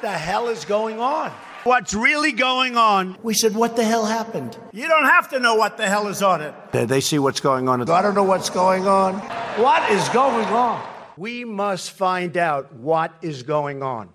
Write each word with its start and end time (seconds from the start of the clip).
the 0.00 0.10
hell 0.10 0.48
is 0.48 0.64
going 0.64 1.00
on? 1.00 1.30
What's 1.64 1.92
really 1.92 2.32
going 2.32 2.76
on? 2.76 3.16
We 3.22 3.34
said, 3.34 3.54
What 3.54 3.76
the 3.76 3.84
hell 3.84 4.06
happened? 4.06 4.56
You 4.72 4.86
don't 4.86 5.04
have 5.04 5.28
to 5.30 5.40
know 5.40 5.56
what 5.56 5.76
the 5.76 5.88
hell 5.88 6.06
is 6.08 6.22
on 6.22 6.40
it. 6.40 6.54
They 6.72 7.00
see 7.00 7.18
what's 7.18 7.40
going 7.40 7.68
on. 7.68 7.88
I 7.90 8.02
don't 8.02 8.14
know 8.14 8.22
what's 8.22 8.50
going 8.50 8.86
on. 8.86 9.14
What 9.60 9.90
is 9.90 10.08
going 10.10 10.46
on? 10.46 10.86
We 11.16 11.44
must 11.44 11.90
find 11.90 12.36
out 12.36 12.72
what 12.74 13.12
is 13.22 13.42
going 13.42 13.82
on. 13.82 14.10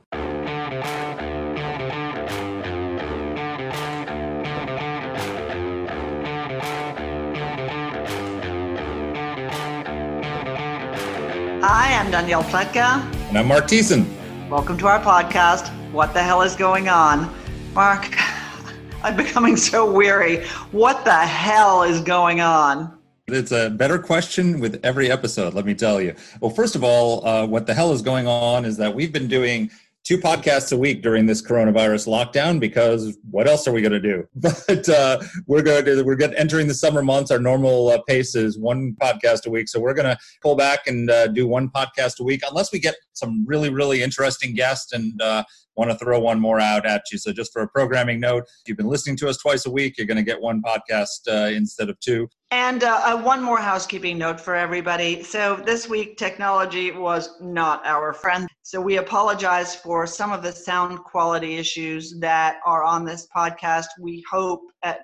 Hi, 11.66 11.94
I'm 11.94 12.12
Danielle 12.12 12.44
Pletka. 12.44 13.02
And 13.30 13.38
I'm 13.38 13.48
Marc 13.48 13.66
Thiessen. 13.66 14.23
Welcome 14.54 14.78
to 14.78 14.88
our 14.88 15.02
podcast, 15.02 15.70
What 15.92 16.14
the 16.14 16.22
Hell 16.22 16.44
is 16.44 16.56
Going 16.56 16.88
On? 16.88 17.34
Marc, 17.74 18.16
I'm 19.04 19.18
becoming 19.18 19.58
so 19.58 19.92
weary. 19.92 20.46
What 20.72 21.04
the 21.06 21.12
hell 21.12 21.82
is 21.82 22.02
going 22.02 22.40
on? 22.40 22.96
It's 23.28 23.52
a 23.52 23.72
better 23.72 23.98
question 23.98 24.60
with 24.60 24.80
every 24.84 25.10
episode, 25.10 25.56
let 25.56 25.66
me 25.66 25.74
tell 25.74 26.00
you. 26.00 26.14
Well, 26.40 26.52
first 26.52 26.76
of 26.76 26.84
all, 26.84 27.28
uh, 27.28 27.48
what 27.48 27.66
the 27.66 27.74
hell 27.74 27.94
is 27.94 28.04
going 28.04 28.28
on 28.28 28.64
is 28.64 28.78
that 28.78 28.94
we've 28.94 29.12
been 29.12 29.28
doing 29.28 29.72
two 30.04 30.18
podcasts 30.18 30.74
a 30.74 30.78
week 30.78 31.02
during 31.02 31.26
this 31.26 31.42
coronavirus 31.42 32.08
lockdown 32.08 32.60
because 32.60 33.18
what 33.32 33.48
else 33.48 33.68
are 33.68 33.72
we 33.72 33.82
going 33.82 33.94
to 33.94 34.00
do? 34.00 34.28
But 34.68 34.90
uh, 34.90 35.20
we're 35.48 35.62
going 35.62 35.86
to 35.86 36.04
we're 36.04 36.16
getting 36.16 36.38
entering 36.38 36.68
the 36.68 36.74
summer 36.74 37.02
months. 37.02 37.32
Our 37.32 37.40
normal 37.40 37.90
uh, 37.90 38.02
pace 38.08 38.36
is 38.36 38.58
one 38.58 38.96
podcast 39.02 39.46
a 39.46 39.50
week, 39.50 39.70
so 39.70 39.80
we're 39.80 39.94
going 39.94 40.10
to 40.10 40.18
pull 40.42 40.56
back 40.56 40.88
and 40.88 41.10
uh, 41.10 41.28
do 41.28 41.48
one 41.48 41.70
podcast 41.70 42.20
a 42.20 42.24
week 42.24 42.42
unless 42.48 42.72
we 42.72 42.80
get 42.80 42.96
some 43.14 43.46
really 43.48 43.70
really 43.70 44.02
interesting 44.04 44.54
guests 44.54 44.92
and 44.92 45.22
uh, 45.22 45.44
want 45.76 45.92
to 45.92 45.98
throw 45.98 46.20
one 46.20 46.40
more 46.40 46.60
out 46.60 46.86
at 46.86 47.04
you. 47.12 47.18
So 47.18 47.32
just 47.32 47.52
for 47.52 47.62
a 47.62 47.68
programming 47.68 48.20
note, 48.20 48.44
if 48.44 48.68
you've 48.68 48.78
been 48.78 48.88
listening 48.88 49.18
to 49.18 49.30
us 49.30 49.38
twice 49.38 49.66
a 49.66 49.72
week, 49.72 49.98
you're 49.98 50.08
going 50.08 50.18
to 50.18 50.24
get 50.24 50.42
one 50.42 50.62
podcast 50.62 51.28
uh, 51.28 51.52
instead 51.52 51.90
of 51.90 52.00
two. 52.00 52.28
And 52.52 52.84
uh, 52.84 53.02
uh, 53.04 53.22
one 53.22 53.42
more 53.42 53.58
housekeeping 53.58 54.18
note 54.18 54.40
for 54.40 54.54
everybody. 54.54 55.24
So 55.24 55.56
this 55.56 55.90
week, 55.90 56.18
technology 56.18 56.92
was 56.92 57.42
not 57.42 57.84
our 57.86 58.14
friend. 58.14 58.48
So 58.62 58.80
we 58.80 58.98
apologize 58.98 59.76
for 59.76 60.06
some 60.06 60.32
of 60.32 60.44
the 60.44 60.52
sound 60.52 61.00
quality 61.00 61.56
issues 61.56 62.20
that 62.20 62.60
are 62.66 62.84
on 62.84 63.06
this 63.06 63.28
podcast. 63.36 63.88
We 64.00 64.24
hope, 64.30 64.62
at, 64.84 65.00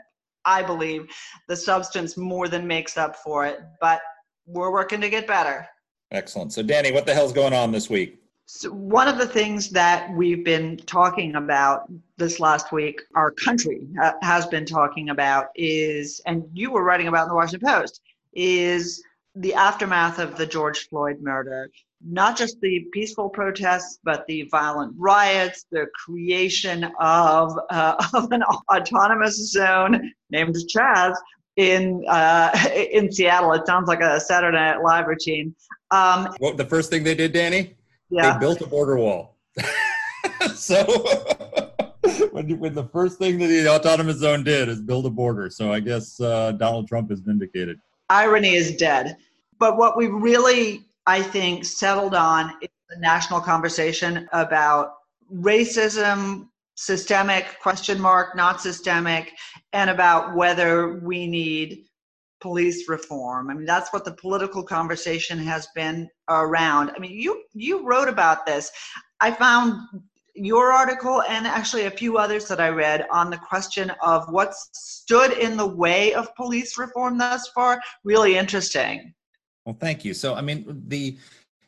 I 0.46 0.62
believe, 0.62 1.08
the 1.48 1.56
substance 1.56 2.18
more 2.18 2.48
than 2.48 2.68
makes 2.68 2.98
up 2.98 3.16
for 3.16 3.48
it, 3.48 3.60
but 3.82 4.00
we're 4.46 4.72
working 4.72 5.02
to 5.02 5.10
get 5.10 5.26
better. 5.26 5.68
Excellent. 6.12 6.54
So, 6.54 6.64
Danny, 6.64 6.92
what 6.92 7.06
the 7.06 7.14
hell's 7.14 7.34
going 7.34 7.54
on 7.54 7.72
this 7.72 7.90
week? 7.90 8.19
So 8.52 8.72
one 8.72 9.08
of 9.08 9.20
the 9.20 9.28
things 9.28 9.70
that 9.70 10.12
we've 10.12 10.44
been 10.44 10.78
talking 10.78 11.36
about 11.36 11.84
this 12.18 12.40
last 12.40 12.72
week, 12.72 13.00
our 13.14 13.30
country 13.30 13.88
has 14.24 14.48
been 14.48 14.66
talking 14.66 15.12
about 15.12 15.50
is, 15.54 16.20
and 16.26 16.44
you 16.52 16.72
were 16.72 16.84
writing 16.84 17.08
about 17.08 17.26
in 17.26 17.30
the 17.30 17.36
Washington 17.36 17.70
Post, 17.70 18.02
is 18.34 19.04
the 19.36 19.54
aftermath 19.54 20.18
of 20.18 20.36
the 20.36 20.48
George 20.48 20.90
Floyd 20.90 21.22
murder. 21.22 21.70
Not 22.04 22.36
just 22.36 22.60
the 22.60 22.88
peaceful 22.92 23.30
protests, 23.30 24.00
but 24.04 24.26
the 24.26 24.48
violent 24.50 24.96
riots, 24.98 25.68
the 25.72 25.86
creation 26.04 26.92
of, 27.00 27.56
uh, 27.70 28.04
of 28.16 28.32
an 28.32 28.42
autonomous 28.74 29.52
zone 29.52 30.12
named 30.32 30.56
Chaz 30.76 31.16
in 31.56 32.04
uh, 32.08 32.50
in 32.92 33.12
Seattle. 33.12 33.54
It 33.54 33.68
sounds 33.68 33.88
like 33.88 34.02
a 34.02 34.20
Saturday 34.20 34.58
Night 34.58 34.82
Live 34.82 35.06
routine. 35.06 35.54
Um, 35.92 36.34
what 36.40 36.58
the 36.58 36.66
first 36.66 36.90
thing 36.90 37.04
they 37.04 37.14
did, 37.14 37.32
Danny? 37.32 37.76
Yeah. 38.10 38.34
They 38.34 38.40
built 38.40 38.62
a 38.62 38.68
border 38.68 38.98
wall. 38.98 39.38
so 40.56 40.84
when, 42.32 42.60
when 42.60 42.74
the 42.74 42.90
first 42.92 43.20
thing 43.20 43.38
that 43.40 43.48
the 43.48 43.68
autonomous 43.68 44.18
zone 44.18 44.44
did 44.44 44.70
is 44.70 44.82
build 44.82 45.06
a 45.06 45.10
border. 45.10 45.50
So 45.50 45.72
I 45.72 45.80
guess 45.80 46.20
uh, 46.20 46.54
Donald 46.54 46.88
Trump 46.88 47.12
is 47.12 47.20
vindicated. 47.22 47.80
Irony 48.10 48.56
is 48.56 48.76
dead. 48.76 49.18
But 49.60 49.78
what 49.78 49.98
we 49.98 50.08
really, 50.08 50.86
I 51.06 51.22
think, 51.22 51.66
settled 51.66 52.16
on 52.16 52.54
is 52.62 52.70
the 52.90 53.00
national 53.00 53.42
conversation 53.42 54.28
about 54.32 54.94
racism, 55.34 56.48
systemic 56.76 57.60
question 57.62 58.00
mark, 58.00 58.36
not 58.36 58.62
systemic, 58.62 59.34
and 59.74 59.90
about 59.90 60.36
whether 60.36 61.00
we 61.00 61.28
need 61.28 61.86
police 62.42 62.88
reform. 62.88 63.50
I 63.50 63.54
mean, 63.54 63.66
that's 63.66 63.92
what 63.92 64.06
the 64.06 64.14
political 64.14 64.64
conversation 64.64 65.38
has 65.40 65.68
been 65.76 66.10
around. 66.30 66.92
I 66.96 67.00
mean, 67.00 67.12
you 67.12 67.44
you 67.54 67.86
wrote 67.86 68.08
about 68.08 68.46
this. 68.46 68.72
I 69.20 69.32
found 69.32 69.82
your 70.36 70.72
article 70.72 71.22
and 71.24 71.46
actually 71.46 71.86
a 71.86 71.92
few 71.92 72.18
others 72.18 72.48
that 72.48 72.62
I 72.62 72.70
read 72.70 73.06
on 73.12 73.30
the 73.30 73.38
question 73.38 73.92
of 74.02 74.26
what's 74.30 74.70
stood 74.74 75.34
in 75.34 75.58
the 75.58 75.68
way 75.68 76.14
of 76.14 76.34
police 76.36 76.78
reform 76.78 77.18
thus 77.18 77.50
far 77.50 77.82
really 78.04 78.38
interesting. 78.38 79.14
Well, 79.66 79.76
thank 79.80 80.06
you. 80.06 80.14
So, 80.14 80.36
I 80.36 80.42
mean, 80.42 80.84
the 80.88 81.18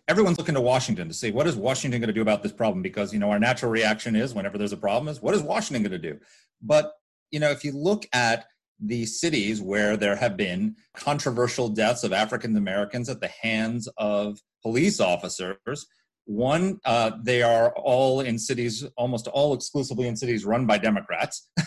everyone's 0.08 0.38
looking 0.38 0.56
to 0.56 0.62
Washington 0.62 1.08
to 1.08 1.14
see 1.14 1.32
what 1.32 1.48
is 1.48 1.56
Washington 1.56 2.00
going 2.02 2.08
to 2.08 2.14
do 2.14 2.22
about 2.22 2.44
this 2.44 2.52
problem 2.52 2.82
because 2.82 3.14
you 3.14 3.20
know 3.20 3.30
our 3.30 3.40
natural 3.40 3.72
reaction 3.72 4.16
is 4.16 4.34
whenever 4.34 4.58
there's 4.58 4.74
a 4.74 4.78
problem 4.78 5.08
is 5.08 5.22
what 5.22 5.34
is 5.34 5.42
Washington 5.42 5.84
going 5.84 6.02
to 6.02 6.12
do? 6.12 6.20
But 6.62 6.94
you 7.32 7.40
know, 7.40 7.52
if 7.52 7.64
you 7.64 7.72
look 7.72 8.06
at 8.14 8.46
the 8.82 9.06
cities 9.06 9.62
where 9.62 9.96
there 9.96 10.16
have 10.16 10.36
been 10.36 10.76
controversial 10.96 11.70
deaths 11.70 12.04
of 12.04 12.14
African 12.14 12.58
Americans 12.58 13.10
at 13.10 13.22
the 13.22 13.30
hands 13.42 13.88
of 13.98 14.40
police 14.64 15.00
officers. 15.00 15.86
One, 16.26 16.80
uh, 16.86 17.12
they 17.24 17.42
are 17.42 17.74
all 17.76 18.22
in 18.22 18.40
cities, 18.40 18.86
almost 18.98 19.28
all 19.28 19.54
exclusively 19.54 20.08
in 20.08 20.16
cities 20.16 20.46
run 20.46 20.66
by 20.66 20.78
Democrats. 20.78 21.48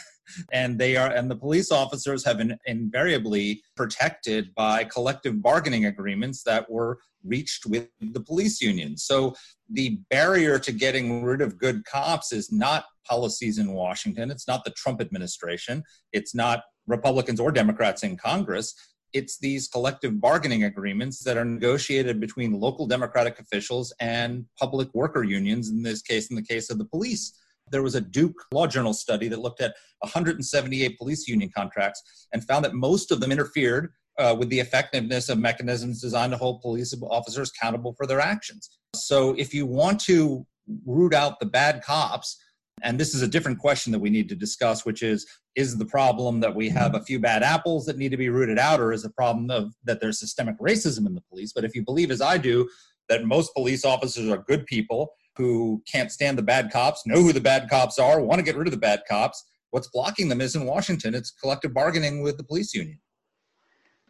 and 0.53 0.78
they 0.78 0.97
are 0.97 1.10
and 1.10 1.30
the 1.30 1.36
police 1.36 1.70
officers 1.70 2.24
have 2.24 2.38
been 2.38 2.56
invariably 2.66 3.62
protected 3.76 4.54
by 4.54 4.84
collective 4.84 5.42
bargaining 5.42 5.86
agreements 5.86 6.42
that 6.42 6.69
were 6.70 6.98
reached 7.24 7.66
with 7.66 7.88
the 8.00 8.20
police 8.20 8.60
unions 8.60 9.04
so 9.04 9.34
the 9.70 9.98
barrier 10.10 10.58
to 10.58 10.72
getting 10.72 11.22
rid 11.24 11.41
of 11.41 11.58
good 11.58 11.84
cops 11.84 12.32
is 12.32 12.50
not 12.50 12.84
policies 13.06 13.58
in 13.58 13.72
washington 13.72 14.30
it's 14.30 14.48
not 14.48 14.64
the 14.64 14.70
trump 14.70 15.00
administration 15.00 15.82
it's 16.12 16.34
not 16.34 16.62
Republicans 16.87 17.41
or 17.41 17.53
Democrats 17.53 18.03
in 18.03 18.17
Congress. 18.17 18.75
It's 19.12 19.39
these 19.39 19.69
collective 19.69 20.21
bargaining 20.21 20.65
agreements 20.65 21.22
that 21.25 21.37
are 21.37 21.45
negotiated 21.45 22.21
between 22.21 22.59
local 22.59 22.87
Democratic 22.87 23.39
officials 23.39 23.93
and 24.00 24.45
public 24.59 24.93
worker 24.93 25.22
unions, 25.22 25.71
in 25.71 25.83
this 25.83 26.03
case, 26.03 26.31
in 26.31 26.37
the 26.37 26.43
case 26.43 26.69
of 26.69 26.78
the 26.78 26.84
police. 26.84 27.39
There 27.71 27.83
was 27.83 27.95
a 27.95 28.00
Duke 28.00 28.45
Law 28.53 28.67
Journal 28.67 28.93
study 28.93 29.28
that 29.28 29.39
looked 29.39 29.61
at 29.61 29.75
178 30.00 30.99
police 30.99 31.28
union 31.28 31.50
contracts 31.56 32.03
and 32.33 32.45
found 32.45 32.65
that 32.65 32.75
most 32.75 33.11
of 33.11 33.21
them 33.21 33.33
interfered 33.33 33.93
uh, 34.19 34.34
with 34.39 34.49
the 34.49 34.61
effectiveness 34.61 35.28
of 35.28 35.39
mechanisms 35.39 36.01
designed 36.01 36.33
to 36.33 36.39
hold 36.39 36.61
police 36.61 36.95
officers 37.11 37.51
accountable 37.51 37.95
for 37.95 38.06
their 38.06 38.21
actions. 38.21 38.78
So, 38.95 39.34
if 39.39 39.55
you 39.55 39.66
want 39.66 40.01
to 40.03 40.47
root 40.87 41.15
out 41.15 41.41
the 41.41 41.47
bad 41.47 41.83
cops, 41.83 42.37
and 42.84 43.00
this 43.00 43.15
is 43.15 43.22
a 43.22 43.28
different 43.28 43.59
question 43.59 43.91
that 43.93 43.99
we 43.99 44.11
need 44.11 44.28
to 44.28 44.37
discuss, 44.37 44.84
which 44.84 45.03
is 45.03 45.27
is 45.56 45.77
the 45.77 45.87
problem 45.87 46.41
that 46.41 46.55
we 46.55 46.69
have 46.69 46.95
a 46.95 47.03
few 47.03 47.19
bad 47.19 47.43
apples 47.43 47.87
that 47.87 47.97
need 47.97 48.11
to 48.11 48.17
be 48.17 48.28
rooted 48.28 48.59
out, 48.59 48.78
or 48.78 48.93
is 48.93 49.03
the 49.03 49.11
problem 49.11 49.50
of 49.50 49.72
that 49.84 50.00
there's 50.00 50.21
systemic 50.21 50.59
racism 50.59 51.06
in 51.06 51.15
the 51.15 51.22
police? 51.22 51.53
But 51.53 51.65
if 51.65 51.75
you 51.75 51.83
believe, 51.83 52.11
as 52.11 52.21
I 52.21 52.39
do, 52.39 52.69
that 53.09 53.25
most 53.25 53.55
police 53.55 53.84
officers 53.84 54.28
are 54.28 54.45
good 54.47 54.67
people 54.67 55.12
who 55.37 55.83
can't 55.91 56.12
stand 56.12 56.39
the 56.39 56.43
bad 56.43 56.71
cops, 56.71 57.06
know 57.06 57.22
who 57.22 57.33
the 57.33 57.41
bad 57.41 57.69
cops 57.69 57.99
are, 57.99 58.21
want 58.21 58.39
to 58.39 58.45
get 58.45 58.56
rid 58.56 58.69
of 58.69 58.72
the 58.72 58.78
bad 58.78 59.03
cops, 59.09 59.43
what's 59.71 59.89
blocking 59.89 60.28
them 60.28 60.41
is 60.41 60.55
in 60.55 60.66
Washington, 60.66 61.15
it's 61.15 61.31
collective 61.31 61.75
bargaining 61.75 62.22
with 62.22 62.37
the 62.37 62.45
police 62.45 62.75
union. 62.75 62.99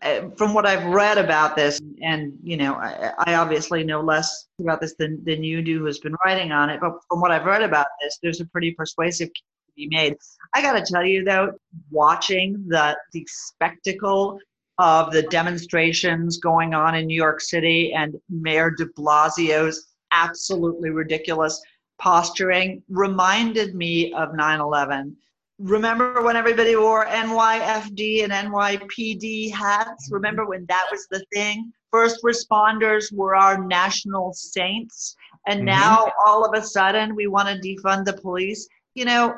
Uh, 0.04 0.28
from 0.36 0.52
what 0.52 0.66
I've 0.66 0.84
read 0.84 1.16
about 1.16 1.56
this, 1.56 1.80
and 2.02 2.34
you 2.42 2.58
know, 2.58 2.74
I, 2.74 3.12
I, 3.26 3.34
obviously 3.36 3.82
know 3.84 4.02
less 4.02 4.48
about 4.60 4.82
this 4.82 4.94
than, 4.98 5.24
than 5.24 5.42
you 5.42 5.62
do, 5.62 5.78
who's 5.78 5.98
been 5.98 6.14
writing 6.26 6.52
on 6.52 6.68
it. 6.68 6.78
But 6.78 6.92
from 7.08 7.22
what 7.22 7.30
I've 7.30 7.46
read 7.46 7.62
about 7.62 7.86
this, 8.02 8.18
there's 8.22 8.40
a 8.40 8.44
pretty 8.44 8.72
persuasive 8.72 9.28
case 9.28 9.42
to 9.66 9.72
be 9.74 9.88
made. 9.90 10.14
I 10.54 10.60
got 10.60 10.74
to 10.74 10.84
tell 10.92 11.06
you 11.06 11.24
though, 11.24 11.52
watching 11.90 12.62
the 12.68 12.98
the 13.14 13.26
spectacle 13.30 14.38
of 14.76 15.10
the 15.10 15.22
demonstrations 15.22 16.36
going 16.36 16.74
on 16.74 16.94
in 16.94 17.06
New 17.06 17.16
York 17.16 17.40
City 17.40 17.94
and 17.94 18.14
Mayor 18.28 18.70
De 18.72 18.84
Blasio's 18.98 19.94
absolutely 20.12 20.90
ridiculous 20.90 21.62
posturing 21.98 22.82
reminded 22.90 23.74
me 23.74 24.12
of 24.12 24.32
9/11 24.32 25.14
remember 25.58 26.22
when 26.22 26.36
everybody 26.36 26.76
wore 26.76 27.06
NYFD 27.06 28.24
and 28.24 28.32
NYPD 28.32 29.52
hats? 29.52 30.08
Remember 30.10 30.46
when 30.46 30.66
that 30.66 30.86
was 30.90 31.06
the 31.10 31.24
thing? 31.32 31.72
First 31.90 32.22
responders 32.24 33.12
were 33.12 33.36
our 33.36 33.64
national 33.64 34.32
saints. 34.32 35.16
And 35.46 35.60
mm-hmm. 35.60 35.66
now 35.66 36.12
all 36.26 36.44
of 36.44 36.54
a 36.54 36.64
sudden 36.64 37.14
we 37.14 37.26
want 37.26 37.48
to 37.48 37.68
defund 37.68 38.04
the 38.04 38.14
police. 38.14 38.68
You 38.94 39.04
know, 39.04 39.34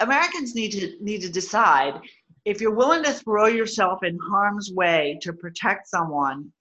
Americans 0.00 0.54
need 0.54 0.72
to 0.72 0.96
need 1.00 1.22
to 1.22 1.30
decide 1.30 2.00
if 2.44 2.60
you're 2.60 2.74
willing 2.74 3.02
to 3.04 3.12
throw 3.12 3.46
yourself 3.46 4.02
in 4.02 4.18
harm's 4.18 4.70
way 4.72 5.18
to 5.22 5.32
protect 5.32 5.88
someone, 5.88 6.52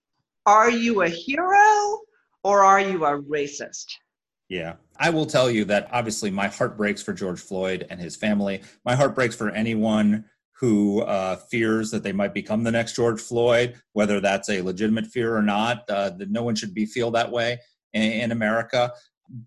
are 0.45 0.69
you 0.69 1.01
a 1.01 1.09
hero 1.09 1.99
or 2.43 2.63
are 2.63 2.79
you 2.79 3.05
a 3.05 3.21
racist? 3.21 3.85
Yeah. 4.49 4.75
I 4.97 5.09
will 5.09 5.25
tell 5.25 5.49
you 5.49 5.65
that 5.65 5.89
obviously 5.91 6.29
my 6.29 6.47
heart 6.47 6.77
breaks 6.77 7.01
for 7.01 7.13
George 7.13 7.39
Floyd 7.39 7.87
and 7.89 7.99
his 7.99 8.15
family. 8.15 8.61
My 8.85 8.95
heart 8.95 9.15
breaks 9.15 9.35
for 9.35 9.49
anyone 9.49 10.25
who 10.51 11.01
uh, 11.01 11.35
fears 11.35 11.91
that 11.91 12.03
they 12.03 12.11
might 12.11 12.33
become 12.33 12.63
the 12.63 12.71
next 12.71 12.95
George 12.95 13.19
Floyd, 13.19 13.75
whether 13.93 14.19
that's 14.19 14.49
a 14.49 14.61
legitimate 14.61 15.07
fear 15.07 15.35
or 15.35 15.41
not. 15.41 15.83
Uh, 15.89 16.11
that 16.11 16.29
no 16.29 16.43
one 16.43 16.55
should 16.55 16.73
be 16.73 16.85
feel 16.85 17.11
that 17.11 17.31
way 17.31 17.59
in, 17.93 18.03
in 18.03 18.31
America. 18.31 18.91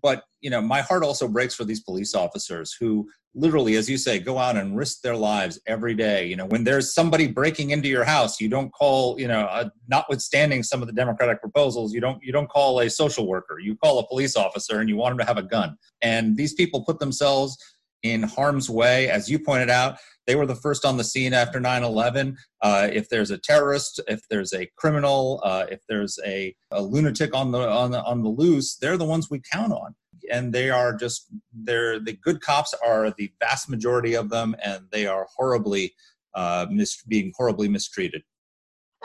But 0.01 0.23
you 0.41 0.49
know, 0.49 0.61
my 0.61 0.81
heart 0.81 1.03
also 1.03 1.27
breaks 1.27 1.55
for 1.55 1.63
these 1.63 1.81
police 1.81 2.13
officers 2.13 2.75
who 2.79 3.07
literally, 3.33 3.75
as 3.75 3.89
you 3.89 3.97
say, 3.97 4.19
go 4.19 4.37
out 4.37 4.57
and 4.57 4.75
risk 4.75 5.01
their 5.01 5.15
lives 5.15 5.59
every 5.67 5.93
day. 5.93 6.25
You 6.25 6.35
know, 6.35 6.45
when 6.45 6.63
there's 6.63 6.93
somebody 6.93 7.27
breaking 7.27 7.69
into 7.69 7.87
your 7.87 8.03
house, 8.03 8.41
you 8.41 8.49
don't 8.49 8.71
call, 8.71 9.19
you 9.19 9.27
know, 9.27 9.41
uh, 9.41 9.69
notwithstanding 9.87 10.63
some 10.63 10.81
of 10.81 10.87
the 10.87 10.93
Democratic 10.93 11.39
proposals, 11.39 11.93
you 11.93 12.01
don't 12.01 12.21
you 12.21 12.33
don't 12.33 12.49
call 12.49 12.79
a 12.79 12.89
social 12.89 13.27
worker. 13.27 13.59
You 13.59 13.75
call 13.77 13.99
a 13.99 14.07
police 14.07 14.35
officer, 14.35 14.79
and 14.79 14.89
you 14.89 14.97
want 14.97 15.11
them 15.11 15.19
to 15.19 15.25
have 15.25 15.37
a 15.37 15.47
gun. 15.47 15.77
And 16.01 16.35
these 16.35 16.53
people 16.53 16.83
put 16.83 16.99
themselves 16.99 17.57
in 18.03 18.23
harm's 18.23 18.69
way, 18.69 19.09
as 19.09 19.29
you 19.29 19.39
pointed 19.39 19.69
out. 19.69 19.97
They 20.25 20.35
were 20.35 20.45
the 20.45 20.55
first 20.55 20.83
on 20.85 20.97
the 20.97 21.03
scene 21.03 21.33
after 21.33 21.59
9 21.59 21.83
11. 21.83 22.37
Uh, 22.61 22.89
if 22.91 23.09
there's 23.09 23.31
a 23.31 23.37
terrorist, 23.37 24.01
if 24.07 24.21
there's 24.29 24.53
a 24.53 24.69
criminal, 24.75 25.41
uh, 25.43 25.65
if 25.71 25.79
there's 25.87 26.19
a, 26.25 26.55
a 26.71 26.81
lunatic 26.81 27.33
on 27.33 27.51
the, 27.51 27.59
on 27.59 27.91
the, 27.91 28.03
on 28.03 28.23
the 28.23 28.29
loose, 28.29 28.75
they're 28.75 28.97
the 28.97 29.05
ones 29.05 29.29
we 29.29 29.41
count 29.51 29.71
on 29.71 29.95
and 30.31 30.53
they 30.53 30.69
are 30.69 30.93
just 30.93 31.27
they're 31.53 31.99
the 31.99 32.13
good 32.13 32.41
cops 32.41 32.73
are 32.85 33.13
the 33.17 33.31
vast 33.39 33.69
majority 33.69 34.13
of 34.13 34.29
them 34.29 34.55
and 34.63 34.81
they 34.91 35.05
are 35.05 35.27
horribly 35.35 35.93
uh, 36.35 36.65
mis- 36.69 37.03
being 37.03 37.31
horribly 37.37 37.67
mistreated 37.67 38.21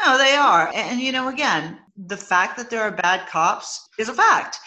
no 0.04 0.18
they 0.18 0.34
are 0.34 0.70
and 0.74 1.00
you 1.00 1.12
know 1.12 1.28
again 1.28 1.78
the 2.06 2.16
fact 2.16 2.56
that 2.56 2.70
there 2.70 2.82
are 2.82 2.90
bad 2.90 3.28
cops 3.28 3.88
is 3.98 4.08
a 4.08 4.14
fact 4.14 4.58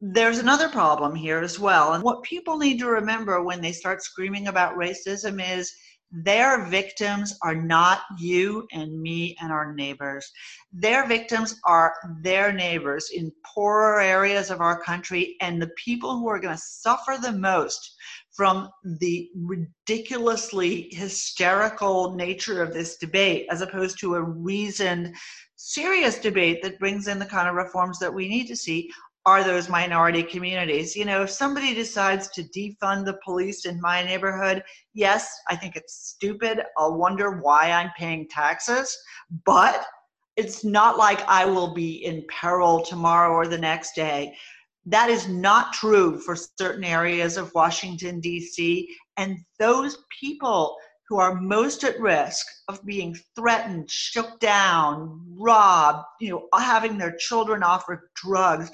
there's 0.00 0.38
another 0.38 0.68
problem 0.68 1.14
here 1.14 1.40
as 1.40 1.58
well 1.58 1.94
and 1.94 2.02
what 2.02 2.22
people 2.22 2.58
need 2.58 2.78
to 2.78 2.86
remember 2.86 3.42
when 3.42 3.60
they 3.60 3.72
start 3.72 4.02
screaming 4.02 4.48
about 4.48 4.76
racism 4.76 5.42
is 5.56 5.72
their 6.22 6.66
victims 6.66 7.36
are 7.42 7.56
not 7.56 8.02
you 8.18 8.66
and 8.72 9.00
me 9.00 9.36
and 9.40 9.50
our 9.50 9.74
neighbors. 9.74 10.30
Their 10.72 11.06
victims 11.08 11.60
are 11.64 11.94
their 12.22 12.52
neighbors 12.52 13.10
in 13.12 13.32
poorer 13.44 14.00
areas 14.00 14.50
of 14.50 14.60
our 14.60 14.80
country, 14.80 15.36
and 15.40 15.60
the 15.60 15.72
people 15.82 16.16
who 16.16 16.28
are 16.28 16.38
going 16.38 16.54
to 16.54 16.62
suffer 16.62 17.16
the 17.20 17.32
most 17.32 17.96
from 18.32 18.68
the 18.84 19.28
ridiculously 19.34 20.88
hysterical 20.92 22.14
nature 22.14 22.62
of 22.62 22.72
this 22.72 22.96
debate, 22.96 23.46
as 23.50 23.60
opposed 23.60 23.98
to 23.98 24.14
a 24.14 24.22
reasoned, 24.22 25.14
serious 25.56 26.18
debate 26.18 26.62
that 26.62 26.78
brings 26.78 27.08
in 27.08 27.18
the 27.18 27.26
kind 27.26 27.48
of 27.48 27.56
reforms 27.56 27.98
that 27.98 28.14
we 28.14 28.28
need 28.28 28.46
to 28.46 28.56
see, 28.56 28.88
are 29.26 29.42
those 29.42 29.68
minority 29.68 30.22
communities. 30.22 30.94
You 30.94 31.04
know, 31.06 31.22
if 31.22 31.30
somebody 31.30 31.74
decides 31.74 32.28
to 32.30 32.42
defund 32.42 33.04
the 33.04 33.18
police 33.24 33.64
in 33.64 33.80
my 33.80 34.02
neighborhood, 34.02 34.62
yes, 34.92 35.34
I 35.48 35.56
think 35.56 35.76
it's 35.76 36.14
stupid. 36.14 36.62
I'll 36.76 36.98
wonder 36.98 37.40
why 37.40 37.70
I'm 37.70 37.90
paying 37.96 38.28
taxes, 38.28 38.96
but 39.46 39.84
it's 40.36 40.64
not 40.64 40.98
like 40.98 41.26
I 41.28 41.44
will 41.44 41.72
be 41.72 42.04
in 42.04 42.24
peril 42.28 42.82
tomorrow 42.82 43.32
or 43.32 43.46
the 43.46 43.58
next 43.58 43.94
day. 43.94 44.34
That 44.86 45.08
is 45.08 45.28
not 45.28 45.72
true 45.72 46.18
for 46.20 46.36
certain 46.36 46.84
areas 46.84 47.38
of 47.38 47.54
Washington, 47.54 48.20
D.C. 48.20 48.88
And 49.16 49.38
those 49.58 49.98
people 50.20 50.76
who 51.08 51.18
are 51.18 51.40
most 51.40 51.84
at 51.84 52.00
risk 52.00 52.46
of 52.68 52.84
being 52.84 53.16
threatened, 53.36 53.90
shook 53.90 54.40
down, 54.40 55.22
robbed, 55.38 56.04
you 56.20 56.30
know, 56.30 56.48
having 56.58 56.98
their 56.98 57.14
children 57.16 57.62
offered 57.62 58.08
drugs, 58.16 58.70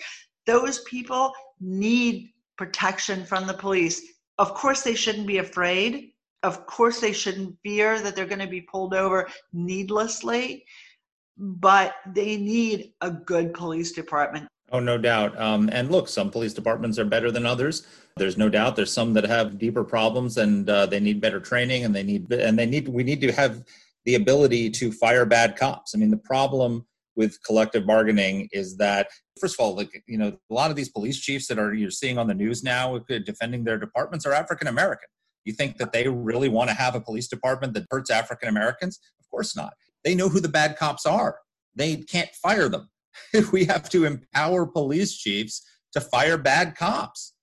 those 0.51 0.81
people 0.81 1.33
need 1.61 2.33
protection 2.59 3.25
from 3.25 3.47
the 3.47 3.55
police. 3.55 4.03
Of 4.39 4.53
course, 4.53 4.83
they 4.83 4.97
shouldn't 4.97 5.29
be 5.29 5.39
afraid. 5.39 6.11
Of 6.43 6.67
course, 6.67 6.99
they 6.99 7.13
shouldn't 7.13 7.57
fear 7.63 8.01
that 8.01 8.17
they're 8.17 8.27
going 8.27 8.41
to 8.41 8.49
be 8.49 8.63
pulled 8.63 8.93
over 8.93 9.29
needlessly, 9.53 10.65
but 11.37 11.95
they 12.07 12.37
need 12.37 12.95
a 13.01 13.11
good 13.11 13.55
police 13.55 13.93
department. 13.93 14.49
Oh, 14.73 14.81
no 14.81 14.99
doubt. 14.99 15.41
Um, 15.41 15.69
and 15.73 15.91
look, 15.91 16.09
some 16.09 16.31
police 16.31 16.55
departments 16.55 16.99
are 16.99 17.05
better 17.05 17.31
than 17.31 17.47
others. 17.47 17.87
There's 18.17 18.37
no 18.37 18.49
doubt. 18.49 18.75
There's 18.75 18.93
some 18.93 19.13
that 19.15 19.25
have 19.25 19.59
deeper 19.59 19.85
problems, 19.85 20.37
and 20.37 20.69
uh, 20.69 20.87
they 20.87 21.01
need 21.01 21.21
better 21.21 21.41
training, 21.41 21.85
and 21.85 21.95
they 21.95 22.03
need 22.03 22.33
and 22.33 22.59
they 22.59 22.67
need. 22.67 22.89
We 22.89 23.05
need 23.05 23.21
to 23.23 23.33
have 23.33 23.65
the 24.05 24.17
ability 24.17 24.71
to 24.71 24.93
fire 24.93 25.25
bad 25.25 25.57
cops. 25.57 25.95
I 25.95 25.99
mean, 25.99 26.11
the 26.11 26.17
problem 26.17 26.87
with 27.21 27.37
collective 27.43 27.85
bargaining 27.87 28.49
is 28.51 28.79
that 28.79 29.09
first 29.39 29.55
of 29.55 29.63
all 29.63 29.77
like 29.77 30.03
you 30.07 30.17
know 30.17 30.29
a 30.51 30.55
lot 30.55 30.71
of 30.71 30.77
these 30.77 30.89
police 30.89 31.21
chiefs 31.21 31.47
that 31.49 31.59
are 31.59 31.75
you're 31.75 31.91
seeing 31.91 32.17
on 32.17 32.27
the 32.27 32.33
news 32.35 32.63
now 32.65 32.99
defending 33.27 33.63
their 33.63 33.77
departments 33.77 34.25
are 34.25 34.33
african 34.33 34.69
american 34.69 35.11
you 35.45 35.53
think 35.53 35.77
that 35.77 35.93
they 35.93 36.09
really 36.09 36.49
want 36.49 36.71
to 36.71 36.75
have 36.75 36.95
a 36.95 37.01
police 37.09 37.29
department 37.29 37.75
that 37.75 37.85
hurts 37.91 38.11
african 38.11 38.49
americans 38.49 38.99
of 39.21 39.29
course 39.31 39.55
not 39.55 39.75
they 40.03 40.15
know 40.15 40.31
who 40.31 40.41
the 40.41 40.49
bad 40.49 40.79
cops 40.79 41.05
are 41.05 41.37
they 41.75 41.97
can't 41.97 42.31
fire 42.43 42.71
them 42.71 42.89
we 43.53 43.67
have 43.67 43.91
to 43.91 44.07
empower 44.07 44.65
police 44.65 45.15
chiefs 45.15 45.63
to 45.93 46.01
fire 46.01 46.39
bad 46.39 46.75
cops 46.75 47.35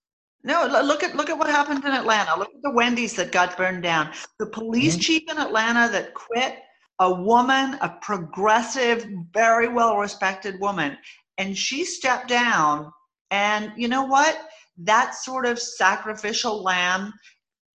no, 0.44 0.66
look 0.66 1.02
at 1.02 1.16
look 1.16 1.30
at 1.30 1.36
what 1.36 1.50
happened 1.50 1.84
in 1.84 1.90
Atlanta. 1.90 2.38
Look 2.38 2.50
at 2.54 2.62
the 2.62 2.70
Wendy's 2.70 3.14
that 3.16 3.32
got 3.32 3.56
burned 3.56 3.82
down. 3.82 4.12
The 4.38 4.46
police 4.46 4.92
mm-hmm. 4.92 5.00
chief 5.00 5.22
in 5.28 5.36
Atlanta 5.36 5.90
that 5.90 6.14
quit 6.14 6.60
a 7.00 7.12
woman, 7.12 7.78
a 7.80 7.96
progressive, 8.00 9.06
very 9.32 9.68
well 9.68 9.96
respected 9.96 10.60
woman. 10.60 10.96
And 11.38 11.56
she 11.56 11.84
stepped 11.84 12.28
down. 12.28 12.92
And 13.30 13.72
you 13.76 13.88
know 13.88 14.04
what? 14.04 14.38
That 14.78 15.14
sort 15.14 15.46
of 15.46 15.58
sacrificial 15.58 16.62
lamb 16.62 17.12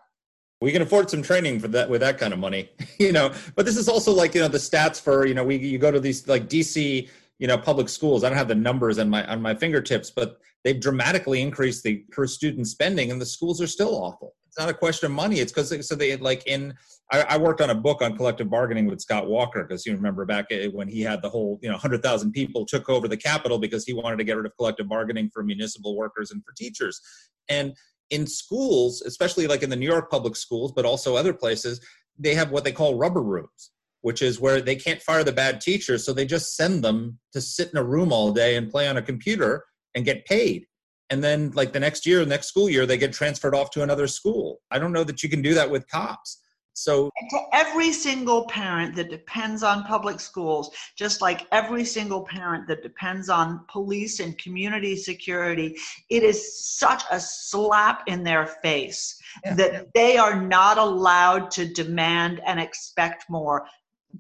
We 0.61 0.73
can 0.73 0.83
afford 0.83 1.09
some 1.09 1.23
training 1.23 1.61
for 1.61 1.69
that 1.69 1.89
with 1.89 2.01
that 2.01 2.19
kind 2.19 2.33
of 2.33 2.41
money, 2.41 2.69
you 2.99 3.13
know. 3.13 3.33
But 3.55 3.65
this 3.65 3.77
is 3.77 3.89
also 3.89 4.13
like 4.13 4.35
you 4.35 4.41
know 4.41 4.49
the 4.49 4.59
stats 4.59 5.01
for 5.01 5.25
you 5.25 5.35
know 5.35 5.45
we 5.45 5.55
you 5.57 5.79
go 5.79 5.93
to 5.93 6.01
these 6.01 6.29
like 6.29 6.49
DC 6.49 7.09
you 7.41 7.49
know 7.49 7.59
public 7.59 7.89
schools. 7.89 8.23
I 8.23 8.29
don't 8.29 8.39
have 8.39 8.47
the 8.47 8.55
numbers 8.55 9.01
on 9.01 9.11
my 9.11 9.27
on 9.27 9.43
my 9.43 9.57
fingertips, 9.57 10.11
but 10.11 10.39
they've 10.63 10.79
dramatically 10.79 11.43
increased 11.43 11.83
the 11.83 12.05
per 12.13 12.29
student 12.29 12.69
spending, 12.69 13.11
and 13.11 13.21
the 13.21 13.27
schools 13.27 13.61
are 13.61 13.67
still 13.67 13.97
awful 13.97 14.35
it's 14.51 14.59
not 14.59 14.69
a 14.69 14.75
question 14.75 15.07
of 15.07 15.13
money. 15.13 15.39
It's 15.39 15.53
because 15.53 15.87
so 15.87 15.95
they 15.95 16.17
like 16.17 16.45
in. 16.47 16.75
I, 17.13 17.23
I, 17.23 17.39
worked 17.39 17.61
on 17.61 17.71
a 17.71 17.75
book 17.75 18.03
on 18.03 18.17
collective 18.17 18.51
bargaining 18.51 18.87
with 18.87 19.01
Scott 19.01 19.29
Walker 19.29 19.63
because 19.63 19.87
you 19.87 19.95
remember 19.95 20.25
back 20.25 20.47
eh, 20.51 20.67
when 20.67 20.89
he 20.89 21.03
had 21.03 21.23
the 21.23 21.31
whole 21.31 21.61
you 21.63 21.71
know 21.71 21.77
hundred 21.77 22.03
thousand 22.03 22.33
people 22.33 22.67
took 22.67 22.89
over 22.89 23.07
the 23.07 23.17
Capitol 23.17 23.61
because 23.61 23.85
he 23.85 23.93
wanted 23.93 24.17
to 24.17 24.25
get 24.25 24.37
rid 24.37 24.47
of 24.47 24.57
collective 24.57 24.89
bargaining 24.89 25.31
for 25.33 25.45
municipal 25.45 25.97
workers 25.97 26.33
and 26.33 26.45
for 26.45 26.53
teachers, 26.57 27.01
and 27.49 27.77
in 28.11 28.27
schools, 28.27 29.03
especially 29.03 29.47
like 29.47 29.63
in 29.63 29.71
the 29.71 29.77
New 29.77 29.87
York 29.87 30.11
public 30.11 30.35
schools, 30.35 30.73
but 30.73 30.85
also 30.85 31.15
other 31.15 31.33
places, 31.33 31.81
they 32.19 32.35
have 32.35 32.51
what 32.51 32.65
they 32.65 32.73
call 32.73 32.97
rubber 32.97 33.23
rooms, 33.23 33.71
which 34.03 34.23
is 34.23 34.41
where 34.41 34.61
they 34.61 34.77
can't 34.77 35.03
fire 35.03 35.25
the 35.25 35.33
bad 35.33 35.61
teachers, 35.61 36.05
so 36.05 36.13
they 36.13 36.27
just 36.27 36.57
send 36.57 36.83
them 36.83 37.19
to 37.33 37.41
sit 37.41 37.71
in 37.71 37.79
a 37.79 37.85
room 37.85 38.13
all 38.13 38.33
day 38.33 38.57
and 38.57 38.71
play 38.71 38.89
on 38.89 38.97
a 38.97 39.03
computer 39.03 39.65
and 39.95 40.05
get 40.05 40.25
paid 40.27 40.67
and 41.11 41.23
then 41.23 41.51
like 41.55 41.73
the 41.73 41.81
next 41.81 42.07
year 42.07 42.25
next 42.25 42.47
school 42.47 42.71
year 42.71 42.87
they 42.87 42.97
get 42.97 43.13
transferred 43.13 43.55
off 43.55 43.71
to 43.71 43.83
another 43.83 44.07
school 44.07 44.61
i 44.71 44.79
don't 44.79 44.93
know 44.93 45.05
that 45.05 45.23
you 45.23 45.29
can 45.29 45.43
do 45.43 45.55
that 45.55 45.69
with 45.69 45.87
cops 45.89 46.41
So, 46.73 47.11
to 47.31 47.41
every 47.53 47.93
single 47.93 48.47
parent 48.47 48.95
that 48.97 49.11
depends 49.11 49.63
on 49.63 49.85
public 49.85 50.21
schools, 50.21 50.71
just 50.97 51.21
like 51.21 51.47
every 51.53 51.85
single 51.85 52.25
parent 52.25 52.69
that 52.69 52.83
depends 52.83 53.29
on 53.29 53.67
police 53.69 54.21
and 54.21 54.39
community 54.39 54.97
security, 54.97 55.77
it 56.09 56.23
is 56.23 56.65
such 56.65 57.03
a 57.11 57.21
slap 57.21 58.05
in 58.07 58.23
their 58.23 58.47
face 58.47 59.21
yeah. 59.45 59.55
that 59.55 59.89
they 59.95 60.17
are 60.17 60.41
not 60.41 60.79
allowed 60.79 61.51
to 61.51 61.67
demand 61.67 62.41
and 62.47 62.61
expect 62.61 63.29
more. 63.29 63.67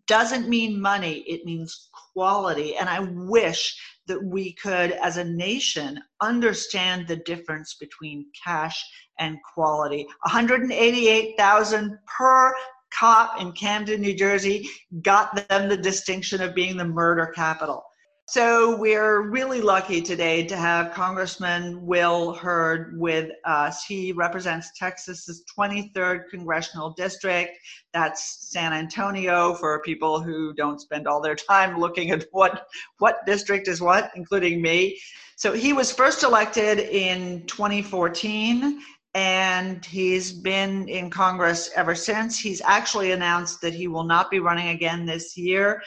Doesn't 0.07 0.49
mean 0.49 0.81
money, 0.81 1.25
it 1.27 1.45
means 1.45 1.89
quality. 2.13 2.77
And 2.77 2.89
I 2.89 3.01
wish 3.01 3.77
that 4.07 4.23
we 4.23 4.53
could, 4.55 4.93
as 4.93 5.17
a 5.17 5.25
nation, 5.25 6.01
understand 6.21 7.07
the 7.07 7.17
difference 7.17 7.75
between 7.75 8.27
cash 8.45 8.85
and 9.19 9.39
quality. 9.55 10.07
188,000 10.23 11.99
per 12.07 12.55
cop 12.93 13.41
in 13.41 13.53
Camden, 13.53 14.01
New 14.01 14.15
Jersey 14.15 14.69
got 15.03 15.49
them 15.49 15.69
the 15.69 15.77
distinction 15.77 16.41
of 16.41 16.55
being 16.55 16.77
the 16.77 16.85
murder 16.85 17.33
capital. 17.35 17.85
So 18.31 18.77
we're 18.77 19.23
really 19.23 19.61
lucky 19.61 20.01
today 20.01 20.47
to 20.47 20.57
have 20.57 20.95
Congressman 20.95 21.85
Will 21.85 22.33
Hurd 22.33 22.97
with 22.97 23.33
us. 23.45 23.85
He 23.85 24.13
represents 24.13 24.71
Texas's 24.79 25.43
23rd 25.59 26.31
congressional 26.31 26.91
district. 26.91 27.59
That's 27.93 28.49
San 28.53 28.73
Antonio 28.73 29.55
for 29.55 29.83
people 29.83 30.23
who 30.23 30.55
don't 30.55 30.81
spend 30.81 31.09
all 31.09 31.21
their 31.21 31.35
time 31.35 31.81
looking 31.81 32.13
at 32.13 32.25
what 32.31 32.69
what 32.99 33.27
district 33.27 33.67
is 33.67 33.81
what, 33.81 34.13
including 34.15 34.63
me. 34.63 35.01
So 35.35 35.53
he 35.53 35.73
was 35.73 35.91
first 35.91 36.23
elected 36.23 36.79
in 36.79 37.45
2014 37.49 38.81
and 39.15 39.85
he's 39.85 40.31
been 40.31 40.89
in 40.89 41.11
Congress 41.11 41.69
ever 41.75 41.97
since. 41.97 42.39
He's 42.39 42.61
actually 42.61 43.11
announced 43.11 43.61
that 43.63 43.75
he 43.75 43.89
will 43.89 44.05
not 44.05 44.31
be 44.31 44.39
running 44.39 44.69
again 44.69 45.05
this 45.05 45.37
year. 45.37 45.83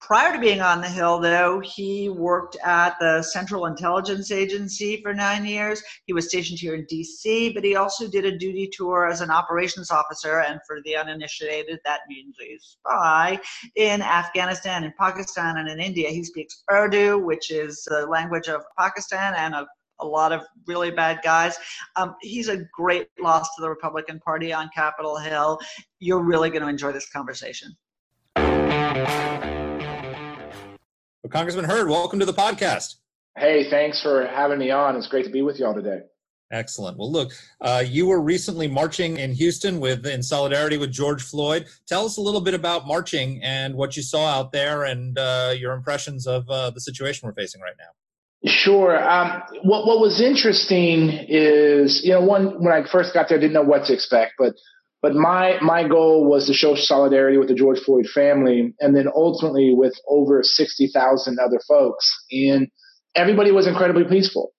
Prior 0.00 0.32
to 0.32 0.38
being 0.38 0.60
on 0.60 0.80
the 0.80 0.88
Hill, 0.88 1.18
though, 1.18 1.58
he 1.60 2.08
worked 2.08 2.56
at 2.62 2.96
the 3.00 3.22
Central 3.22 3.66
Intelligence 3.66 4.30
Agency 4.30 5.00
for 5.02 5.14
nine 5.14 5.44
years. 5.44 5.82
He 6.04 6.12
was 6.12 6.28
stationed 6.28 6.58
here 6.60 6.74
in 6.74 6.86
DC, 6.86 7.54
but 7.54 7.64
he 7.64 7.76
also 7.76 8.06
did 8.06 8.24
a 8.24 8.38
duty 8.38 8.68
tour 8.72 9.06
as 9.06 9.20
an 9.20 9.30
operations 9.30 9.90
officer. 9.90 10.40
And 10.40 10.60
for 10.66 10.78
the 10.84 10.96
uninitiated, 10.96 11.80
that 11.84 12.00
means 12.08 12.36
a 12.40 12.58
spy 12.60 13.40
in 13.74 14.02
Afghanistan, 14.02 14.84
in 14.84 14.92
Pakistan, 14.98 15.56
and 15.56 15.68
in 15.68 15.80
India. 15.80 16.10
He 16.10 16.22
speaks 16.22 16.62
Urdu, 16.70 17.18
which 17.18 17.50
is 17.50 17.82
the 17.88 18.06
language 18.06 18.48
of 18.48 18.62
Pakistan 18.78 19.34
and 19.34 19.54
of 19.54 19.66
a 20.00 20.06
lot 20.06 20.30
of 20.30 20.42
really 20.66 20.90
bad 20.90 21.20
guys. 21.24 21.56
Um, 21.96 22.16
he's 22.20 22.48
a 22.48 22.58
great 22.72 23.08
loss 23.18 23.48
to 23.56 23.62
the 23.62 23.70
Republican 23.70 24.20
Party 24.20 24.52
on 24.52 24.68
Capitol 24.74 25.16
Hill. 25.16 25.58
You're 26.00 26.22
really 26.22 26.50
going 26.50 26.62
to 26.62 26.68
enjoy 26.68 26.92
this 26.92 27.08
conversation. 27.08 27.74
Well, 31.26 31.32
Congressman 31.32 31.64
Hurd, 31.64 31.88
welcome 31.88 32.20
to 32.20 32.24
the 32.24 32.32
podcast. 32.32 32.94
Hey, 33.36 33.68
thanks 33.68 34.00
for 34.00 34.28
having 34.28 34.60
me 34.60 34.70
on. 34.70 34.94
It's 34.94 35.08
great 35.08 35.24
to 35.24 35.30
be 35.32 35.42
with 35.42 35.58
you 35.58 35.66
all 35.66 35.74
today. 35.74 36.02
Excellent. 36.52 36.98
Well, 36.98 37.10
look, 37.10 37.32
uh, 37.60 37.82
you 37.84 38.06
were 38.06 38.20
recently 38.20 38.68
marching 38.68 39.16
in 39.16 39.32
Houston 39.32 39.80
with 39.80 40.06
in 40.06 40.22
solidarity 40.22 40.76
with 40.76 40.92
George 40.92 41.24
Floyd. 41.24 41.66
Tell 41.88 42.06
us 42.06 42.16
a 42.16 42.20
little 42.20 42.40
bit 42.40 42.54
about 42.54 42.86
marching 42.86 43.42
and 43.42 43.74
what 43.74 43.96
you 43.96 44.04
saw 44.04 44.38
out 44.38 44.52
there, 44.52 44.84
and 44.84 45.18
uh, 45.18 45.52
your 45.58 45.72
impressions 45.72 46.28
of 46.28 46.48
uh, 46.48 46.70
the 46.70 46.80
situation 46.80 47.26
we're 47.26 47.34
facing 47.34 47.60
right 47.60 47.74
now. 47.76 48.48
Sure. 48.48 48.96
Um, 48.96 49.42
what 49.64 49.84
what 49.84 49.98
was 49.98 50.20
interesting 50.20 51.08
is, 51.10 52.02
you 52.04 52.12
know, 52.12 52.20
one 52.20 52.62
when 52.62 52.72
I 52.72 52.88
first 52.88 53.12
got 53.14 53.28
there, 53.28 53.38
I 53.38 53.40
didn't 53.40 53.54
know 53.54 53.62
what 53.62 53.86
to 53.86 53.92
expect, 53.92 54.34
but 54.38 54.54
but 55.06 55.14
my 55.14 55.56
my 55.62 55.86
goal 55.86 56.28
was 56.28 56.48
to 56.48 56.52
show 56.52 56.74
solidarity 56.74 57.38
with 57.38 57.46
the 57.46 57.54
George 57.54 57.78
Floyd 57.78 58.06
family, 58.08 58.74
and 58.80 58.96
then 58.96 59.06
ultimately 59.14 59.72
with 59.72 59.94
over 60.08 60.42
sixty 60.42 60.88
thousand 60.92 61.38
other 61.38 61.60
folks, 61.68 62.12
and 62.32 62.66
everybody 63.14 63.52
was 63.52 63.68
incredibly 63.68 64.02
peaceful. 64.02 64.52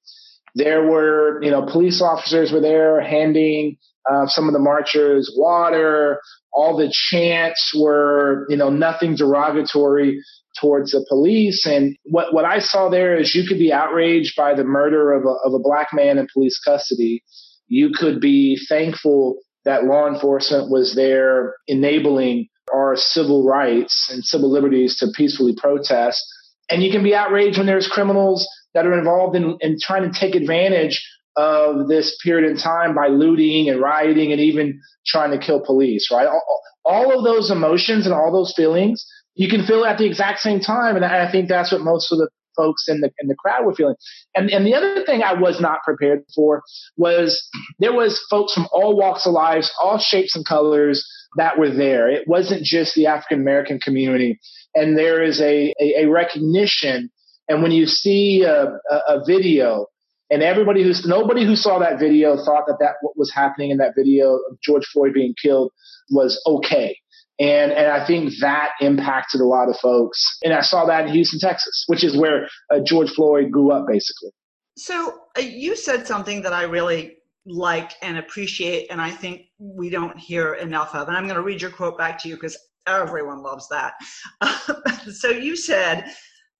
There 0.56 0.88
were, 0.88 1.44
you 1.44 1.51
know, 1.51 1.66
police 1.66 2.01
officers 2.01 2.54
were 2.54 2.62
there 2.62 3.01
handing 3.01 3.75
uh, 4.10 4.27
some 4.27 4.48
of 4.48 4.54
the 4.54 4.60
marchers 4.60 5.30
water. 5.36 6.22
All 6.54 6.77
the 6.77 6.94
chants 7.10 7.74
were, 7.77 8.46
you 8.48 8.56
know, 8.56 8.70
nothing 8.70 9.18
derogatory 9.18 10.22
towards 10.62 10.92
the 10.92 11.06
police. 11.10 11.66
And 11.66 11.98
what, 12.06 12.34
what 12.34 12.46
I 12.46 12.60
saw 12.60 12.88
there 12.89 13.20
is 13.20 13.36
you 13.36 13.46
could 13.46 13.60
be 13.60 13.74
outraged 13.74 14.34
by 14.38 14.56
the 14.56 14.63
murder 14.63 15.12
of 15.12 15.25
a, 15.25 15.36
of 15.46 15.54
a 15.54 15.60
black 15.60 15.89
man 15.92 16.18
in 16.18 16.27
police 16.34 16.58
custody. 16.58 17.22
You 17.68 17.92
could 17.94 18.22
be 18.22 18.58
thankful 18.70 19.39
that 19.68 19.84
law 19.84 20.08
enforcement 20.08 20.72
was 20.72 20.96
there 20.96 21.56
enabling 21.68 22.48
our 22.74 22.96
civil 22.96 23.46
rights 23.46 24.10
and 24.12 24.24
civil 24.24 24.50
liberties 24.50 24.98
to 24.98 25.08
peacefully 25.16 25.54
protest. 25.56 26.24
And 26.70 26.82
you 26.82 26.92
can 26.92 27.04
be 27.04 27.14
outraged 27.14 27.58
when 27.58 27.68
there's 27.68 27.88
criminals 27.88 28.48
that 28.74 28.86
are 28.86 28.98
involved 28.98 29.36
in, 29.36 29.58
in 29.62 29.78
trying 29.82 30.12
to 30.12 30.20
take 30.20 30.36
advantage 30.36 31.06
of 31.36 31.88
this 31.88 32.18
period 32.24 32.50
in 32.50 32.58
time 32.58 32.96
by 32.96 33.08
looting 33.08 33.70
and 33.70 33.82
rioting 33.82 34.32
and 34.32 34.42
even 34.42 34.80
trying 35.06 35.32
to 35.32 35.38
kill 35.38 35.60
police, 35.60 36.10
right? 36.12 36.28
All, 36.28 36.62
all 36.86 37.18
of 37.18 37.26
those 37.26 37.52
emotions 37.52 38.06
and 38.06 38.16
all 38.16 38.32
those 38.32 38.54
feelings 38.56 39.06
you 39.38 39.48
can 39.48 39.66
feel 39.66 39.86
at 39.86 40.00
the 40.00 40.06
exact 40.06 40.40
same 40.40 40.60
time. 40.60 40.96
And 40.96 41.06
I 41.06 41.32
think 41.32 41.48
that's 41.48 41.72
what 41.72 41.82
most 41.82 42.12
of 42.12 42.18
the 42.18 42.28
folks 42.58 42.86
in 42.90 43.00
the 43.02 43.12
in 43.20 43.28
the 43.28 43.36
crowd 43.36 43.66
were 43.66 43.74
feeling. 43.74 43.96
And 44.36 44.50
and 44.50 44.66
the 44.66 44.74
other 44.74 45.06
thing 45.06 45.24
I 45.24 45.34
was 45.34 45.62
not 45.62 45.84
prepared 45.84 46.24
for 46.36 46.64
was 46.98 47.48
there 47.80 47.94
was 47.94 48.20
folks 48.30 48.54
from 48.54 48.68
all 48.74 48.98
walks 48.98 49.26
of 49.26 49.32
life, 49.32 49.66
all 49.82 50.00
shapes 50.00 50.36
and 50.36 50.46
colors 50.46 51.08
that 51.38 51.58
were 51.58 51.70
there. 51.70 52.10
It 52.10 52.28
wasn't 52.28 52.64
just 52.64 52.96
the 52.96 53.06
African 53.06 53.40
American 53.40 53.80
community. 53.80 54.40
And 54.76 54.98
there 54.98 55.24
is 55.24 55.40
a, 55.40 55.74
a, 55.80 56.04
a 56.04 56.06
recognition. 56.10 57.10
And 57.48 57.64
when 57.64 57.72
you 57.72 57.86
see 57.86 58.44
a, 58.44 58.80
a, 58.92 58.96
a 59.08 59.24
video 59.26 59.88
and 60.30 60.44
everybody 60.44 60.84
who's 60.84 61.06
nobody 61.06 61.46
who 61.46 61.56
saw 61.56 61.80
that 61.80 62.00
video 62.00 62.36
thought 62.36 62.66
that 62.68 62.78
that 62.80 62.96
what 63.02 63.18
was 63.18 63.32
happening 63.34 63.72
in 63.72 63.78
that 63.78 63.94
video 63.96 64.36
of 64.36 64.60
George 64.62 64.86
Floyd 64.86 65.14
being 65.14 65.34
killed 65.42 65.72
was 66.10 66.42
okay. 66.46 66.98
And, 67.39 67.72
and 67.72 67.91
I 67.91 68.06
think 68.06 68.34
that 68.41 68.72
impacted 68.82 69.41
a 69.41 69.46
lot 69.46 69.70
of 69.70 69.77
folks. 69.77 70.20
And 70.44 70.53
I 70.53 70.62
saw 70.62 70.86
that 70.86 71.08
in 71.08 71.13
Houston, 71.13 71.39
Texas, 71.39 71.84
which 71.88 72.03
is 72.03 72.17
where 72.17 72.48
uh, 72.74 72.79
George 72.79 73.12
Floyd 73.12 73.51
grew 73.51 73.72
up, 73.72 73.86
basically. 73.88 74.32
So 74.77 75.20
uh, 75.38 75.41
you 75.41 75.75
said 75.75 76.08
something 76.08 76.41
that 76.41 76.53
I 76.53 76.63
really 76.63 77.17
like 77.46 77.94
and 78.01 78.17
appreciate, 78.17 78.88
and 78.89 79.01
I 79.01 79.12
think 79.12 79.46
we 79.60 79.89
don't 79.89 80.17
hear 80.17 80.56
enough 80.56 80.94
of. 80.96 81.08
And 81.08 81.15
I'm 81.15 81.24
going 81.24 81.36
to 81.36 81.41
read 81.41 81.62
your 81.62 81.72
quote 81.72 81.98
back 81.98 82.20
to 82.20 82.29
you 82.29 82.36
because 82.36 82.58
everyone 82.88 83.41
loves 83.44 83.67
that. 83.70 83.94
so 85.13 85.29
you 85.29 85.56
said, 85.56 86.12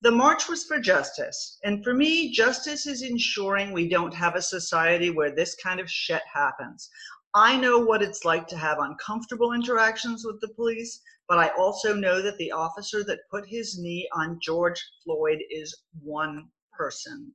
the 0.02 0.12
march 0.12 0.48
was 0.48 0.64
for 0.64 0.80
justice. 0.80 1.58
And 1.64 1.84
for 1.84 1.94
me, 1.94 2.32
justice 2.32 2.86
is 2.86 3.02
ensuring 3.02 3.72
we 3.72 3.90
don't 3.90 4.14
have 4.14 4.36
a 4.36 4.42
society 4.42 5.10
where 5.10 5.34
this 5.34 5.56
kind 5.56 5.80
of 5.80 5.90
shit 5.90 6.22
happens. 6.32 6.90
I 7.34 7.58
know 7.58 7.80
what 7.80 8.02
it's 8.02 8.26
like 8.26 8.48
to 8.48 8.58
have 8.58 8.80
uncomfortable 8.80 9.54
interactions 9.54 10.26
with 10.26 10.40
the 10.42 10.54
police, 10.56 11.02
but 11.28 11.38
I 11.38 11.50
also 11.58 11.94
know 11.94 12.22
that 12.22 12.38
the 12.38 12.52
officer 12.52 13.04
that 13.04 13.30
put 13.30 13.48
his 13.48 13.78
knee 13.78 14.08
on 14.14 14.40
George 14.42 14.82
Floyd 15.04 15.40
is 15.50 15.76
one 16.02 16.48
person. 16.78 17.34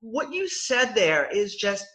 What 0.00 0.32
you 0.32 0.48
said 0.48 0.94
there 0.94 1.28
is 1.30 1.56
just 1.56 1.86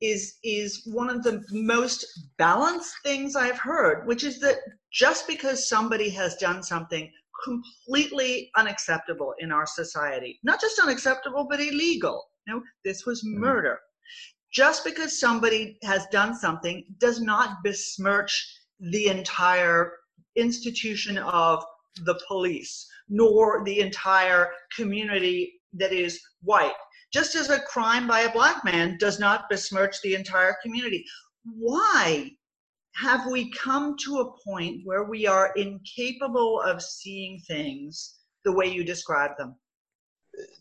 is 0.00 0.38
is 0.42 0.82
one 0.86 1.08
of 1.08 1.22
the 1.22 1.42
most 1.50 2.04
balanced 2.38 2.94
things 3.04 3.36
I've 3.36 3.58
heard, 3.58 4.06
which 4.06 4.24
is 4.24 4.40
that 4.40 4.56
just 4.92 5.26
because 5.26 5.68
somebody 5.68 6.10
has 6.10 6.36
done 6.36 6.62
something 6.62 7.10
completely 7.44 8.50
unacceptable 8.56 9.34
in 9.38 9.52
our 9.52 9.66
society, 9.66 10.38
not 10.42 10.60
just 10.60 10.78
unacceptable 10.78 11.46
but 11.48 11.60
illegal. 11.60 12.24
You 12.46 12.54
know, 12.54 12.62
this 12.84 13.06
was 13.06 13.22
mm-hmm. 13.22 13.40
murder 13.40 13.78
just 14.54 14.84
because 14.84 15.18
somebody 15.18 15.76
has 15.82 16.06
done 16.12 16.34
something 16.34 16.84
does 16.98 17.20
not 17.20 17.62
besmirch 17.64 18.56
the 18.78 19.08
entire 19.08 19.92
institution 20.36 21.18
of 21.18 21.64
the 22.04 22.18
police, 22.28 22.86
nor 23.08 23.64
the 23.64 23.80
entire 23.80 24.50
community 24.74 25.60
that 25.72 25.92
is 25.92 26.20
white. 26.42 26.72
Just 27.12 27.34
as 27.34 27.50
a 27.50 27.60
crime 27.60 28.06
by 28.06 28.20
a 28.20 28.32
black 28.32 28.64
man 28.64 28.96
does 28.98 29.18
not 29.18 29.48
besmirch 29.50 30.00
the 30.02 30.14
entire 30.14 30.56
community. 30.62 31.04
Why 31.44 32.30
have 32.94 33.26
we 33.26 33.50
come 33.50 33.96
to 34.04 34.20
a 34.20 34.32
point 34.44 34.82
where 34.84 35.04
we 35.04 35.26
are 35.26 35.52
incapable 35.56 36.60
of 36.60 36.80
seeing 36.80 37.40
things 37.40 38.18
the 38.44 38.52
way 38.52 38.66
you 38.66 38.84
describe 38.84 39.32
them? 39.36 39.56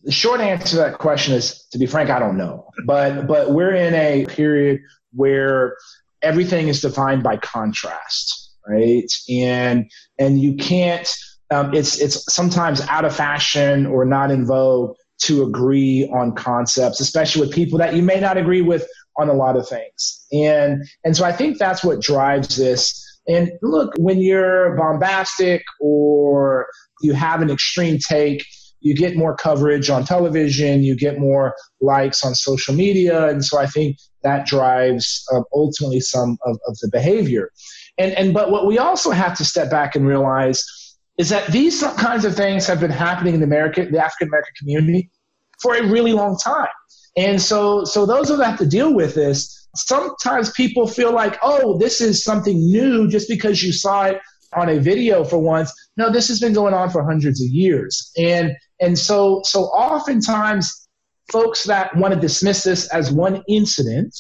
The 0.03 0.11
short 0.11 0.41
answer 0.41 0.67
to 0.67 0.75
that 0.77 0.97
question 0.97 1.33
is 1.33 1.65
to 1.71 1.77
be 1.77 1.85
frank 1.85 2.09
i 2.09 2.19
don't 2.19 2.37
know. 2.37 2.69
But 2.85 3.27
but 3.27 3.51
we're 3.51 3.73
in 3.73 3.93
a 3.93 4.25
period 4.25 4.81
where 5.13 5.77
everything 6.21 6.67
is 6.67 6.81
defined 6.81 7.23
by 7.23 7.37
contrast 7.37 8.43
right? 8.67 9.11
And 9.29 9.89
and 10.19 10.41
you 10.41 10.55
can't 10.55 11.11
um, 11.51 11.73
it's 11.73 11.99
it's 11.99 12.33
sometimes 12.33 12.81
out 12.81 13.05
of 13.05 13.15
fashion 13.15 13.85
or 13.85 14.05
not 14.05 14.31
in 14.31 14.45
vogue 14.45 14.95
to 15.19 15.43
agree 15.43 16.09
on 16.13 16.33
concepts 16.35 16.99
especially 16.99 17.41
with 17.41 17.53
people 17.53 17.77
that 17.79 17.93
you 17.93 18.01
may 18.01 18.19
not 18.19 18.37
agree 18.37 18.61
with 18.61 18.87
on 19.17 19.29
a 19.29 19.33
lot 19.33 19.55
of 19.55 19.67
things. 19.67 20.25
And 20.31 20.83
and 21.03 21.15
so 21.15 21.25
i 21.25 21.31
think 21.31 21.57
that's 21.57 21.83
what 21.83 22.01
drives 22.01 22.55
this. 22.57 22.99
And 23.25 23.51
look, 23.61 23.93
when 23.97 24.19
you're 24.19 24.75
bombastic 24.75 25.63
or 25.79 26.67
you 27.01 27.13
have 27.13 27.41
an 27.41 27.49
extreme 27.49 27.97
take, 27.97 28.45
you 28.83 28.95
get 28.95 29.15
more 29.15 29.35
coverage 29.35 29.89
on 29.89 30.05
television, 30.05 30.83
you 30.83 30.95
get 30.95 31.19
more 31.19 31.55
likes 31.81 32.23
on 32.23 32.35
social 32.35 32.75
media. 32.75 33.27
And 33.29 33.43
so 33.43 33.57
I 33.57 33.65
think 33.65 33.97
that 34.21 34.45
drives 34.45 35.25
uh, 35.33 35.41
ultimately 35.53 35.99
some 35.99 36.37
of, 36.45 36.57
of 36.67 36.77
the 36.79 36.89
behavior. 36.91 37.49
And, 37.97 38.13
and 38.13 38.33
but 38.33 38.51
what 38.51 38.67
we 38.67 38.77
also 38.77 39.11
have 39.11 39.35
to 39.37 39.45
step 39.45 39.71
back 39.71 39.95
and 39.95 40.05
realize 40.05 40.63
is 41.17 41.29
that 41.29 41.51
these 41.51 41.81
kinds 41.97 42.25
of 42.25 42.35
things 42.35 42.67
have 42.67 42.79
been 42.79 42.91
happening 42.91 43.35
in 43.35 43.39
the 43.39 43.47
the 43.47 44.03
African 44.03 44.27
American 44.27 44.53
community 44.59 45.09
for 45.61 45.75
a 45.75 45.87
really 45.87 46.13
long 46.13 46.37
time. 46.37 46.67
And 47.15 47.41
so, 47.41 47.83
so 47.85 48.05
those 48.05 48.29
who 48.29 48.39
have 48.41 48.57
to 48.57 48.65
deal 48.65 48.93
with 48.93 49.13
this, 49.13 49.67
sometimes 49.75 50.51
people 50.51 50.87
feel 50.87 51.13
like, 51.13 51.37
oh, 51.43 51.77
this 51.77 52.01
is 52.01 52.23
something 52.23 52.57
new 52.57 53.07
just 53.07 53.29
because 53.29 53.61
you 53.63 53.71
saw 53.71 54.05
it 54.05 54.19
on 54.55 54.69
a 54.69 54.79
video 54.79 55.23
for 55.23 55.37
once. 55.37 55.71
No, 55.97 56.11
this 56.11 56.27
has 56.27 56.39
been 56.39 56.53
going 56.53 56.73
on 56.73 56.89
for 56.89 57.03
hundreds 57.03 57.41
of 57.41 57.49
years. 57.49 58.11
And 58.17 58.55
and 58.79 58.97
so 58.97 59.41
so 59.43 59.63
oftentimes 59.65 60.87
folks 61.31 61.63
that 61.63 61.95
want 61.95 62.13
to 62.13 62.19
dismiss 62.19 62.63
this 62.63 62.87
as 62.89 63.11
one 63.11 63.43
incident 63.47 64.15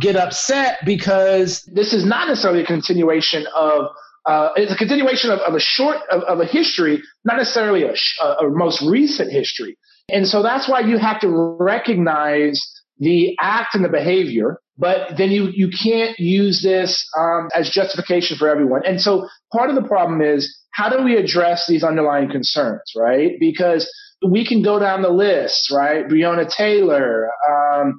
get 0.00 0.16
upset 0.16 0.78
because 0.84 1.62
this 1.72 1.92
is 1.92 2.04
not 2.04 2.28
necessarily 2.28 2.62
a 2.62 2.66
continuation 2.66 3.46
of 3.54 3.86
uh, 4.26 4.50
it's 4.56 4.72
a 4.72 4.76
continuation 4.76 5.30
of, 5.30 5.38
of 5.40 5.54
a 5.54 5.60
short 5.60 5.96
of, 6.10 6.22
of, 6.24 6.40
a 6.40 6.44
history, 6.44 7.02
not 7.24 7.38
necessarily 7.38 7.84
a, 7.84 7.94
a, 8.22 8.46
a 8.46 8.50
most 8.50 8.82
recent 8.82 9.32
history. 9.32 9.78
And 10.10 10.28
so 10.28 10.42
that's 10.42 10.68
why 10.68 10.80
you 10.80 10.98
have 10.98 11.18
to 11.20 11.28
recognize 11.58 12.60
the 12.98 13.36
act 13.40 13.74
and 13.74 13.82
the 13.82 13.88
behavior, 13.88 14.60
but 14.78 15.16
then 15.16 15.30
you, 15.30 15.48
you 15.52 15.68
can't 15.70 16.18
use 16.18 16.62
this 16.62 17.06
um, 17.18 17.48
as 17.54 17.68
justification 17.68 18.38
for 18.38 18.48
everyone. 18.48 18.82
And 18.86 19.00
so 19.00 19.28
part 19.52 19.70
of 19.70 19.76
the 19.76 19.82
problem 19.82 20.22
is 20.22 20.56
how 20.72 20.88
do 20.88 21.02
we 21.02 21.16
address 21.16 21.66
these 21.66 21.82
underlying 21.82 22.30
concerns, 22.30 22.92
right? 22.96 23.32
Because 23.40 23.90
we 24.26 24.46
can 24.46 24.62
go 24.62 24.78
down 24.78 25.02
the 25.02 25.10
list, 25.10 25.72
right? 25.72 26.06
Breonna 26.06 26.48
Taylor, 26.48 27.28
um, 27.48 27.98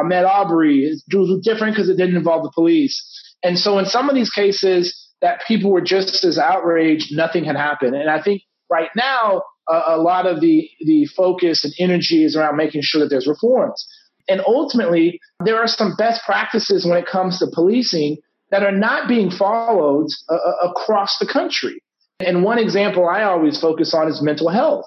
Ahmaud 0.00 0.28
Arbery, 0.28 0.84
it 0.84 1.16
was 1.16 1.40
different 1.42 1.74
because 1.74 1.88
it 1.88 1.96
didn't 1.96 2.16
involve 2.16 2.42
the 2.42 2.52
police. 2.54 3.02
And 3.42 3.58
so 3.58 3.78
in 3.78 3.86
some 3.86 4.08
of 4.08 4.14
these 4.14 4.30
cases 4.30 5.08
that 5.22 5.42
people 5.48 5.70
were 5.70 5.80
just 5.80 6.24
as 6.24 6.38
outraged, 6.38 7.16
nothing 7.16 7.44
had 7.44 7.56
happened. 7.56 7.94
And 7.94 8.10
I 8.10 8.22
think 8.22 8.42
right 8.70 8.90
now, 8.94 9.42
a 9.70 9.98
lot 9.98 10.26
of 10.26 10.40
the, 10.40 10.68
the 10.80 11.06
focus 11.14 11.62
and 11.64 11.74
energy 11.78 12.24
is 12.24 12.36
around 12.36 12.56
making 12.56 12.80
sure 12.82 13.02
that 13.02 13.08
there's 13.08 13.26
reforms. 13.26 13.86
And 14.28 14.40
ultimately, 14.46 15.20
there 15.44 15.58
are 15.58 15.66
some 15.66 15.96
best 15.96 16.22
practices 16.24 16.84
when 16.84 16.98
it 16.98 17.06
comes 17.06 17.38
to 17.38 17.46
policing 17.52 18.18
that 18.50 18.62
are 18.62 18.72
not 18.72 19.08
being 19.08 19.30
followed 19.30 20.08
uh, 20.28 20.34
uh 20.34 20.70
across 20.70 21.18
the 21.18 21.26
country. 21.26 21.82
And 22.20 22.42
one 22.42 22.58
example 22.58 23.08
I 23.08 23.22
always 23.22 23.60
focus 23.60 23.94
on 23.94 24.08
is 24.08 24.22
mental 24.22 24.48
health. 24.48 24.84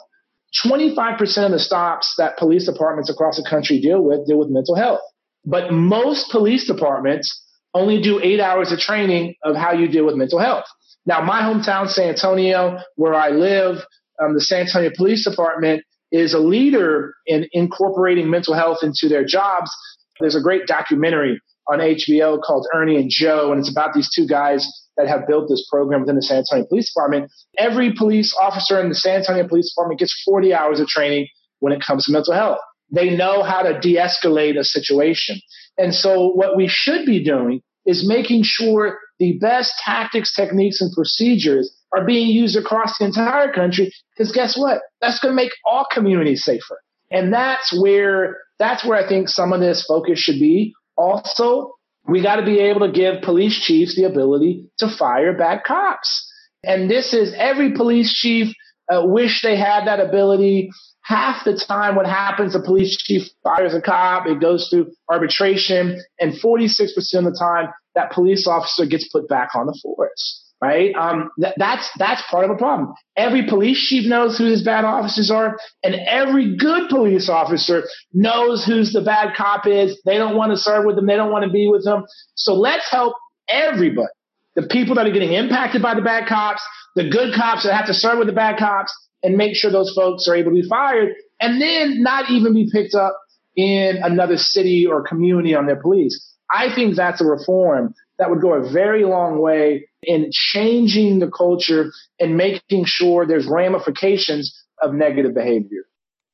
25% 0.66 1.46
of 1.46 1.52
the 1.52 1.60
stops 1.60 2.14
that 2.18 2.38
police 2.38 2.66
departments 2.66 3.10
across 3.10 3.38
the 3.38 3.48
country 3.50 3.80
deal 3.80 4.02
with 4.02 4.28
deal 4.28 4.38
with 4.38 4.50
mental 4.50 4.76
health. 4.76 5.00
But 5.46 5.72
most 5.72 6.30
police 6.30 6.68
departments 6.68 7.42
only 7.74 8.02
do 8.02 8.20
eight 8.22 8.40
hours 8.40 8.72
of 8.72 8.80
training 8.80 9.36
of 9.44 9.56
how 9.56 9.72
you 9.72 9.88
deal 9.88 10.06
with 10.06 10.16
mental 10.16 10.40
health. 10.40 10.66
Now, 11.06 11.22
my 11.22 11.42
hometown, 11.42 11.90
San 11.90 12.10
Antonio, 12.10 12.80
where 12.96 13.16
I 13.16 13.30
live, 13.30 13.78
um, 14.22 14.34
the 14.34 14.42
San 14.42 14.62
Antonio 14.68 14.92
Police 14.96 15.24
Department 15.28 15.84
is 16.12 16.34
a 16.34 16.40
leader 16.40 17.14
in 17.26 17.48
incorporating 17.54 18.30
mental 18.30 18.54
health 18.54 18.80
into 18.84 19.08
their 19.08 19.26
jobs. 19.26 19.72
There's 20.20 20.36
a 20.36 20.42
great 20.42 20.68
documentary 20.68 21.42
on 21.68 21.80
HBO 21.80 22.42
called 22.42 22.68
Ernie 22.74 22.98
and 22.98 23.10
Joe, 23.10 23.52
and 23.52 23.60
it's 23.60 23.72
about 23.72 23.94
these 23.94 24.10
two 24.14 24.28
guys 24.28 24.68
that 24.98 25.08
have 25.08 25.28
built 25.28 25.48
this 25.50 25.66
program 25.72 26.02
within 26.02 26.16
the 26.16 26.22
San 26.22 26.40
Antonio 26.40 26.66
Police 26.68 26.92
Department. 26.94 27.32
Every 27.58 27.94
police 27.94 28.36
officer 28.40 28.80
in 28.80 28.90
the 28.90 28.96
San 28.96 29.18
Antonio 29.18 29.48
Police 29.48 29.72
Department 29.72 30.00
gets 30.00 30.22
40 30.26 30.54
hours 30.54 30.80
of 30.80 30.88
training 30.88 31.28
when 31.60 31.72
it 31.72 31.82
comes 31.82 32.06
to 32.06 32.12
mental 32.12 32.34
health. 32.34 32.60
They 32.94 33.16
know 33.16 33.42
how 33.42 33.62
to 33.62 33.80
de 33.80 33.96
escalate 33.96 34.60
a 34.60 34.64
situation. 34.64 35.40
And 35.78 35.96
so, 35.96 36.30
what 36.30 36.58
we 36.58 36.68
should 36.68 37.06
be 37.06 37.24
doing 37.24 37.62
is 37.86 38.08
making 38.08 38.44
sure 38.44 39.00
the 39.18 39.38
best 39.40 39.74
tactics, 39.84 40.36
techniques, 40.36 40.82
and 40.82 40.92
procedures 40.92 41.74
are 41.94 42.06
being 42.06 42.28
used 42.28 42.56
across 42.56 42.98
the 42.98 43.06
entire 43.06 43.52
country. 43.52 43.92
Because 44.16 44.32
guess 44.32 44.58
what? 44.58 44.82
That's 45.02 45.20
going 45.20 45.32
to 45.32 45.36
make 45.36 45.52
all 45.66 45.86
communities 45.92 46.44
safer. 46.44 46.80
And 47.12 47.34
that's 47.34 47.78
where 47.80 48.38
that's 48.60 48.86
where 48.86 48.98
I 48.98 49.08
think 49.08 49.28
some 49.28 49.54
of 49.54 49.60
this 49.60 49.86
focus 49.86 50.20
should 50.20 50.40
be. 50.40 50.74
Also, 50.96 51.74
we 52.08 52.22
got 52.22 52.38
to 52.38 52.46
be 52.46 52.60
able 52.60 52.82
to 52.82 52.92
give 52.92 53.22
police 53.22 53.60
chiefs 53.60 53.96
the 53.96 54.04
ability 54.04 54.70
to 54.78 54.88
fire 54.88 55.36
bad 55.36 55.64
cops. 55.66 56.28
And 56.64 56.90
this 56.90 57.14
is 57.14 57.34
every 57.36 57.74
police 57.74 58.14
chief 58.14 58.54
uh, 58.92 59.02
wish 59.06 59.42
they 59.42 59.58
had 59.58 59.86
that 59.88 60.00
ability. 60.00 60.70
Half 61.04 61.44
the 61.44 61.58
time, 61.58 61.96
what 61.96 62.06
happens, 62.06 62.56
a 62.56 62.60
police 62.60 62.96
chief 62.98 63.24
fires 63.44 63.74
a 63.74 63.82
cop, 63.82 64.28
it 64.28 64.40
goes 64.40 64.70
through 64.70 64.92
arbitration, 65.10 66.00
and 66.20 66.34
46% 66.34 66.90
of 66.90 67.24
the 67.24 67.38
time, 67.38 67.70
that 67.96 68.12
police 68.12 68.48
officer 68.48 68.86
gets 68.86 69.08
put 69.10 69.28
back 69.28 69.50
on 69.56 69.66
the 69.66 69.78
force 69.82 70.41
right? 70.62 70.94
Um, 70.96 71.32
th- 71.42 71.56
that's 71.58 71.90
that's 71.98 72.22
part 72.30 72.46
of 72.46 72.52
the 72.52 72.58
problem. 72.58 72.94
Every 73.18 73.48
police 73.48 73.80
chief 73.80 74.08
knows 74.08 74.38
who 74.38 74.46
his 74.46 74.64
bad 74.64 74.86
officers 74.86 75.32
are, 75.32 75.58
and 75.84 75.96
every 75.96 76.56
good 76.56 76.90
police 76.90 77.30
officer 77.30 77.84
knows 78.14 78.64
who's 78.64 78.94
the 78.94 79.02
bad 79.02 79.36
cop 79.36 79.66
is. 79.66 80.00
They 80.06 80.18
don't 80.18 80.38
want 80.38 80.52
to 80.52 80.58
serve 80.58 80.86
with 80.86 80.96
them. 80.96 81.08
They 81.08 81.16
don't 81.16 81.32
want 81.32 81.46
to 81.46 81.52
be 81.52 81.68
with 81.68 81.84
them. 81.84 82.06
So 82.36 82.54
let's 82.54 82.90
help 82.90 83.16
everybody. 83.50 84.08
The 84.56 84.64
people 84.64 84.96
that 84.96 85.08
are 85.08 85.12
getting 85.12 85.34
impacted 85.34 85.82
by 85.82 85.96
the 85.96 86.02
bad 86.02 86.28
cops, 86.28 86.62
the 86.96 87.10
good 87.10 87.34
cops 87.34 87.64
that 87.64 87.74
have 87.74 87.88
to 87.88 87.94
serve 87.94 88.20
with 88.20 88.28
the 88.28 88.34
bad 88.34 88.60
cops, 88.60 88.94
and 89.24 89.36
make 89.36 89.56
sure 89.56 89.72
those 89.72 89.94
folks 89.96 90.28
are 90.28 90.36
able 90.36 90.52
to 90.52 90.62
be 90.62 90.68
fired, 90.68 91.14
and 91.40 91.60
then 91.60 92.04
not 92.04 92.30
even 92.30 92.54
be 92.54 92.70
picked 92.72 92.94
up 92.94 93.18
in 93.56 93.98
another 94.04 94.38
city 94.38 94.86
or 94.86 95.02
community 95.02 95.56
on 95.56 95.66
their 95.66 95.82
police. 95.82 96.28
I 96.54 96.74
think 96.74 96.96
that's 96.96 97.22
a 97.22 97.26
reform 97.26 97.94
that 98.20 98.30
would 98.30 98.42
go 98.42 98.54
a 98.54 98.72
very 98.72 99.06
long 99.06 99.42
way 99.42 99.88
in 100.04 100.30
changing 100.32 101.20
the 101.20 101.30
culture 101.30 101.92
and 102.20 102.36
making 102.36 102.86
sure 102.86 103.26
there's 103.26 103.46
ramifications 103.46 104.66
of 104.82 104.94
negative 104.94 105.34
behavior. 105.34 105.86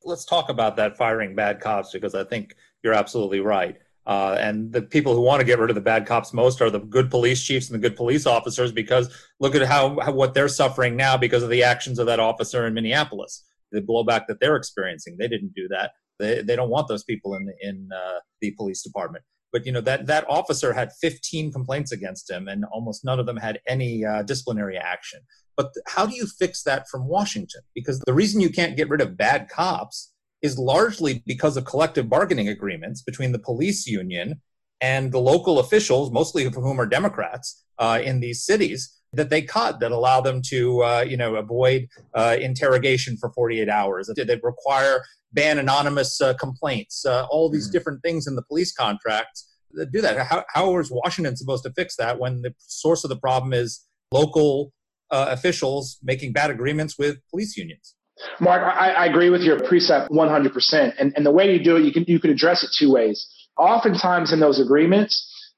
Let's 0.03 0.25
talk 0.25 0.49
about 0.49 0.77
that 0.77 0.97
firing 0.97 1.35
bad 1.35 1.59
cops 1.59 1.91
because 1.91 2.15
I 2.15 2.23
think 2.23 2.55
you're 2.83 2.93
absolutely 2.93 3.41
right. 3.41 3.77
Uh, 4.05 4.37
and 4.39 4.71
the 4.71 4.81
people 4.81 5.13
who 5.13 5.21
want 5.21 5.41
to 5.41 5.45
get 5.45 5.59
rid 5.59 5.69
of 5.69 5.75
the 5.75 5.81
bad 5.81 6.05
cops 6.05 6.33
most 6.33 6.61
are 6.61 6.69
the 6.69 6.79
good 6.79 7.11
police 7.11 7.43
chiefs 7.43 7.69
and 7.69 7.75
the 7.75 7.89
good 7.89 7.97
police 7.97 8.25
officers 8.25 8.71
because 8.71 9.13
look 9.41 9.53
at 9.53 9.61
how, 9.63 9.99
how 9.99 10.13
what 10.13 10.33
they're 10.33 10.47
suffering 10.47 10.95
now 10.95 11.17
because 11.17 11.43
of 11.43 11.49
the 11.49 11.61
actions 11.61 11.99
of 11.99 12.05
that 12.05 12.19
officer 12.19 12.65
in 12.65 12.73
Minneapolis, 12.73 13.43
the 13.73 13.81
blowback 13.81 14.27
that 14.27 14.39
they're 14.39 14.55
experiencing. 14.55 15.17
They 15.19 15.27
didn't 15.27 15.53
do 15.53 15.67
that. 15.69 15.91
They, 16.19 16.41
they 16.41 16.55
don't 16.55 16.69
want 16.69 16.87
those 16.87 17.03
people 17.03 17.35
in 17.35 17.45
the, 17.45 17.53
in 17.61 17.89
uh, 17.93 18.19
the 18.39 18.51
police 18.51 18.81
department 18.81 19.25
but 19.51 19.65
you 19.65 19.71
know 19.71 19.81
that 19.81 20.07
that 20.07 20.25
officer 20.29 20.73
had 20.73 20.91
15 21.01 21.51
complaints 21.51 21.91
against 21.91 22.29
him 22.29 22.47
and 22.47 22.65
almost 22.65 23.05
none 23.05 23.19
of 23.19 23.25
them 23.25 23.37
had 23.37 23.59
any 23.67 24.05
uh, 24.05 24.23
disciplinary 24.23 24.77
action. 24.77 25.19
But 25.55 25.73
th- 25.73 25.83
how 25.87 26.05
do 26.05 26.15
you 26.15 26.27
fix 26.27 26.63
that 26.63 26.87
from 26.89 27.07
washington? 27.07 27.61
Because 27.73 27.99
the 28.01 28.13
reason 28.13 28.41
you 28.41 28.49
can't 28.49 28.77
get 28.77 28.89
rid 28.89 29.01
of 29.01 29.17
bad 29.17 29.49
cops 29.49 30.13
is 30.41 30.57
largely 30.57 31.23
because 31.25 31.57
of 31.57 31.65
collective 31.65 32.09
bargaining 32.09 32.47
agreements 32.47 33.01
between 33.01 33.31
the 33.31 33.39
police 33.39 33.87
union 33.87 34.41
and 34.81 35.11
the 35.11 35.19
local 35.19 35.59
officials 35.59 36.11
mostly 36.11 36.45
of 36.45 36.53
whom 36.53 36.79
are 36.79 36.85
democrats 36.85 37.63
uh, 37.79 37.99
in 38.03 38.19
these 38.19 38.45
cities 38.45 38.97
that 39.13 39.29
they 39.29 39.41
cut 39.41 39.79
that 39.79 39.91
allow 39.91 40.21
them 40.21 40.41
to 40.41 40.83
uh, 40.83 41.05
you 41.07 41.17
know 41.17 41.35
avoid 41.35 41.87
uh, 42.13 42.37
interrogation 42.39 43.17
for 43.17 43.31
48 43.31 43.69
hours 43.69 44.07
that 44.07 44.27
they 44.27 44.39
require 44.43 45.01
ban 45.37 45.59
anonymous 45.59 46.19
uh, 46.19 46.33
complaints, 46.33 47.05
uh, 47.05 47.27
all 47.29 47.47
these 47.47 47.69
mm. 47.69 47.71
different 47.71 48.01
things 48.01 48.25
in 48.25 48.35
the 48.35 48.41
police 48.41 48.73
contracts 48.73 49.47
that 49.73 49.91
do 49.91 50.01
that. 50.01 50.17
How, 50.25 50.43
how 50.49 50.77
is 50.79 50.89
Washington 50.91 51.37
supposed 51.37 51.63
to 51.63 51.71
fix 51.73 51.95
that 51.97 52.19
when 52.19 52.41
the 52.41 52.55
source 52.57 53.03
of 53.03 53.09
the 53.09 53.15
problem 53.15 53.53
is 53.53 53.85
local 54.11 54.73
uh, 55.11 55.27
officials 55.29 55.99
making 56.03 56.33
bad 56.33 56.49
agreements 56.49 56.97
with 56.97 57.17
police 57.29 57.55
unions? 57.55 57.93
Marc, 58.39 58.63
I, 58.63 58.93
I 58.93 59.05
agree 59.05 59.29
with 59.29 59.41
your 59.41 59.59
precept 59.59 60.09
100%. 60.09 60.95
And, 60.97 61.13
and 61.15 61.23
the 61.23 61.31
way 61.31 61.53
you 61.53 61.63
do 61.63 61.77
it, 61.77 61.83
you 61.83 61.93
can, 61.93 62.03
you 62.07 62.19
can 62.19 62.31
address 62.31 62.63
it 62.63 62.71
two 62.75 62.91
ways. 62.91 63.29
Oftentimes 63.59 64.33
in 64.33 64.39
those 64.39 64.59
agreements, 64.59 65.13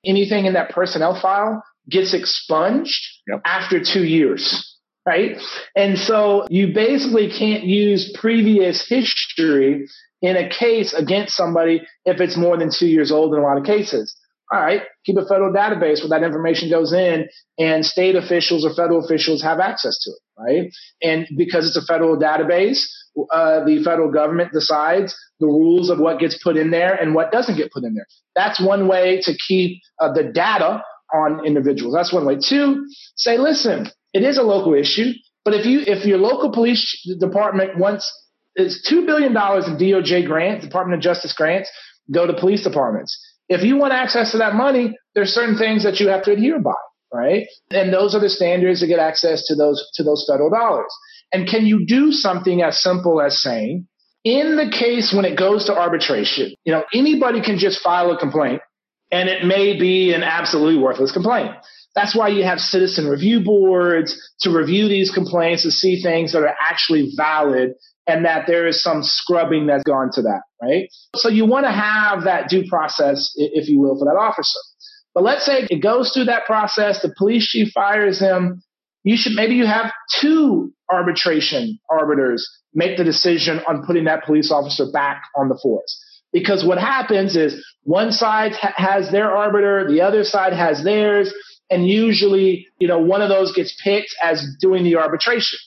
anything 0.06 0.46
in 0.46 0.54
that 0.54 0.72
personnel 0.72 1.18
file 1.22 1.64
gets 1.90 2.14
expunged 2.14 3.02
yep. 3.28 3.42
after 3.46 3.82
two 3.82 4.04
years 4.04 4.78
right? 5.10 5.42
And 5.76 5.98
so 5.98 6.46
you 6.50 6.72
basically 6.74 7.30
can't 7.32 7.64
use 7.64 8.16
previous 8.16 8.88
history 8.88 9.88
in 10.22 10.38
a 10.38 10.48
case 10.50 10.94
against 10.94 11.36
somebody 11.36 11.82
if 12.06 12.22
it's 12.22 12.38
more 12.38 12.58
than 12.58 12.70
two 12.72 12.88
years 12.88 13.12
old 13.12 13.34
in 13.34 13.40
a 13.40 13.44
lot 13.44 13.58
of 13.58 13.64
cases. 13.64 14.16
All 14.52 14.60
right, 14.60 14.82
keep 15.06 15.18
a 15.18 15.26
federal 15.26 15.54
database 15.54 16.02
where 16.02 16.10
that 16.10 16.26
information 16.26 16.70
goes 16.72 16.92
in 16.92 17.28
and 17.60 17.86
state 17.86 18.16
officials 18.16 18.66
or 18.66 18.74
federal 18.74 19.04
officials 19.04 19.44
have 19.44 19.60
access 19.60 19.96
to 20.04 20.12
it, 20.12 20.22
right? 20.44 20.72
And 21.04 21.28
because 21.38 21.68
it's 21.68 21.78
a 21.78 21.86
federal 21.86 22.18
database, 22.18 22.80
uh, 23.32 23.64
the 23.64 23.84
federal 23.84 24.12
government 24.12 24.52
decides 24.52 25.16
the 25.40 25.46
rules 25.46 25.90
of 25.92 26.00
what 26.00 26.20
gets 26.20 26.42
put 26.44 26.58
in 26.58 26.72
there 26.72 26.94
and 26.96 27.14
what 27.14 27.32
doesn't 27.32 27.58
get 27.58 27.72
put 27.72 27.84
in 27.84 27.94
there. 27.94 28.08
That's 28.36 28.60
one 28.60 28.88
way 28.88 29.22
to 29.24 29.38
keep 29.48 29.82
uh, 30.02 30.14
the 30.14 30.24
data 30.24 30.84
on 31.14 31.46
individuals. 31.46 31.94
That's 31.94 32.14
one 32.14 32.26
way. 32.26 32.38
Two, 32.38 32.88
say, 33.16 33.38
listen, 33.38 33.88
it 34.14 34.24
is 34.24 34.38
a 34.38 34.44
local 34.44 34.74
issue, 34.74 35.14
but 35.46 35.54
if 35.54 35.66
you 35.66 35.82
if 35.86 36.06
your 36.06 36.18
local 36.18 36.52
police 36.52 37.08
department 37.20 37.78
wants 37.78 38.12
it's 38.56 38.88
two 38.88 39.06
billion 39.06 39.34
dollars 39.34 39.68
in 39.68 39.78
DOJ 39.78 40.26
grants, 40.26 40.66
Department 40.66 40.96
of 40.96 41.02
Justice 41.02 41.34
grants, 41.34 41.70
go 42.12 42.28
to 42.28 42.34
police 42.34 42.64
departments. 42.64 43.18
If 43.48 43.64
you 43.64 43.78
want 43.78 43.94
access 43.94 44.32
to 44.32 44.38
that 44.40 44.54
money, 44.54 44.96
there's 45.16 45.30
certain 45.34 45.58
things 45.58 45.84
that 45.84 46.00
you 46.00 46.10
have 46.10 46.24
to 46.24 46.34
adhere 46.34 46.60
by, 46.60 46.74
right? 47.14 47.48
And 47.72 47.94
those 47.94 48.14
are 48.14 48.20
the 48.20 48.30
standards 48.30 48.82
to 48.82 48.88
get 48.88 49.00
access 49.00 49.46
to 49.48 49.56
those 49.56 49.88
to 49.96 50.04
those 50.04 50.26
federal 50.30 50.50
dollars. 50.50 50.94
And 51.32 51.48
can 51.48 51.66
you 51.66 51.86
do 51.86 52.12
something 52.12 52.62
as 52.62 52.82
simple 52.82 53.22
as 53.22 53.42
saying, 53.42 53.88
in 54.24 54.56
the 54.56 54.70
case 54.70 55.14
when 55.14 55.26
it 55.26 55.38
goes 55.38 55.66
to 55.66 55.78
arbitration, 55.78 56.54
you 56.66 56.74
know, 56.74 56.84
anybody 56.94 57.42
can 57.42 57.58
just 57.58 57.82
file 57.82 58.12
a 58.12 58.18
complaint 58.18 58.62
and 59.12 59.30
it 59.30 59.46
may 59.46 59.80
be 59.80 60.14
an 60.14 60.24
absolutely 60.24 60.82
worthless 60.82 61.12
complaint. 61.12 61.52
That's 61.96 62.16
why 62.16 62.30
you 62.30 62.44
have 62.44 62.60
citizen 62.60 63.08
review 63.08 63.44
boards 63.44 64.16
to 64.42 64.52
review 64.52 64.88
these 64.88 65.12
complaints 65.12 65.64
to 65.64 65.72
see 65.72 66.02
things 66.02 66.34
that 66.34 66.44
are 66.44 66.56
actually 66.60 67.12
valid 67.18 67.74
and 68.08 68.26
that 68.26 68.46
there 68.48 68.68
is 68.68 68.82
some 68.82 69.04
scrubbing 69.04 69.68
that's 69.68 69.84
gone 69.84 70.10
to 70.14 70.22
that, 70.24 70.42
right? 70.62 70.90
So 71.16 71.30
you 71.30 71.46
want 71.46 71.66
to 71.66 71.72
have 71.72 72.24
that 72.24 72.50
due 72.50 72.68
process, 72.68 73.32
if 73.36 73.70
you 73.70 73.80
will, 73.80 73.98
for 73.98 74.06
that 74.06 74.18
officer. 74.20 74.60
But 75.14 75.24
let's 75.24 75.46
say 75.46 75.68
it 75.70 75.82
goes 75.82 76.12
through 76.12 76.26
that 76.26 76.46
process, 76.46 77.02
the 77.02 77.14
police 77.18 77.48
chief 77.48 77.70
fires 77.74 78.20
him. 78.20 78.64
You 79.04 79.16
should 79.16 79.34
maybe 79.34 79.56
you 79.56 79.66
have 79.66 79.92
two 80.20 80.74
arbitration 80.92 81.80
arbiters 81.90 82.48
make 82.74 82.98
the 82.98 83.04
decision 83.04 83.60
on 83.68 83.86
putting 83.86 84.06
that 84.06 84.26
police 84.26 84.52
officer 84.52 84.86
back 84.92 85.24
on 85.36 85.50
the 85.50 85.60
force. 85.62 86.06
Because 86.32 86.64
what 86.64 86.78
happens 86.78 87.36
is 87.36 87.64
one 87.84 88.12
side 88.12 88.54
ha- 88.54 88.74
has 88.76 89.12
their 89.12 89.36
arbiter, 89.36 89.88
the 89.90 90.02
other 90.02 90.24
side 90.24 90.54
has 90.54 90.84
theirs, 90.84 91.34
and 91.70 91.88
usually, 91.88 92.68
you 92.80 92.88
know, 92.88 93.00
one 93.00 93.22
of 93.22 93.30
those 93.30 93.54
gets 93.54 93.76
picked 93.84 94.16
as 94.24 94.46
doing 94.60 94.84
the 94.84 94.96
arbitration. 94.96 95.60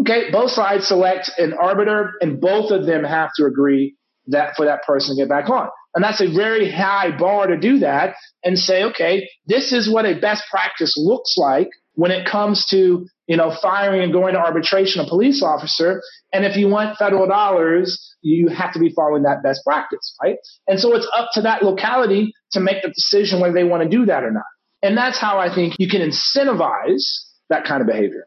Okay, 0.00 0.30
both 0.30 0.50
sides 0.50 0.88
select 0.88 1.30
an 1.38 1.52
arbiter, 1.52 2.12
and 2.20 2.40
both 2.40 2.70
of 2.70 2.86
them 2.86 3.04
have 3.04 3.30
to 3.36 3.44
agree 3.44 3.96
that 4.28 4.54
for 4.56 4.64
that 4.66 4.82
person 4.84 5.16
to 5.16 5.22
get 5.22 5.28
back 5.28 5.50
on. 5.50 5.68
And 5.94 6.04
that's 6.04 6.20
a 6.20 6.32
very 6.32 6.70
high 6.70 7.16
bar 7.16 7.48
to 7.48 7.58
do 7.58 7.80
that 7.80 8.14
and 8.44 8.58
say, 8.58 8.84
okay, 8.84 9.28
this 9.46 9.72
is 9.72 9.92
what 9.92 10.06
a 10.06 10.18
best 10.18 10.44
practice 10.50 10.94
looks 10.96 11.34
like 11.36 11.68
when 11.94 12.12
it 12.12 12.26
comes 12.26 12.64
to, 12.66 13.06
you 13.26 13.36
know, 13.36 13.54
firing 13.60 14.02
and 14.02 14.12
going 14.12 14.34
to 14.34 14.40
arbitration 14.40 15.04
a 15.04 15.08
police 15.08 15.42
officer. 15.42 16.00
And 16.32 16.44
if 16.44 16.56
you 16.56 16.68
want 16.68 16.96
federal 16.96 17.26
dollars, 17.26 18.16
you 18.22 18.48
have 18.48 18.72
to 18.74 18.78
be 18.78 18.90
following 18.90 19.24
that 19.24 19.42
best 19.42 19.62
practice, 19.66 20.16
right? 20.22 20.36
And 20.68 20.78
so 20.78 20.94
it's 20.94 21.08
up 21.16 21.30
to 21.34 21.42
that 21.42 21.62
locality 21.62 22.32
to 22.52 22.60
make 22.60 22.82
the 22.82 22.88
decision 22.88 23.40
whether 23.40 23.54
they 23.54 23.64
want 23.64 23.82
to 23.82 23.88
do 23.88 24.06
that 24.06 24.22
or 24.22 24.30
not. 24.30 24.44
And 24.82 24.96
that's 24.96 25.18
how 25.18 25.38
I 25.38 25.54
think 25.54 25.76
you 25.78 25.88
can 25.88 26.00
incentivize 26.00 27.04
that 27.50 27.64
kind 27.64 27.80
of 27.80 27.86
behavior. 27.86 28.24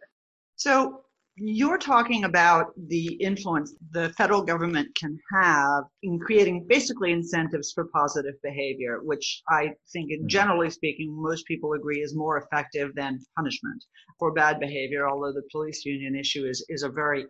So 0.56 1.04
you're 1.36 1.80
talking 1.80 2.26
about 2.26 2.74
the 2.88 3.16
influence 3.16 3.74
the 3.92 4.14
federal 4.18 4.44
government 4.44 4.96
can 4.96 5.18
have 5.34 5.84
in 6.04 6.20
creating 6.20 6.68
basically 6.70 7.12
incentives 7.12 7.72
for 7.74 7.86
positive 7.86 8.36
behavior, 8.44 9.00
which 9.02 9.42
I 9.50 9.72
think, 9.92 10.12
mm-hmm. 10.12 10.28
generally 10.28 10.70
speaking, 10.70 11.10
most 11.12 11.48
people 11.48 11.74
agree 11.74 12.02
is 12.02 12.16
more 12.16 12.38
effective 12.38 12.92
than 12.96 13.20
punishment 13.36 13.84
for 14.20 14.32
bad 14.32 14.60
behavior, 14.60 15.10
although 15.10 15.34
the 15.34 15.48
police 15.52 15.84
union 15.86 16.16
issue 16.16 16.46
is, 16.46 16.64
is 16.70 16.84
a 16.84 16.90
very 16.90 17.26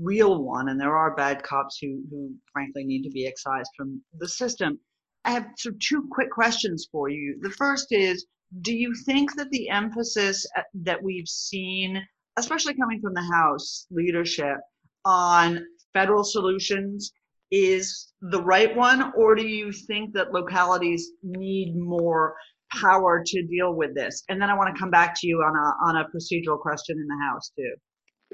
real 0.00 0.44
one, 0.44 0.68
and 0.68 0.80
there 0.80 0.96
are 0.96 1.16
bad 1.16 1.42
cops 1.42 1.78
who, 1.80 2.00
who 2.10 2.32
frankly 2.52 2.84
need 2.84 3.02
to 3.02 3.10
be 3.10 3.26
excised 3.26 3.70
from 3.76 4.00
the 4.20 4.28
system. 4.28 4.78
I 5.24 5.32
have 5.32 5.46
sort 5.58 5.74
of 5.74 5.80
two 5.80 6.08
quick 6.12 6.30
questions 6.30 6.88
for 6.92 7.08
you. 7.08 7.38
The 7.42 7.50
first 7.50 7.88
is 7.90 8.24
Do 8.62 8.74
you 8.74 8.94
think 9.04 9.34
that 9.36 9.50
the 9.50 9.68
emphasis 9.68 10.46
uh, 10.56 10.62
that 10.74 11.02
we've 11.02 11.28
seen 11.28 12.02
especially 12.38 12.74
coming 12.74 13.00
from 13.00 13.14
the 13.14 13.28
House 13.32 13.86
leadership, 13.90 14.58
on 15.04 15.64
federal 15.92 16.24
solutions 16.24 17.12
is 17.50 18.12
the 18.20 18.42
right 18.42 18.74
one, 18.76 19.12
or 19.16 19.34
do 19.34 19.46
you 19.46 19.72
think 19.72 20.12
that 20.14 20.32
localities 20.32 21.10
need 21.22 21.74
more 21.76 22.34
power 22.72 23.22
to 23.24 23.42
deal 23.46 23.74
with 23.74 23.94
this? 23.94 24.22
And 24.28 24.40
then 24.40 24.50
I 24.50 24.56
want 24.56 24.74
to 24.74 24.78
come 24.78 24.90
back 24.90 25.14
to 25.20 25.26
you 25.26 25.38
on 25.38 25.56
a 25.56 25.88
on 25.88 25.96
a 25.96 26.04
procedural 26.14 26.60
question 26.60 26.98
in 26.98 27.06
the 27.06 27.24
House 27.24 27.50
too. 27.56 27.74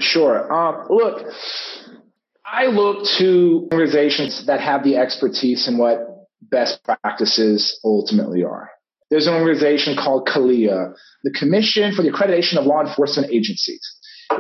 Sure. 0.01 0.53
Um, 0.53 0.87
look, 0.91 1.33
I 2.45 2.67
look 2.67 3.07
to 3.19 3.69
organizations 3.73 4.47
that 4.47 4.61
have 4.61 4.83
the 4.83 4.97
expertise 4.97 5.69
in 5.69 5.79
what 5.79 6.27
best 6.43 6.83
practices 6.83 7.79
ultimately 7.85 8.43
are. 8.43 8.71
There's 9.15 9.29
an 9.29 9.35
organization 9.35 9.95
called 9.95 10.27
CALEA, 10.27 10.93
the 11.23 11.31
Commission 11.31 11.95
for 11.95 12.03
the 12.03 12.11
Accreditation 12.11 12.57
of 12.57 12.67
Law 12.67 12.81
Enforcement 12.85 13.31
Agencies. 13.33 13.81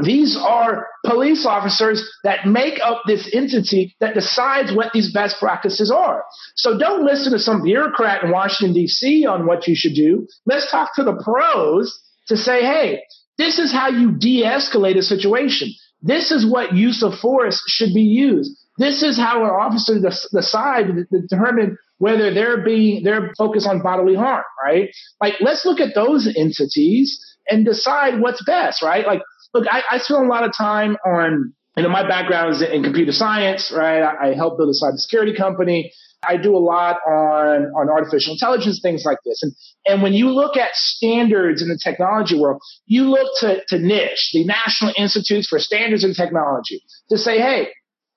These 0.02 0.36
are 0.36 0.88
police 1.06 1.46
officers 1.46 2.04
that 2.24 2.48
make 2.48 2.80
up 2.82 3.02
this 3.06 3.30
entity 3.32 3.94
that 4.00 4.14
decides 4.14 4.74
what 4.74 4.92
these 4.92 5.12
best 5.12 5.38
practices 5.38 5.92
are. 5.92 6.24
So 6.56 6.76
don't 6.76 7.06
listen 7.06 7.30
to 7.30 7.38
some 7.38 7.62
bureaucrat 7.62 8.24
in 8.24 8.32
Washington, 8.32 8.74
D.C. 8.74 9.24
on 9.24 9.46
what 9.46 9.68
you 9.68 9.76
should 9.76 9.94
do. 9.94 10.26
Let's 10.44 10.68
talk 10.68 10.92
to 10.96 11.04
the 11.04 11.22
pros 11.22 11.96
to 12.26 12.36
say, 12.36 12.62
hey, 12.62 13.02
this 13.38 13.60
is 13.60 13.70
how 13.70 13.90
you 13.90 14.10
de 14.18 14.42
escalate 14.42 14.96
a 14.96 15.02
situation. 15.02 15.68
This 16.02 16.32
is 16.32 16.44
what 16.44 16.74
use 16.74 17.04
of 17.04 17.16
force 17.20 17.62
should 17.68 17.94
be 17.94 18.02
used. 18.02 18.50
This 18.78 19.04
is 19.04 19.16
how 19.16 19.44
an 19.44 19.50
officer 19.50 20.00
decides 20.00 20.88
to 20.88 21.20
determine 21.20 21.78
whether 22.04 22.34
they're 22.34 22.62
being 22.62 23.02
they're 23.02 23.32
focused 23.38 23.66
on 23.66 23.80
bodily 23.80 24.14
harm, 24.14 24.44
right? 24.62 24.90
Like 25.22 25.36
let's 25.40 25.64
look 25.64 25.80
at 25.80 25.94
those 25.94 26.30
entities 26.36 27.18
and 27.48 27.64
decide 27.64 28.20
what's 28.20 28.44
best, 28.44 28.82
right? 28.82 29.06
Like 29.06 29.22
look, 29.54 29.64
I, 29.70 29.82
I 29.90 29.98
spend 29.98 30.26
a 30.26 30.28
lot 30.28 30.44
of 30.44 30.52
time 30.54 30.98
on, 31.06 31.54
you 31.78 31.82
know, 31.82 31.88
my 31.88 32.06
background 32.06 32.52
is 32.52 32.60
in 32.60 32.82
computer 32.82 33.12
science, 33.12 33.72
right? 33.74 34.02
I, 34.02 34.28
I 34.28 34.34
help 34.34 34.58
build 34.58 34.68
a 34.68 34.84
cybersecurity 34.84 35.34
company. 35.34 35.92
I 36.28 36.36
do 36.36 36.54
a 36.54 36.58
lot 36.58 36.96
on, 37.06 37.72
on 37.74 37.88
artificial 37.88 38.34
intelligence, 38.34 38.80
things 38.82 39.04
like 39.06 39.18
this. 39.24 39.42
And, 39.42 39.52
and 39.86 40.02
when 40.02 40.12
you 40.12 40.28
look 40.28 40.58
at 40.58 40.74
standards 40.74 41.62
in 41.62 41.68
the 41.68 41.78
technology 41.82 42.38
world, 42.38 42.60
you 42.84 43.04
look 43.04 43.28
to, 43.40 43.62
to 43.68 43.76
NIST, 43.76 44.32
the 44.34 44.44
National 44.44 44.92
Institutes 44.98 45.48
for 45.48 45.58
Standards 45.58 46.04
and 46.04 46.14
Technology, 46.14 46.82
to 47.08 47.16
say, 47.16 47.38
hey, 47.38 47.68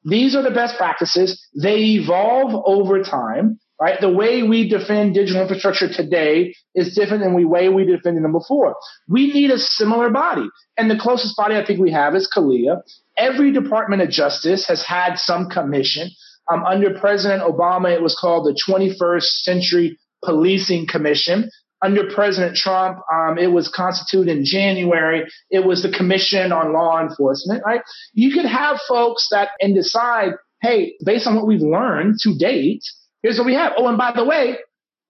these 0.03 0.35
are 0.35 0.43
the 0.43 0.51
best 0.51 0.77
practices. 0.77 1.41
They 1.61 1.99
evolve 2.01 2.53
over 2.65 3.01
time 3.01 3.59
right? 3.79 3.99
The 4.01 4.11
way 4.11 4.43
we 4.43 4.67
defend 4.67 5.13
digital 5.13 5.41
infrastructure 5.41 5.91
today 5.91 6.55
is 6.73 6.95
different 6.95 7.23
than 7.23 7.35
the 7.35 7.45
way 7.45 7.69
we 7.69 7.85
defended 7.85 8.23
them 8.23 8.31
before. 8.31 8.75
We 9.07 9.31
need 9.31 9.51
a 9.51 9.59
similar 9.59 10.09
body. 10.09 10.47
And 10.77 10.89
the 10.89 10.97
closest 10.97 11.35
body 11.37 11.55
I 11.55 11.65
think 11.65 11.79
we 11.79 11.91
have 11.91 12.15
is 12.15 12.29
CALEA. 12.33 12.81
Every 13.17 13.51
Department 13.51 14.01
of 14.01 14.09
Justice 14.09 14.67
has 14.67 14.83
had 14.83 15.17
some 15.17 15.49
commission. 15.49 16.09
Um, 16.51 16.63
under 16.65 16.97
President 16.97 17.43
Obama, 17.43 17.93
it 17.93 18.01
was 18.01 18.17
called 18.19 18.45
the 18.45 18.59
21st 18.67 19.23
Century 19.43 19.97
Policing 20.23 20.87
Commission. 20.87 21.49
Under 21.83 22.09
President 22.09 22.55
Trump, 22.55 22.99
um, 23.13 23.37
it 23.37 23.51
was 23.51 23.67
constituted 23.67 24.35
in 24.35 24.43
January. 24.43 25.27
It 25.51 25.63
was 25.63 25.83
the 25.83 25.91
Commission 25.91 26.51
on 26.51 26.73
Law 26.73 26.99
Enforcement, 26.99 27.61
right? 27.63 27.81
You 28.13 28.33
could 28.33 28.45
have 28.45 28.79
folks 28.87 29.27
that 29.29 29.49
and 29.61 29.75
decide, 29.75 30.31
hey, 30.61 30.95
based 31.05 31.27
on 31.27 31.35
what 31.35 31.45
we've 31.45 31.61
learned 31.61 32.15
to 32.23 32.35
date, 32.35 32.81
Here's 33.23 33.37
what 33.37 33.45
we 33.45 33.55
have. 33.55 33.73
Oh, 33.77 33.87
and 33.87 33.97
by 33.97 34.13
the 34.15 34.25
way, 34.25 34.57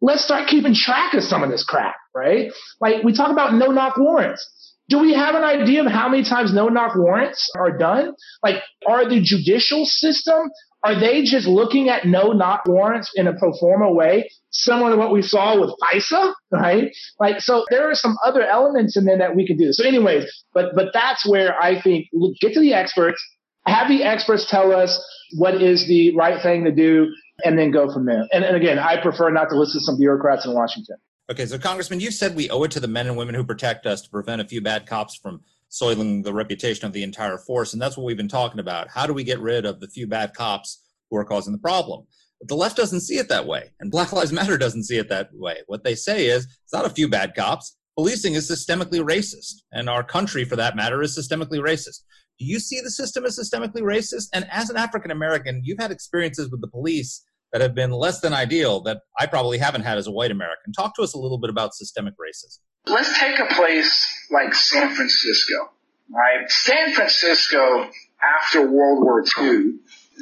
let's 0.02 0.24
start 0.24 0.48
keeping 0.48 0.74
track 0.74 1.14
of 1.14 1.24
some 1.24 1.44
of 1.44 1.50
this 1.50 1.64
crap, 1.64 1.96
right? 2.16 2.52
Like 2.80 3.04
we 3.04 3.14
talk 3.14 3.32
about 3.32 3.54
no 3.54 3.68
knock 3.68 3.98
warrants. 3.98 4.46
Do 4.90 5.00
we 5.00 5.14
have 5.14 5.36
an 5.36 5.44
idea 5.44 5.86
of 5.86 5.92
how 5.92 6.08
many 6.08 6.24
times 6.24 6.54
no 6.54 6.70
knock 6.70 6.96
warrants 6.96 7.52
are 7.58 7.78
done? 7.78 8.14
Like, 8.42 8.64
are 8.88 9.08
the 9.08 9.20
judicial 9.22 9.86
system, 9.86 10.50
are 10.82 10.98
they 10.98 11.24
just 11.24 11.46
looking 11.46 11.90
at 11.90 12.06
no 12.06 12.32
knock 12.32 12.62
warrants 12.66 13.12
in 13.14 13.28
a 13.28 13.34
pro 13.34 13.52
forma 13.60 13.92
way, 13.92 14.30
similar 14.50 14.92
to 14.92 14.98
what 14.98 15.12
we 15.12 15.22
saw 15.22 15.60
with 15.60 15.76
FISA, 15.84 16.34
right? 16.52 16.90
Like, 17.20 17.42
so 17.42 17.66
there 17.70 17.90
are 17.90 17.96
some 17.96 18.16
other 18.24 18.44
elements 18.44 18.96
in 18.96 19.04
there 19.04 19.18
that 19.18 19.36
we 19.36 19.46
can 19.46 19.58
do. 19.58 19.74
So 19.74 19.86
anyways, 19.86 20.24
but, 20.54 20.74
but 20.74 20.94
that's 20.94 21.28
where 21.28 21.62
I 21.62 21.82
think 21.82 22.08
get 22.40 22.54
to 22.54 22.62
the 22.62 22.74
experts, 22.74 23.22
have 23.66 23.90
the 23.90 24.04
experts 24.04 24.50
tell 24.50 24.72
us 24.72 25.04
what 25.36 25.62
is 25.62 25.86
the 25.90 26.16
right 26.16 26.42
thing 26.42 26.64
to 26.64 26.72
do 26.72 27.12
and 27.46 27.58
then 27.58 27.72
go 27.72 27.92
from 27.92 28.06
there. 28.06 28.28
And, 28.32 28.44
and 28.44 28.56
again, 28.56 28.80
I 28.80 29.02
prefer 29.02 29.30
not 29.30 29.50
to 29.50 29.58
listen 29.58 29.80
to 29.80 29.86
some 29.86 29.98
bureaucrats 29.98 30.46
in 30.46 30.54
Washington. 30.54 30.98
Okay, 31.30 31.46
so 31.46 31.58
Congressman, 31.58 32.00
you 32.00 32.10
said 32.10 32.36
we 32.36 32.50
owe 32.50 32.64
it 32.64 32.72
to 32.72 32.80
the 32.80 32.88
men 32.88 33.08
and 33.08 33.18
women 33.18 33.36
who 33.36 33.44
protect 33.44 33.86
us 33.86 34.02
to 34.02 34.10
prevent 34.10 34.42
a 34.42 34.46
few 34.46 34.62
bad 34.62 34.86
cops 34.86 35.16
from 35.16 35.42
soiling 35.70 36.24
the 36.24 36.34
reputation 36.34 36.86
of 36.86 36.94
the 36.94 37.04
entire 37.04 37.38
force, 37.38 37.74
and 37.74 37.82
that's 37.82 37.98
what 37.98 38.06
we've 38.06 38.18
been 38.18 38.30
talking 38.30 38.60
about. 38.60 38.88
How 38.90 39.06
do 39.06 39.14
we 39.14 39.26
get 39.26 39.40
rid 39.40 39.66
of 39.66 39.80
the 39.80 39.90
few 39.90 40.08
bad 40.08 40.34
cops 40.34 40.84
who 41.10 41.18
are 41.18 41.26
causing 41.26 41.52
the 41.52 41.60
problem? 41.60 42.06
But 42.40 42.48
the 42.48 42.56
left 42.56 42.78
doesn't 42.78 43.02
see 43.02 43.18
it 43.18 43.28
that 43.28 43.46
way, 43.46 43.72
and 43.80 43.92
Black 43.92 44.14
Lives 44.14 44.32
Matter 44.32 44.58
doesn't 44.58 44.86
see 44.86 44.98
it 44.98 45.10
that 45.10 45.30
way. 45.34 45.58
What 45.68 45.84
they 45.84 45.96
say 45.96 46.28
is 46.28 46.46
it's 46.46 46.74
not 46.74 46.86
a 46.86 46.90
few 46.90 47.10
bad 47.10 47.36
cops. 47.36 47.76
Policing 47.98 48.36
is 48.36 48.50
systemically 48.50 49.02
racist, 49.02 49.64
and 49.74 49.90
our 49.90 50.04
country, 50.04 50.46
for 50.46 50.56
that 50.56 50.76
matter, 50.76 51.02
is 51.02 51.18
systemically 51.18 51.60
racist. 51.60 52.04
Do 52.40 52.46
you 52.46 52.60
see 52.60 52.80
the 52.80 52.92
system 52.92 53.26
as 53.26 53.38
systemically 53.38 53.82
racist? 53.82 54.30
And 54.34 54.48
as 54.52 54.70
an 54.70 54.78
African 54.78 55.10
American, 55.10 55.62
you've 55.66 55.80
had 55.80 55.92
experiences 55.92 56.52
with 56.52 56.62
the 56.62 56.68
police 56.68 57.24
that 57.52 57.62
have 57.62 57.74
been 57.76 57.92
less 57.92 58.20
than 58.20 58.34
ideal 58.34 58.82
that 58.82 59.02
I 59.20 59.26
probably 59.26 59.58
haven't 59.58 59.84
had 59.84 59.98
as 59.98 60.08
a 60.08 60.12
white 60.12 60.32
American. 60.32 60.74
Talk 60.74 60.96
to 60.96 61.02
us 61.02 61.14
a 61.14 61.18
little 61.18 61.38
bit 61.38 61.50
about 61.50 61.74
systemic 61.74 62.14
racism. 62.16 62.60
Let's 62.86 63.18
take 63.20 63.40
a 63.40 63.54
place 63.54 64.06
like 64.32 64.54
San 64.54 64.94
Francisco, 64.94 65.72
right? 66.10 66.50
San 66.50 66.94
Francisco 66.94 67.90
after 68.22 68.62
World 68.62 69.04
War 69.04 69.24
II, 69.40 69.74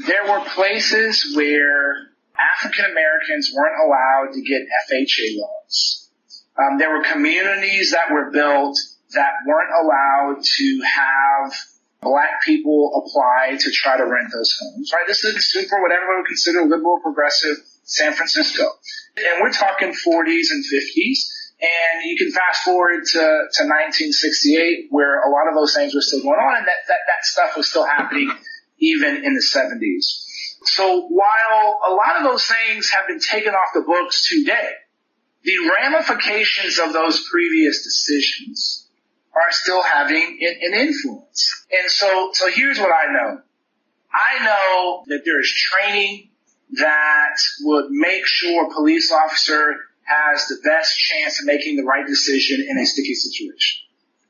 there 0.07 0.23
were 0.25 0.43
places 0.45 1.33
where 1.35 1.95
African 2.57 2.85
Americans 2.85 3.51
weren't 3.55 3.79
allowed 3.85 4.33
to 4.33 4.41
get 4.41 4.61
FHA 4.61 5.39
loans. 5.39 6.09
Um, 6.57 6.77
there 6.77 6.91
were 6.91 7.03
communities 7.03 7.91
that 7.91 8.11
were 8.11 8.31
built 8.31 8.77
that 9.13 9.31
weren't 9.47 9.71
allowed 9.83 10.43
to 10.43 10.81
have 10.83 11.53
black 12.05 12.45
people 12.45 12.93
apply 13.01 13.57
to 13.57 13.71
try 13.73 13.97
to 13.97 14.05
rent 14.05 14.29
those 14.31 14.55
homes, 14.61 14.93
right? 14.93 15.05
This 15.07 15.25
is 15.25 15.49
super 15.49 15.81
what 15.81 15.91
everyone 15.91 16.21
would 16.21 16.29
consider 16.29 16.61
liberal, 16.63 17.01
progressive 17.01 17.57
San 17.83 18.13
Francisco. 18.13 18.63
And 19.17 19.41
we're 19.41 19.51
talking 19.51 19.89
40s 19.89 20.53
and 20.53 20.63
50s. 20.63 21.19
And 21.61 22.03
you 22.03 22.17
can 22.17 22.31
fast 22.31 22.63
forward 22.63 23.05
to, 23.05 23.19
to 23.19 23.61
1968 23.63 24.87
where 24.91 25.23
a 25.23 25.31
lot 25.31 25.47
of 25.49 25.55
those 25.55 25.73
things 25.73 25.95
were 25.95 26.01
still 26.01 26.21
going 26.21 26.37
on 26.37 26.57
and 26.57 26.67
that, 26.67 26.83
that, 26.87 26.99
that 27.07 27.23
stuff 27.23 27.57
was 27.57 27.69
still 27.69 27.85
happening 27.85 28.29
even 28.77 29.23
in 29.23 29.33
the 29.33 29.41
70s. 29.41 30.21
So 30.65 31.07
while 31.07 31.79
a 31.87 31.91
lot 31.93 32.17
of 32.17 32.23
those 32.23 32.45
things 32.45 32.89
have 32.89 33.07
been 33.07 33.19
taken 33.19 33.53
off 33.53 33.69
the 33.73 33.81
books 33.81 34.27
today, 34.27 34.69
the 35.43 35.55
ramifications 35.79 36.77
of 36.79 36.91
those 36.91 37.25
previous 37.31 37.83
decisions 37.83 38.84
are 39.35 39.51
still 39.51 39.83
having 39.83 40.39
an 40.41 40.73
influence. 40.73 41.65
And 41.71 41.91
so, 41.91 42.29
so 42.33 42.49
here's 42.49 42.79
what 42.79 42.91
I 42.91 43.11
know. 43.11 43.41
I 44.13 44.45
know 44.45 45.03
that 45.07 45.23
there 45.25 45.39
is 45.39 45.53
training 45.73 46.29
that 46.73 47.37
would 47.61 47.91
make 47.91 48.25
sure 48.25 48.65
a 48.65 48.73
police 48.73 49.11
officer 49.11 49.75
has 50.03 50.47
the 50.47 50.57
best 50.63 50.97
chance 50.97 51.41
of 51.41 51.47
making 51.47 51.75
the 51.75 51.83
right 51.83 52.05
decision 52.07 52.65
in 52.67 52.77
a 52.77 52.85
sticky 52.85 53.13
situation. 53.13 53.81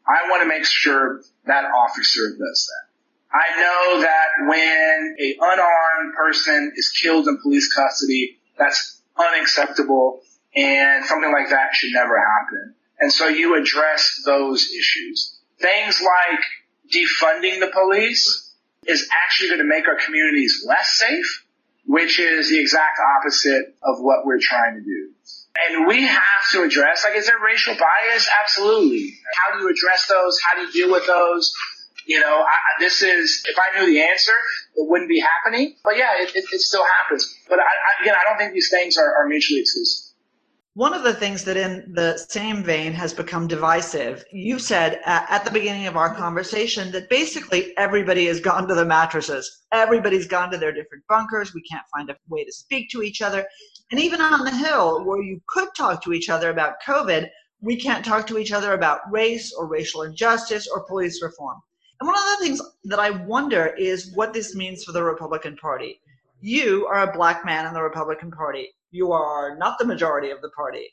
I 0.07 0.29
want 0.29 0.41
to 0.43 0.47
make 0.47 0.65
sure 0.65 1.21
that 1.45 1.65
officer 1.65 2.29
does 2.29 2.69
that. 2.69 2.85
I 3.31 3.59
know 3.59 4.01
that 4.01 4.47
when 4.47 5.15
a 5.19 5.35
unarmed 5.39 6.15
person 6.15 6.71
is 6.75 6.89
killed 6.89 7.27
in 7.27 7.37
police 7.41 7.73
custody, 7.73 8.39
that's 8.57 9.01
unacceptable 9.17 10.21
and 10.55 11.05
something 11.05 11.31
like 11.31 11.49
that 11.49 11.69
should 11.73 11.91
never 11.93 12.17
happen. 12.17 12.75
And 12.99 13.11
so 13.11 13.27
you 13.27 13.55
address 13.55 14.21
those 14.25 14.69
issues. 14.71 15.37
Things 15.59 16.01
like 16.01 16.39
defunding 16.93 17.59
the 17.59 17.71
police 17.73 18.53
is 18.85 19.09
actually 19.25 19.49
going 19.49 19.59
to 19.59 19.67
make 19.67 19.87
our 19.87 19.97
communities 19.97 20.63
less 20.67 20.97
safe, 20.97 21.43
which 21.85 22.19
is 22.19 22.49
the 22.49 22.59
exact 22.59 22.99
opposite 23.17 23.75
of 23.83 23.99
what 23.99 24.25
we're 24.25 24.39
trying 24.39 24.75
to 24.75 24.81
do. 24.81 25.11
And 25.55 25.87
we 25.87 26.03
have 26.03 26.43
to 26.51 26.63
address, 26.63 27.05
like, 27.05 27.17
is 27.17 27.27
there 27.27 27.39
racial 27.43 27.75
bias? 27.75 28.29
Absolutely. 28.43 29.13
How 29.33 29.55
do 29.55 29.63
you 29.63 29.69
address 29.69 30.07
those? 30.07 30.37
How 30.41 30.59
do 30.59 30.67
you 30.67 30.71
deal 30.71 30.91
with 30.91 31.07
those? 31.07 31.53
You 32.05 32.19
know, 32.19 32.43
I, 32.43 32.57
this 32.79 33.01
is, 33.01 33.43
if 33.47 33.57
I 33.57 33.79
knew 33.79 33.87
the 33.87 34.01
answer, 34.03 34.33
it 34.75 34.87
wouldn't 34.87 35.09
be 35.09 35.21
happening. 35.21 35.75
But 35.83 35.97
yeah, 35.97 36.21
it, 36.21 36.35
it, 36.35 36.45
it 36.51 36.61
still 36.61 36.85
happens. 36.85 37.33
But 37.49 37.59
I, 37.59 37.63
I, 37.63 38.03
again, 38.03 38.15
I 38.19 38.29
don't 38.29 38.37
think 38.37 38.53
these 38.53 38.69
things 38.69 38.97
are, 38.97 39.11
are 39.15 39.27
mutually 39.27 39.61
exclusive. 39.61 40.04
One 40.75 40.93
of 40.93 41.03
the 41.03 41.13
things 41.13 41.45
that 41.45 41.55
in 41.55 41.93
the 41.93 42.17
same 42.17 42.61
vein 42.61 42.91
has 42.91 43.13
become 43.13 43.47
divisive, 43.47 44.25
you 44.33 44.59
said 44.59 44.99
at 45.05 45.45
the 45.45 45.51
beginning 45.51 45.87
of 45.87 45.95
our 45.95 46.13
conversation 46.13 46.91
that 46.91 47.09
basically 47.09 47.71
everybody 47.77 48.25
has 48.25 48.41
gone 48.41 48.67
to 48.67 48.75
the 48.75 48.83
mattresses. 48.83 49.63
Everybody's 49.71 50.27
gone 50.27 50.51
to 50.51 50.57
their 50.57 50.73
different 50.73 51.05
bunkers. 51.07 51.53
We 51.53 51.61
can't 51.61 51.87
find 51.95 52.09
a 52.09 52.17
way 52.27 52.43
to 52.43 52.51
speak 52.51 52.89
to 52.89 53.03
each 53.03 53.21
other. 53.21 53.47
And 53.91 54.01
even 54.01 54.19
on 54.19 54.43
the 54.43 54.51
Hill, 54.51 55.05
where 55.05 55.21
you 55.21 55.39
could 55.47 55.69
talk 55.77 56.03
to 56.03 56.11
each 56.11 56.29
other 56.29 56.49
about 56.49 56.81
COVID, 56.85 57.29
we 57.61 57.77
can't 57.77 58.03
talk 58.03 58.27
to 58.27 58.37
each 58.37 58.51
other 58.51 58.73
about 58.73 58.99
race 59.09 59.53
or 59.57 59.67
racial 59.67 60.01
injustice 60.01 60.67
or 60.67 60.83
police 60.83 61.23
reform. 61.23 61.57
And 62.01 62.07
one 62.07 62.17
of 62.17 62.37
the 62.37 62.45
things 62.45 62.61
that 62.83 62.99
I 62.99 63.11
wonder 63.11 63.67
is 63.77 64.13
what 64.13 64.33
this 64.33 64.55
means 64.55 64.83
for 64.83 64.91
the 64.91 65.03
Republican 65.03 65.55
Party. 65.55 66.01
You 66.41 66.85
are 66.87 67.09
a 67.09 67.13
black 67.13 67.45
man 67.45 67.65
in 67.65 67.73
the 67.73 67.81
Republican 67.81 68.31
Party. 68.31 68.69
You 68.91 69.11
are 69.11 69.57
not 69.57 69.79
the 69.79 69.85
majority 69.85 70.29
of 70.29 70.41
the 70.41 70.49
party. 70.49 70.87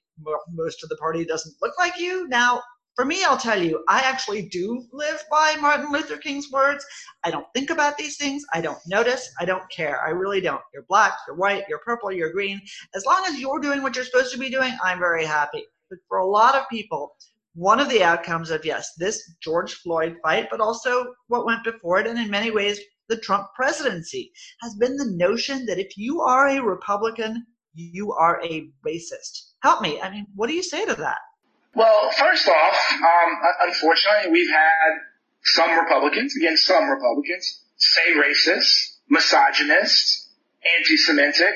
Most 0.53 0.83
of 0.83 0.89
the 0.89 0.97
party 0.97 1.25
doesn't 1.25 1.57
look 1.61 1.77
like 1.79 1.99
you. 1.99 2.29
Now, 2.29 2.63
for 2.95 3.05
me, 3.05 3.25
I'll 3.25 3.39
tell 3.39 3.61
you, 3.61 3.83
I 3.89 4.01
actually 4.01 4.49
do 4.49 4.85
live 4.93 5.23
by 5.31 5.57
Martin 5.61 5.91
Luther 5.91 6.19
King's 6.19 6.51
words. 6.51 6.85
I 7.25 7.31
don't 7.31 7.47
think 7.55 7.71
about 7.71 7.97
these 7.97 8.17
things. 8.19 8.45
I 8.53 8.61
don't 8.61 8.79
notice. 8.87 9.31
I 9.41 9.47
don't 9.47 9.69
care. 9.71 10.01
I 10.07 10.11
really 10.11 10.41
don't. 10.41 10.61
You're 10.75 10.85
black, 10.89 11.15
you're 11.27 11.37
white, 11.37 11.65
you're 11.69 11.79
purple, 11.79 12.13
you're 12.13 12.33
green. 12.33 12.61
As 12.95 13.07
long 13.07 13.25
as 13.27 13.41
you're 13.41 13.61
doing 13.61 13.83
what 13.83 13.97
you're 13.97 14.05
supposed 14.05 14.33
to 14.33 14.39
be 14.39 14.51
doing, 14.51 14.77
I'm 14.83 14.99
very 14.99 15.25
happy. 15.25 15.65
But 15.89 16.01
for 16.09 16.19
a 16.19 16.27
lot 16.27 16.55
of 16.55 16.69
people, 16.69 17.15
one 17.55 17.81
of 17.81 17.89
the 17.89 18.03
outcomes 18.03 18.51
of, 18.51 18.65
yes, 18.65 18.93
this 18.99 19.23
George 19.43 19.75
Floyd 19.75 20.17
fight, 20.23 20.49
but 20.51 20.61
also 20.61 21.15
what 21.29 21.47
went 21.47 21.65
before 21.65 21.99
it, 21.99 22.07
and 22.07 22.19
in 22.19 22.31
many 22.31 22.51
ways, 22.51 22.79
the 23.13 23.21
Trump 23.21 23.49
presidency, 23.55 24.33
has 24.63 24.75
been 24.75 24.97
the 24.97 25.13
notion 25.13 25.67
that 25.67 25.79
if 25.79 25.99
you 25.99 26.23
are 26.23 26.49
a 26.49 26.63
Republican, 26.63 27.45
you 27.75 28.13
are 28.13 28.41
a 28.43 28.69
racist. 28.87 29.53
Help 29.63 29.83
me. 29.83 30.01
I 30.01 30.11
mean, 30.11 30.27
what 30.35 30.49
do 30.49 30.55
you 30.55 30.63
say 30.63 30.85
to 30.87 30.95
that? 30.95 31.19
Well, 31.75 32.11
first 32.11 32.49
off, 32.49 32.77
um, 32.95 33.31
unfortunately, 33.69 34.33
we've 34.33 34.51
had 34.51 34.91
some 35.45 35.79
Republicans, 35.79 36.35
again, 36.37 36.57
some 36.57 36.89
Republicans, 36.89 37.61
say 37.77 38.13
racist, 38.17 38.97
misogynist, 39.09 40.29
anti-Semitic, 40.79 41.55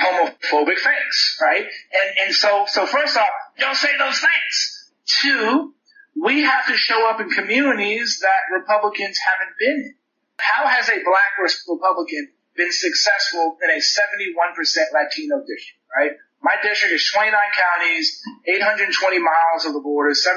homophobic 0.00 0.78
things, 0.78 1.38
right? 1.40 1.64
And, 1.64 2.26
and 2.26 2.34
so, 2.34 2.64
so 2.68 2.86
first 2.86 3.16
off, 3.16 3.28
don't 3.58 3.76
say 3.76 3.96
those 3.98 4.20
things. 4.20 4.92
Two, 5.22 5.74
we 6.22 6.42
have 6.42 6.66
to 6.66 6.76
show 6.76 7.08
up 7.10 7.20
in 7.20 7.28
communities 7.30 8.20
that 8.22 8.58
Republicans 8.58 9.18
haven't 9.18 9.54
been 9.58 9.76
in. 9.84 9.94
How 10.38 10.66
has 10.66 10.88
a 10.88 10.98
black 11.04 11.32
Republican 11.40 12.32
been 12.56 12.72
successful 12.72 13.56
in 13.62 13.70
a 13.70 13.80
71% 13.80 14.16
Latino 14.92 15.40
district, 15.44 15.80
right? 15.94 16.12
My 16.42 16.56
district 16.62 16.94
is 16.94 17.10
29 17.12 17.32
counties, 17.32 18.22
820 18.46 19.18
miles 19.18 19.64
of 19.64 19.72
the 19.72 19.80
border, 19.80 20.12
71% 20.12 20.36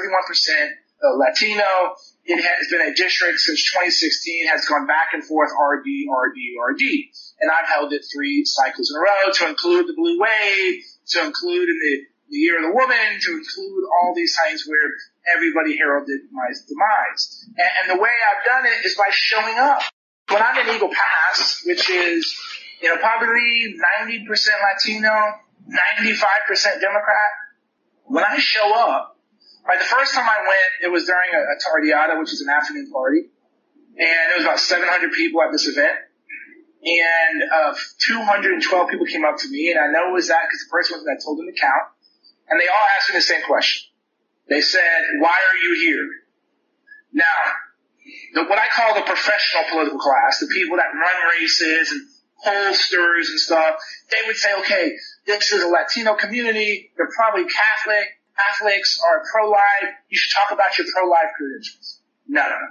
Latino. 1.16 1.96
It 2.24 2.42
has 2.42 2.68
been 2.70 2.82
a 2.82 2.94
district 2.94 3.40
since 3.40 3.64
2016, 3.72 4.48
has 4.48 4.64
gone 4.66 4.86
back 4.86 5.12
and 5.12 5.24
forth 5.24 5.50
RD, 5.50 5.86
RD, 6.08 6.38
RD. 6.60 6.82
And 7.40 7.50
I've 7.50 7.68
held 7.68 7.92
it 7.92 8.04
three 8.12 8.44
cycles 8.44 8.92
in 8.92 8.96
a 8.96 9.00
row 9.00 9.32
to 9.32 9.48
include 9.48 9.88
the 9.88 9.96
blue 9.96 10.20
wave, 10.20 10.84
to 11.16 11.24
include 11.24 11.68
in 11.68 11.78
the 11.80 12.09
the 12.30 12.38
Year 12.38 12.62
of 12.62 12.70
the 12.70 12.74
Woman, 12.74 13.18
to 13.20 13.30
include 13.34 13.84
all 13.90 14.14
these 14.14 14.36
times 14.36 14.64
where 14.66 14.88
everybody 15.34 15.76
heralded 15.76 16.30
my 16.30 16.46
demise. 16.46 17.46
And, 17.58 17.70
and 17.82 17.98
the 17.98 18.02
way 18.02 18.10
I've 18.10 18.44
done 18.46 18.66
it 18.66 18.86
is 18.86 18.94
by 18.94 19.10
showing 19.10 19.58
up. 19.58 19.82
When 20.30 20.40
I'm 20.40 20.56
in 20.62 20.74
Eagle 20.74 20.90
Pass, 20.94 21.62
which 21.66 21.90
is, 21.90 22.22
you 22.80 22.88
know, 22.88 22.98
probably 22.98 23.74
90% 24.06 24.30
Latino, 24.30 25.10
95% 25.66 26.80
Democrat, 26.80 27.30
when 28.04 28.22
I 28.22 28.38
show 28.38 28.72
up, 28.74 29.18
right, 29.66 29.78
the 29.78 29.84
first 29.84 30.14
time 30.14 30.24
I 30.24 30.38
went, 30.40 30.70
it 30.86 30.88
was 30.92 31.04
during 31.04 31.34
a, 31.34 31.38
a 31.38 31.56
Tardeada, 31.58 32.18
which 32.20 32.32
is 32.32 32.42
an 32.42 32.48
afternoon 32.48 32.92
party, 32.92 33.26
and 33.98 34.24
there 34.30 34.36
was 34.36 34.44
about 34.44 34.60
700 34.60 35.12
people 35.12 35.42
at 35.42 35.50
this 35.50 35.66
event 35.66 35.98
and 36.82 37.42
uh, 37.44 37.74
212 38.08 38.88
people 38.88 39.04
came 39.04 39.24
up 39.24 39.36
to 39.36 39.48
me, 39.50 39.70
and 39.70 39.78
I 39.78 39.92
know 39.92 40.08
it 40.08 40.14
was 40.14 40.28
that 40.28 40.48
because 40.48 40.64
the 40.64 40.70
person 40.72 41.04
that 41.04 41.20
told 41.22 41.38
them 41.38 41.44
to 41.44 41.52
count 41.52 41.92
and 42.50 42.60
they 42.60 42.66
all 42.66 42.86
asked 42.98 43.10
me 43.10 43.16
the 43.16 43.22
same 43.22 43.42
question. 43.46 43.88
They 44.48 44.60
said, 44.60 45.02
why 45.20 45.30
are 45.30 45.56
you 45.62 45.74
here? 45.80 46.08
Now, 47.12 47.38
the, 48.34 48.44
what 48.44 48.58
I 48.58 48.66
call 48.74 48.94
the 48.94 49.02
professional 49.02 49.64
political 49.70 49.98
class, 49.98 50.40
the 50.40 50.50
people 50.52 50.76
that 50.76 50.90
run 50.90 51.18
races 51.38 51.92
and 51.92 52.02
pollsters 52.44 53.30
and 53.30 53.38
stuff, 53.38 53.76
they 54.10 54.26
would 54.26 54.36
say, 54.36 54.50
okay, 54.60 54.96
this 55.26 55.52
is 55.52 55.62
a 55.62 55.68
Latino 55.68 56.14
community. 56.14 56.90
They're 56.96 57.10
probably 57.14 57.44
Catholic. 57.44 58.06
Catholics 58.36 58.98
are 59.06 59.22
pro-life. 59.30 59.94
You 60.08 60.18
should 60.18 60.34
talk 60.34 60.50
about 60.50 60.76
your 60.78 60.86
pro-life 60.92 61.30
credentials. 61.36 62.00
No, 62.26 62.42
no, 62.42 62.48
no. 62.48 62.70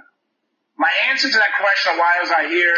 My 0.76 0.90
answer 1.08 1.28
to 1.28 1.38
that 1.38 1.52
question 1.60 1.92
of 1.92 1.98
why 1.98 2.18
was 2.20 2.30
I 2.30 2.48
here, 2.48 2.76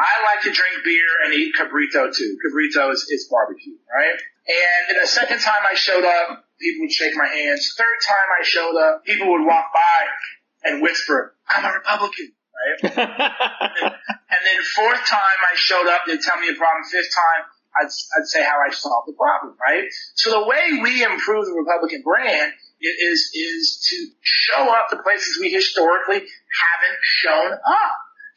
I 0.00 0.32
like 0.32 0.42
to 0.44 0.50
drink 0.50 0.80
beer 0.84 1.12
and 1.24 1.34
eat 1.34 1.52
cabrito 1.54 2.08
too. 2.08 2.38
Cabrito 2.40 2.90
is, 2.92 3.04
is 3.10 3.28
barbecue, 3.30 3.76
right? 3.92 4.16
And 4.48 4.96
the 4.96 5.06
second 5.06 5.40
time 5.40 5.62
I 5.68 5.74
showed 5.74 6.04
up, 6.04 6.44
people 6.58 6.88
would 6.88 6.92
shake 6.92 7.14
my 7.16 7.28
hands. 7.28 7.74
Third 7.76 7.98
time 8.08 8.28
I 8.40 8.42
showed 8.42 8.76
up, 8.80 9.04
people 9.04 9.30
would 9.32 9.44
walk 9.44 9.66
by 9.74 10.70
and 10.70 10.82
whisper, 10.82 11.36
I'm 11.48 11.64
a 11.64 11.72
Republican, 11.74 12.32
right? 12.32 12.92
and 12.96 14.40
then 14.40 14.58
fourth 14.74 15.04
time 15.06 15.40
I 15.52 15.56
showed 15.56 15.86
up, 15.86 16.02
they'd 16.06 16.20
tell 16.20 16.38
me 16.38 16.48
a 16.48 16.54
problem. 16.54 16.84
Fifth 16.90 17.12
time, 17.12 17.44
I'd, 17.76 17.92
I'd 18.16 18.26
say 18.26 18.42
how 18.42 18.56
I 18.56 18.72
solved 18.72 19.08
the 19.08 19.14
problem, 19.14 19.56
right? 19.60 19.84
So 20.14 20.30
the 20.30 20.46
way 20.46 20.80
we 20.82 21.04
improve 21.04 21.44
the 21.44 21.52
Republican 21.52 22.02
brand 22.02 22.52
is, 22.80 23.30
is 23.34 23.86
to 23.90 24.08
show 24.22 24.72
up 24.72 24.88
the 24.90 25.02
places 25.04 25.38
we 25.40 25.50
historically 25.50 26.16
haven't 26.16 26.98
shown 27.02 27.52
up. 27.52 27.96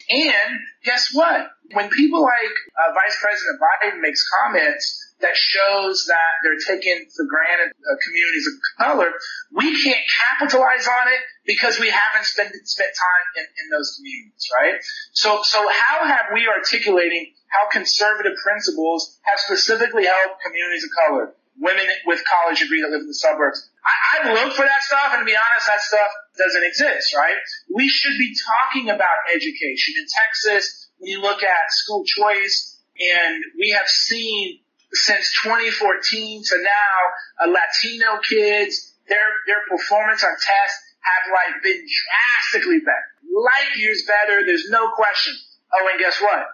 And 0.10 0.60
guess 0.84 1.10
what? 1.13 1.53
When 1.71 1.89
people 1.89 2.21
like 2.21 2.56
uh, 2.76 2.93
Vice 2.93 3.17
President 3.21 3.60
Biden 3.60 4.02
makes 4.02 4.28
comments 4.43 4.99
that 5.21 5.32
shows 5.36 6.06
that 6.12 6.32
they're 6.43 6.60
taking 6.60 7.08
for 7.15 7.23
granted 7.26 7.71
uh, 7.71 7.95
communities 8.04 8.45
of 8.52 8.56
color, 8.78 9.10
we 9.56 9.71
can't 9.82 10.04
capitalize 10.04 10.88
on 10.88 11.08
it 11.08 11.21
because 11.45 11.80
we 11.80 11.89
haven't 11.89 12.28
spent 12.28 12.52
spent 12.67 12.91
time 12.91 13.26
in, 13.39 13.45
in 13.47 13.65
those 13.71 13.95
communities, 13.95 14.43
right? 14.52 14.76
So 15.13 15.41
so 15.43 15.63
how 15.63 16.06
have 16.06 16.36
we 16.36 16.47
articulating 16.47 17.34
how 17.47 17.69
conservative 17.71 18.34
principles 18.43 19.17
have 19.23 19.39
specifically 19.39 20.06
helped 20.06 20.43
communities 20.43 20.84
of 20.84 20.91
color, 21.08 21.34
women 21.60 21.86
with 22.06 22.23
college 22.28 22.60
degrees 22.60 22.84
that 22.84 22.91
live 22.91 23.02
in 23.02 23.08
the 23.08 23.15
suburbs? 23.15 23.69
I, 23.86 23.93
I've 24.19 24.28
looked 24.36 24.56
for 24.56 24.65
that 24.65 24.82
stuff, 24.84 25.15
and 25.15 25.21
to 25.21 25.26
be 25.26 25.36
honest, 25.36 25.67
that 25.67 25.82
stuff 25.82 26.12
doesn't 26.38 26.63
exist, 26.63 27.15
right? 27.15 27.36
We 27.69 27.88
should 27.88 28.17
be 28.17 28.36
talking 28.36 28.89
about 28.89 29.32
education 29.32 29.95
in 29.99 30.06
Texas. 30.08 30.83
You 31.04 31.22
look 31.22 31.44
at 31.44 31.72
school 31.72 32.04
choice, 32.06 32.80
and 33.00 33.44
we 33.60 33.72
have 33.72 33.88
seen 33.88 34.60
since 34.94 35.32
2014 35.44 36.44
to 36.46 36.58
now, 36.58 37.46
uh, 37.46 37.50
Latino 37.50 38.20
kids, 38.30 38.94
their, 39.08 39.26
their 39.48 39.62
performance 39.70 40.24
on 40.24 40.32
tests 40.32 40.80
have 41.02 41.32
like 41.34 41.63
been 41.63 41.84
drastically 41.84 42.80
better. 42.80 43.10
Light 43.34 43.76
years 43.76 44.04
better. 44.08 44.46
There's 44.46 44.70
no 44.70 44.92
question. 44.96 45.34
Oh, 45.74 45.89
and 45.92 46.00
guess 46.00 46.22
what? 46.22 46.46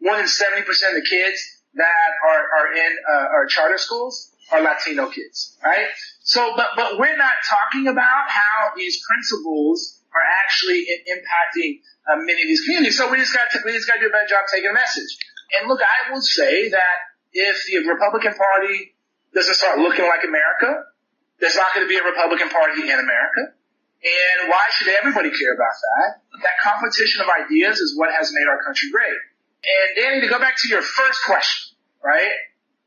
More 0.00 0.16
than 0.16 0.26
70% 0.26 0.60
of 0.60 0.94
the 0.94 1.06
kids 1.08 1.42
that 1.74 2.10
are, 2.28 2.42
are 2.58 2.72
in, 2.72 2.96
uh, 3.08 3.36
our 3.36 3.46
charter 3.46 3.78
schools 3.78 4.32
are 4.52 4.62
Latino 4.62 5.10
kids, 5.10 5.58
right? 5.62 5.86
So, 6.22 6.54
but, 6.56 6.68
but 6.76 6.98
we're 6.98 7.16
not 7.16 7.32
talking 7.48 7.88
about 7.88 8.28
how 8.28 8.74
these 8.76 9.00
principles 9.06 9.99
are 10.10 10.26
actually 10.44 10.86
impacting 11.06 11.80
uh, 12.10 12.18
many 12.18 12.42
of 12.42 12.48
these 12.48 12.62
communities. 12.66 12.98
So 12.98 13.10
we 13.10 13.18
just 13.18 13.34
got 13.34 13.46
we 13.64 13.72
just 13.72 13.86
got 13.86 13.98
to 13.98 14.00
do 14.00 14.08
a 14.08 14.14
better 14.14 14.28
job 14.28 14.44
taking 14.50 14.70
a 14.70 14.74
message. 14.74 15.10
And 15.58 15.68
look, 15.68 15.80
I 15.82 16.12
will 16.12 16.22
say 16.22 16.70
that 16.70 16.96
if 17.32 17.56
the 17.66 17.86
Republican 17.86 18.34
Party 18.34 18.94
doesn't 19.34 19.54
start 19.54 19.78
looking 19.78 20.06
like 20.06 20.22
America, 20.26 20.90
there's 21.38 21.56
not 21.56 21.74
going 21.74 21.86
to 21.86 21.90
be 21.90 21.98
a 21.98 22.04
Republican 22.04 22.50
Party 22.50 22.82
in 22.82 22.98
America. 22.98 23.54
And 24.00 24.48
why 24.48 24.64
should 24.72 24.88
everybody 24.88 25.28
care 25.28 25.52
about 25.52 25.76
that? 25.76 26.40
That 26.40 26.56
competition 26.64 27.20
of 27.20 27.28
ideas 27.28 27.80
is 27.80 27.96
what 27.98 28.08
has 28.12 28.32
made 28.32 28.48
our 28.48 28.62
country 28.64 28.88
great. 28.90 29.18
And 29.60 29.88
Danny, 29.96 30.20
to 30.22 30.28
go 30.28 30.38
back 30.38 30.56
to 30.56 30.68
your 30.68 30.80
first 30.80 31.20
question, 31.26 31.76
right? 32.02 32.32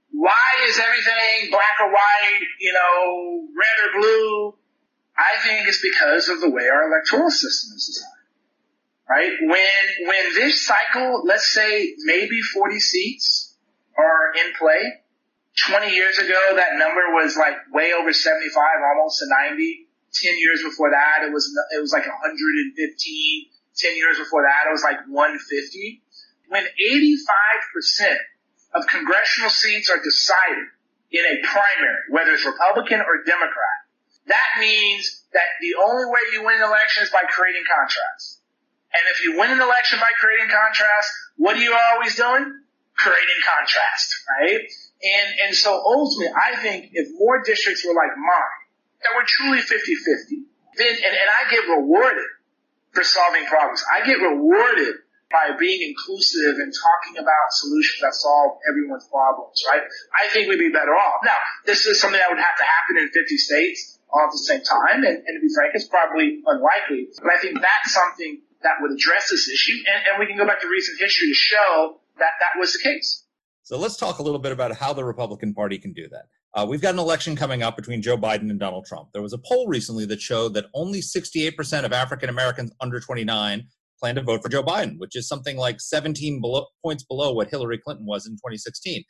Why 0.09 0.65
is 0.67 0.79
everything 0.79 1.51
black 1.51 1.77
or 1.81 1.91
white, 1.91 2.45
you 2.59 2.73
know, 2.73 3.47
red 3.53 3.77
or 3.85 4.01
blue? 4.01 4.55
I 5.17 5.45
think 5.45 5.67
it's 5.67 5.81
because 5.81 6.29
of 6.29 6.41
the 6.41 6.49
way 6.49 6.67
our 6.67 6.87
electoral 6.87 7.29
system 7.29 7.75
is 7.75 7.85
designed. 7.85 8.09
Right? 9.09 9.33
When, 9.41 10.07
when 10.07 10.33
this 10.33 10.65
cycle, 10.65 11.23
let's 11.25 11.53
say 11.53 11.93
maybe 12.05 12.41
40 12.41 12.79
seats, 12.79 13.53
are 13.97 14.33
in 14.33 14.53
play. 14.57 14.81
20 15.69 15.93
years 15.93 16.17
ago, 16.17 16.55
that 16.55 16.77
number 16.77 17.13
was 17.13 17.37
like 17.37 17.53
way 17.71 17.93
over 17.93 18.11
75, 18.11 18.57
almost 18.97 19.19
to 19.19 19.25
90. 19.51 19.87
10 20.13 20.37
years 20.37 20.61
before 20.63 20.91
that, 20.91 21.25
it 21.25 21.33
was, 21.33 21.49
it 21.73 21.81
was 21.81 21.91
like 21.91 22.05
115. 22.05 22.77
10 22.77 23.97
years 23.97 24.17
before 24.17 24.45
that, 24.45 24.69
it 24.69 24.71
was 24.71 24.83
like 24.83 25.01
150. 25.09 26.01
When 26.49 26.65
85% 26.65 28.17
of 28.75 28.85
congressional 28.87 29.49
seats 29.49 29.89
are 29.89 29.97
decided 29.97 30.69
in 31.09 31.25
a 31.25 31.41
primary, 31.41 32.01
whether 32.09 32.33
it's 32.33 32.45
Republican 32.45 33.01
or 33.01 33.25
Democrat, 33.25 33.82
that 34.27 34.49
means 34.59 35.23
that 35.33 35.49
the 35.61 35.75
only 35.81 36.05
way 36.05 36.21
you 36.33 36.45
win 36.45 36.55
an 36.57 36.63
election 36.63 37.03
is 37.03 37.09
by 37.09 37.23
creating 37.29 37.63
contrast. 37.67 38.39
And 38.93 39.01
if 39.09 39.23
you 39.23 39.39
win 39.39 39.51
an 39.51 39.61
election 39.61 39.99
by 39.99 40.11
creating 40.19 40.47
contrast, 40.49 41.09
what 41.37 41.57
are 41.57 41.61
you 41.61 41.75
always 41.75 42.15
doing? 42.15 42.63
creating 42.97 43.39
contrast, 43.41 44.09
right? 44.29 44.63
And, 45.03 45.29
and 45.47 45.51
so 45.55 45.73
ultimately, 45.73 46.31
I 46.31 46.55
think 46.61 46.91
if 46.93 47.09
more 47.17 47.41
districts 47.43 47.85
were 47.85 47.93
like 47.93 48.15
mine, 48.15 48.61
that 49.03 49.11
were 49.15 49.27
truly 49.27 49.59
50-50, 49.59 50.47
then, 50.77 50.87
and, 50.87 51.13
and 51.13 51.29
I 51.29 51.49
get 51.51 51.67
rewarded 51.67 52.29
for 52.91 53.03
solving 53.03 53.45
problems. 53.45 53.83
I 53.83 54.05
get 54.05 54.21
rewarded 54.21 55.02
by 55.33 55.57
being 55.57 55.81
inclusive 55.81 56.61
and 56.61 56.69
talking 56.69 57.17
about 57.17 57.49
solutions 57.57 58.05
that 58.05 58.13
solve 58.13 58.61
everyone's 58.69 59.09
problems, 59.09 59.57
right? 59.65 59.81
I 60.13 60.29
think 60.29 60.47
we'd 60.47 60.61
be 60.61 60.69
better 60.69 60.93
off. 60.93 61.25
Now, 61.25 61.41
this 61.65 61.89
is 61.89 61.97
something 61.99 62.21
that 62.21 62.29
would 62.29 62.37
have 62.37 62.57
to 62.61 62.63
happen 62.63 63.01
in 63.01 63.09
50 63.09 63.37
states 63.41 63.97
all 64.13 64.29
at 64.29 64.31
the 64.31 64.45
same 64.45 64.61
time, 64.61 65.01
and, 65.01 65.17
and 65.25 65.33
to 65.33 65.41
be 65.41 65.49
frank, 65.49 65.73
it's 65.73 65.89
probably 65.89 66.37
unlikely. 66.45 67.09
But 67.17 67.33
I 67.33 67.41
think 67.41 67.57
that's 67.57 67.89
something 67.97 68.45
that 68.61 68.77
would 68.79 68.93
address 68.93 69.33
this 69.33 69.49
issue, 69.49 69.81
and, 69.89 70.05
and 70.05 70.13
we 70.21 70.29
can 70.29 70.37
go 70.37 70.45
back 70.45 70.61
to 70.61 70.69
recent 70.69 71.01
history 71.01 71.27
to 71.27 71.33
show 71.33 71.97
that 72.21 72.37
that 72.39 72.61
was 72.61 72.77
the 72.77 72.79
case. 72.85 73.25
So 73.63 73.79
let's 73.79 73.97
talk 73.97 74.19
a 74.19 74.23
little 74.23 74.39
bit 74.39 74.51
about 74.51 74.75
how 74.75 74.93
the 74.93 75.03
Republican 75.03 75.55
Party 75.55 75.79
can 75.79 75.93
do 75.93 76.07
that. 76.09 76.29
Uh, 76.53 76.65
we've 76.69 76.81
got 76.81 76.93
an 76.93 76.99
election 76.99 77.35
coming 77.35 77.63
up 77.63 77.75
between 77.75 78.03
Joe 78.03 78.17
Biden 78.17 78.51
and 78.51 78.59
Donald 78.59 78.85
Trump. 78.85 79.09
There 79.13 79.23
was 79.23 79.33
a 79.33 79.39
poll 79.39 79.67
recently 79.67 80.05
that 80.05 80.21
showed 80.21 80.53
that 80.53 80.65
only 80.75 81.01
68% 81.01 81.83
of 81.83 81.91
African 81.91 82.29
Americans 82.29 82.71
under 82.79 82.99
29 82.99 83.65
plan 84.03 84.15
to 84.15 84.21
vote 84.21 84.43
for 84.43 84.49
Joe 84.49 84.61
Biden, 84.61 84.95
which 84.97 85.15
is 85.15 85.29
something 85.29 85.55
like 85.55 85.79
17 85.79 86.41
below, 86.41 86.65
points 86.83 87.05
below 87.05 87.31
what 87.31 87.47
Hillary 87.47 87.77
Clinton 87.77 88.05
was 88.05 88.25
in 88.27 88.33
2016. 88.33 89.01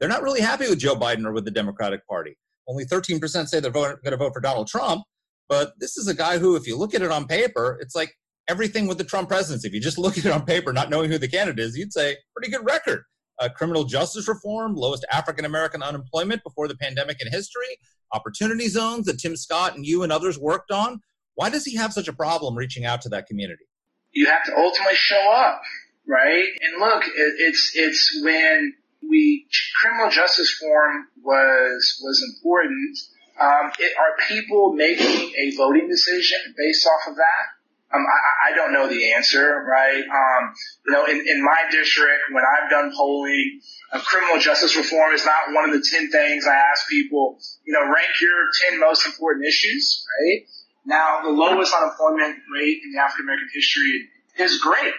They're 0.00 0.08
not 0.08 0.24
really 0.24 0.40
happy 0.40 0.68
with 0.68 0.80
Joe 0.80 0.96
Biden 0.96 1.24
or 1.24 1.32
with 1.32 1.44
the 1.44 1.52
Democratic 1.52 2.04
Party. 2.08 2.36
Only 2.66 2.84
13% 2.84 3.46
say 3.46 3.60
they're 3.60 3.70
going 3.70 3.96
to 4.02 4.16
vote 4.16 4.32
for 4.34 4.40
Donald 4.40 4.66
Trump. 4.66 5.04
But 5.48 5.74
this 5.78 5.96
is 5.96 6.08
a 6.08 6.14
guy 6.14 6.38
who, 6.38 6.56
if 6.56 6.66
you 6.66 6.76
look 6.76 6.96
at 6.96 7.02
it 7.02 7.12
on 7.12 7.28
paper, 7.28 7.78
it's 7.80 7.94
like 7.94 8.12
everything 8.48 8.88
with 8.88 8.98
the 8.98 9.04
Trump 9.04 9.28
presidency. 9.28 9.68
If 9.68 9.74
you 9.74 9.80
just 9.80 9.98
look 9.98 10.18
at 10.18 10.24
it 10.24 10.32
on 10.32 10.44
paper, 10.44 10.72
not 10.72 10.90
knowing 10.90 11.12
who 11.12 11.18
the 11.18 11.28
candidate 11.28 11.64
is, 11.64 11.78
you'd 11.78 11.92
say 11.92 12.16
pretty 12.34 12.50
good 12.50 12.64
record. 12.64 13.04
Uh, 13.38 13.48
criminal 13.48 13.84
justice 13.84 14.26
reform, 14.26 14.74
lowest 14.74 15.06
African 15.12 15.44
American 15.44 15.80
unemployment 15.80 16.42
before 16.42 16.66
the 16.66 16.76
pandemic 16.76 17.18
in 17.20 17.30
history, 17.30 17.76
opportunity 18.12 18.66
zones 18.66 19.06
that 19.06 19.20
Tim 19.20 19.36
Scott 19.36 19.76
and 19.76 19.86
you 19.86 20.02
and 20.02 20.10
others 20.10 20.40
worked 20.40 20.72
on. 20.72 21.00
Why 21.36 21.50
does 21.50 21.64
he 21.64 21.76
have 21.76 21.92
such 21.92 22.08
a 22.08 22.12
problem 22.12 22.56
reaching 22.56 22.84
out 22.84 23.00
to 23.02 23.08
that 23.10 23.26
community? 23.26 23.64
You 24.12 24.26
have 24.26 24.44
to 24.44 24.56
ultimately 24.56 24.96
show 24.96 25.30
up, 25.32 25.62
right? 26.06 26.46
And 26.60 26.80
look, 26.80 27.04
it, 27.04 27.34
it's 27.38 27.72
it's 27.74 28.20
when 28.22 28.74
we 29.08 29.46
criminal 29.80 30.10
justice 30.10 30.60
reform 30.60 31.08
was 31.22 32.00
was 32.02 32.22
important. 32.34 32.98
Um, 33.40 33.72
it, 33.78 33.96
are 33.96 34.28
people 34.28 34.74
making 34.74 35.32
a 35.36 35.56
voting 35.56 35.88
decision 35.88 36.38
based 36.56 36.86
off 36.86 37.10
of 37.10 37.16
that? 37.16 37.44
Um, 37.92 38.04
I, 38.06 38.52
I 38.52 38.56
don't 38.56 38.72
know 38.72 38.88
the 38.88 39.12
answer, 39.14 39.64
right? 39.66 40.04
Um, 40.04 40.54
you 40.86 40.92
know, 40.92 41.06
in, 41.06 41.26
in 41.26 41.42
my 41.42 41.64
district, 41.72 42.30
when 42.30 42.44
I've 42.44 42.70
done 42.70 42.92
polling, 42.94 43.60
criminal 44.04 44.38
justice 44.38 44.76
reform 44.76 45.12
is 45.14 45.24
not 45.24 45.52
one 45.52 45.68
of 45.68 45.72
the 45.74 45.84
10 45.84 46.10
things 46.10 46.46
I 46.46 46.54
ask 46.54 46.88
people, 46.88 47.38
you 47.64 47.72
know, 47.72 47.82
rank 47.82 48.20
your 48.20 48.70
10 48.70 48.78
most 48.78 49.06
important 49.06 49.46
issues, 49.46 50.06
right? 50.06 50.46
Now, 50.84 51.22
the 51.22 51.30
lowest 51.30 51.74
unemployment 51.74 52.38
rate 52.52 52.80
in 52.84 52.92
the 52.92 53.00
African 53.00 53.26
American 53.26 53.48
history 53.52 54.08
is 54.38 54.58
great. 54.58 54.94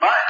But 0.00 0.24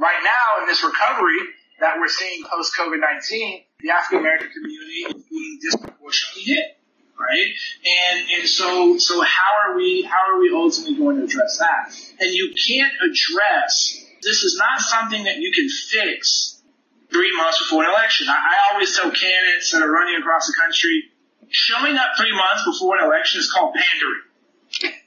right 0.00 0.20
now 0.22 0.62
in 0.62 0.68
this 0.68 0.82
recovery 0.82 1.38
that 1.80 1.98
we're 1.98 2.08
seeing 2.08 2.44
post 2.44 2.74
COVID-19, 2.76 3.64
the 3.80 3.90
African 3.90 4.20
American 4.20 4.50
community 4.50 5.06
is 5.06 5.24
being 5.30 5.58
disproportionately 5.62 6.42
hit 6.54 6.78
right? 7.18 7.50
And 7.84 8.28
and 8.38 8.48
so 8.48 8.96
so 8.98 9.20
how 9.20 9.52
are 9.66 9.76
we 9.76 10.02
how 10.02 10.32
are 10.32 10.40
we 10.40 10.52
ultimately 10.54 10.94
going 10.94 11.18
to 11.18 11.24
address 11.24 11.58
that? 11.58 11.92
And 12.20 12.32
you 12.32 12.54
can't 12.54 12.92
address 13.02 14.04
this 14.22 14.42
is 14.42 14.56
not 14.58 14.80
something 14.80 15.24
that 15.24 15.38
you 15.38 15.52
can 15.52 15.68
fix 15.68 16.62
three 17.10 17.36
months 17.36 17.58
before 17.58 17.84
an 17.84 17.90
election. 17.90 18.28
I, 18.28 18.34
I 18.34 18.72
always 18.72 18.96
tell 18.96 19.10
candidates 19.10 19.72
that 19.72 19.82
are 19.82 19.90
running 19.90 20.16
across 20.16 20.46
the 20.46 20.54
country, 20.60 21.04
showing 21.50 21.96
up 21.96 22.10
three 22.16 22.34
months 22.34 22.64
before 22.64 22.98
an 22.98 23.04
election 23.04 23.40
is 23.40 23.50
called 23.50 23.74
pandering. 23.74 24.98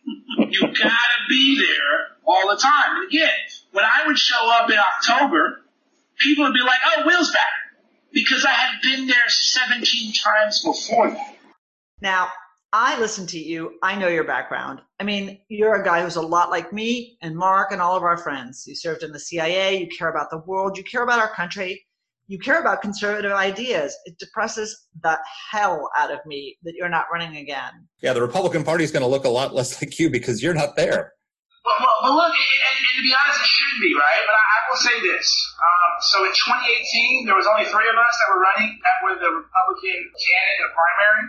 you 0.52 0.62
gotta 0.62 1.20
be 1.30 1.58
there 1.58 2.18
all 2.26 2.50
the 2.50 2.62
time. 2.62 2.98
And 2.98 3.08
again, 3.08 3.30
when 3.72 3.86
I 3.86 4.08
would 4.08 4.18
show 4.18 4.50
up 4.52 4.70
in 4.70 4.78
October, 4.78 5.62
people 6.18 6.46
would 6.46 6.54
be 6.54 6.62
like, 6.62 6.80
"Oh, 6.86 7.04
Will's 7.06 7.32
back," 7.32 7.82
because 8.12 8.46
I 8.46 8.52
had 8.52 8.82
been 8.82 9.08
there 9.08 9.30
17 9.30 10.14
times 10.14 10.64
before 10.64 11.12
that. 11.12 11.36
Now, 12.02 12.30
I 12.74 13.00
listen 13.00 13.28
to 13.28 13.40
you. 13.40 13.78
I 13.84 13.96
know 13.96 14.08
your 14.08 14.24
background. 14.24 14.82
I 15.00 15.04
mean, 15.04 15.40
you're 15.50 15.76
a 15.76 15.84
guy 15.84 16.02
who's 16.02 16.16
a 16.16 16.22
lot 16.22 16.50
like 16.50 16.72
me 16.72 17.18
and 17.22 17.36
Marc 17.36 17.72
and 17.72 17.82
all 17.82 17.98
of 17.98 18.04
our 18.04 18.18
friends. 18.18 18.66
You 18.66 18.76
served 18.76 19.04
in 19.04 19.12
the 19.12 19.20
CIA. 19.20 19.78
You 19.78 19.88
care 19.88 20.10
about 20.10 20.30
the 20.30 20.38
world. 20.38 20.78
You 20.78 20.84
care 20.84 21.04
about 21.04 21.20
our 21.20 21.34
country. 21.34 21.86
You 22.32 22.40
care 22.40 22.64
about 22.64 22.80
conservative 22.80 23.36
ideas. 23.36 23.92
It 24.08 24.16
depresses 24.16 24.88
the 25.04 25.20
hell 25.52 25.92
out 26.00 26.16
of 26.16 26.24
me 26.24 26.56
that 26.64 26.80
you're 26.80 26.88
not 26.88 27.12
running 27.12 27.36
again. 27.36 27.92
Yeah, 28.00 28.16
the 28.16 28.24
Republican 28.24 28.64
Party 28.64 28.88
is 28.88 28.92
going 28.96 29.04
to 29.04 29.12
look 29.12 29.28
a 29.28 29.36
lot 29.36 29.52
less 29.52 29.76
like 29.84 30.00
you 30.00 30.08
because 30.08 30.40
you're 30.40 30.56
not 30.56 30.80
there. 30.80 31.12
Well, 31.68 31.76
well, 31.76 31.98
well 32.08 32.16
look, 32.24 32.32
and, 32.32 32.60
and, 32.72 32.88
to 32.88 33.04
be 33.04 33.12
honest, 33.12 33.36
it 33.36 33.52
should 33.52 33.78
be, 33.84 33.92
right? 34.00 34.24
But 34.24 34.32
I, 34.32 34.44
I 34.48 34.60
will 34.72 34.80
say 34.80 34.96
this. 35.12 35.28
Um, 35.60 35.92
so 36.08 36.16
in 36.24 36.32
2018, 36.32 37.28
there 37.28 37.36
was 37.36 37.44
only 37.52 37.68
three 37.68 37.84
of 37.92 38.00
us 38.00 38.16
that 38.16 38.28
were 38.32 38.40
running 38.40 38.80
that 38.80 38.98
were 39.04 39.16
the 39.20 39.32
Republican 39.36 40.00
candidate 40.00 40.56
in 40.56 40.64
the 40.64 40.72
primary. 40.72 41.24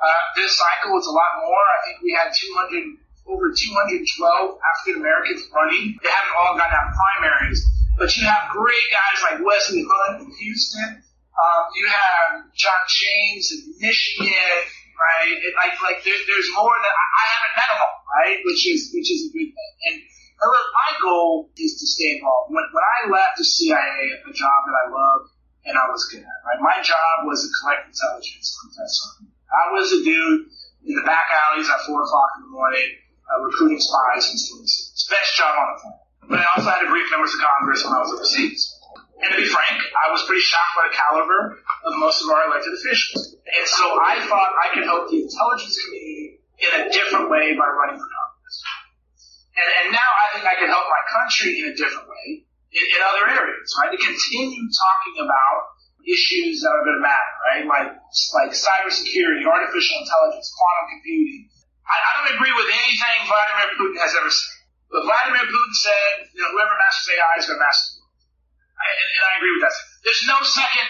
Uh, 0.00 0.22
this 0.32 0.56
cycle 0.56 0.96
was 0.96 1.04
a 1.04 1.12
lot 1.12 1.44
more. 1.44 1.60
I 1.60 1.78
think 1.84 2.00
we 2.00 2.16
had 2.16 2.32
200, 2.32 3.36
over 3.36 3.52
212 3.52 4.00
African 4.00 5.04
Americans 5.04 5.44
running. 5.52 5.92
They 6.00 6.08
haven't 6.08 6.36
all 6.40 6.56
gotten 6.56 6.72
out 6.72 6.88
primaries, 6.96 7.60
but 7.98 8.14
you 8.14 8.24
have 8.24 8.54
great 8.54 8.86
guys 8.94 9.18
like 9.26 9.38
Wesley 9.42 9.82
Hunt 9.82 10.22
in 10.22 10.30
Houston. 10.30 11.02
Um, 11.38 11.62
you 11.74 11.86
have 11.86 12.46
John 12.54 12.82
James 12.86 13.50
in 13.54 13.60
Michigan, 13.82 14.58
right? 14.94 15.34
It, 15.34 15.54
like, 15.58 15.74
like 15.82 16.02
there, 16.06 16.14
there's 16.14 16.50
more 16.54 16.74
that 16.74 16.94
I, 16.94 17.04
I 17.06 17.24
haven't 17.34 17.54
met 17.58 17.68
them 17.74 17.80
all, 17.82 17.98
right? 18.18 18.38
Which 18.42 18.62
is, 18.70 18.90
which 18.94 19.10
is 19.10 19.26
a 19.26 19.30
good 19.34 19.50
thing. 19.50 19.72
And 19.90 19.96
look, 20.02 20.66
my 20.74 20.90
goal 21.02 21.50
is 21.58 21.78
to 21.78 21.86
stay 21.86 22.18
involved. 22.18 22.54
When, 22.54 22.66
when 22.70 22.86
I 22.86 22.98
left 23.10 23.38
the 23.38 23.46
CIA, 23.46 24.18
a 24.18 24.32
job 24.34 24.58
that 24.66 24.76
I 24.78 24.84
loved 24.90 25.34
and 25.66 25.74
I 25.74 25.86
was 25.90 26.06
good 26.10 26.22
at, 26.22 26.38
right? 26.46 26.58
My 26.62 26.78
job 26.82 27.26
was 27.26 27.42
to 27.42 27.50
collect 27.62 27.90
intelligence 27.90 28.46
on 28.62 29.26
I 29.48 29.72
was 29.72 29.92
a 29.92 30.00
dude 30.04 30.48
in 30.86 30.94
the 30.94 31.04
back 31.06 31.28
alleys 31.32 31.68
at 31.68 31.80
four 31.86 32.02
o'clock 32.02 32.30
in 32.38 32.42
the 32.46 32.52
morning, 32.52 32.88
uh, 33.26 33.42
recruiting 33.44 33.80
spies 33.80 34.28
and 34.30 34.38
secrets. 34.38 35.06
Best 35.08 35.36
job 35.36 35.56
on 35.56 35.66
the 35.72 35.76
planet. 35.80 36.07
But 36.28 36.44
I 36.44 36.46
also 36.54 36.68
had 36.68 36.84
to 36.84 36.92
brief 36.92 37.08
members 37.10 37.32
of 37.32 37.40
Congress 37.40 37.80
when 37.84 37.96
I 37.96 38.00
was 38.04 38.12
overseas. 38.12 38.60
And 39.18 39.34
to 39.34 39.38
be 39.40 39.48
frank, 39.50 39.80
I 39.80 40.12
was 40.14 40.22
pretty 40.28 40.44
shocked 40.44 40.74
by 40.78 40.84
the 40.86 40.94
caliber 40.94 41.58
of 41.58 41.92
most 41.98 42.22
of 42.22 42.30
our 42.30 42.46
elected 42.46 42.70
officials. 42.76 43.34
And 43.34 43.66
so 43.66 43.98
I 43.98 44.22
thought 44.28 44.52
I 44.54 44.70
could 44.76 44.86
help 44.86 45.10
the 45.10 45.24
intelligence 45.26 45.74
community 45.74 46.38
in 46.62 46.70
a 46.78 46.82
different 46.92 47.26
way 47.26 47.56
by 47.58 47.66
running 47.66 47.98
for 47.98 48.06
Congress. 48.06 48.56
And, 49.58 49.68
and 49.82 49.86
now 49.90 50.06
I 50.06 50.26
think 50.36 50.44
I 50.46 50.54
can 50.54 50.70
help 50.70 50.86
my 50.86 51.02
country 51.10 51.64
in 51.64 51.64
a 51.72 51.74
different 51.74 52.06
way 52.06 52.46
in, 52.70 52.84
in 52.84 53.00
other 53.02 53.24
areas, 53.34 53.66
right? 53.80 53.90
To 53.90 53.98
continue 53.98 54.64
talking 54.70 55.16
about 55.18 55.58
issues 56.06 56.62
that 56.62 56.70
are 56.70 56.84
going 56.86 57.02
to 57.02 57.04
matter, 57.04 57.34
right? 57.50 57.64
Like, 57.66 57.90
like 58.38 58.50
cybersecurity, 58.54 59.42
artificial 59.48 59.96
intelligence, 59.98 60.46
quantum 60.54 60.86
computing. 60.94 61.50
I, 61.82 61.96
I 61.98 62.10
don't 62.22 62.30
agree 62.38 62.54
with 62.54 62.68
anything 62.70 63.16
Vladimir 63.26 63.68
Putin 63.80 63.98
has 63.98 64.14
ever 64.14 64.30
said. 64.30 64.57
But 64.88 65.04
Vladimir 65.04 65.44
Putin 65.44 65.74
said, 65.76 66.32
you 66.32 66.40
know, 66.40 66.50
whoever 66.56 66.72
masters 66.72 67.12
AI 67.12 67.34
is 67.38 67.46
going 67.46 67.60
to 67.60 67.64
master 67.64 67.88
the 67.92 68.08
and, 68.78 68.96
and 68.96 69.22
I 69.26 69.32
agree 69.42 69.52
with 69.58 69.64
that. 69.66 69.76
There's 70.06 70.24
no 70.30 70.38
second 70.46 70.88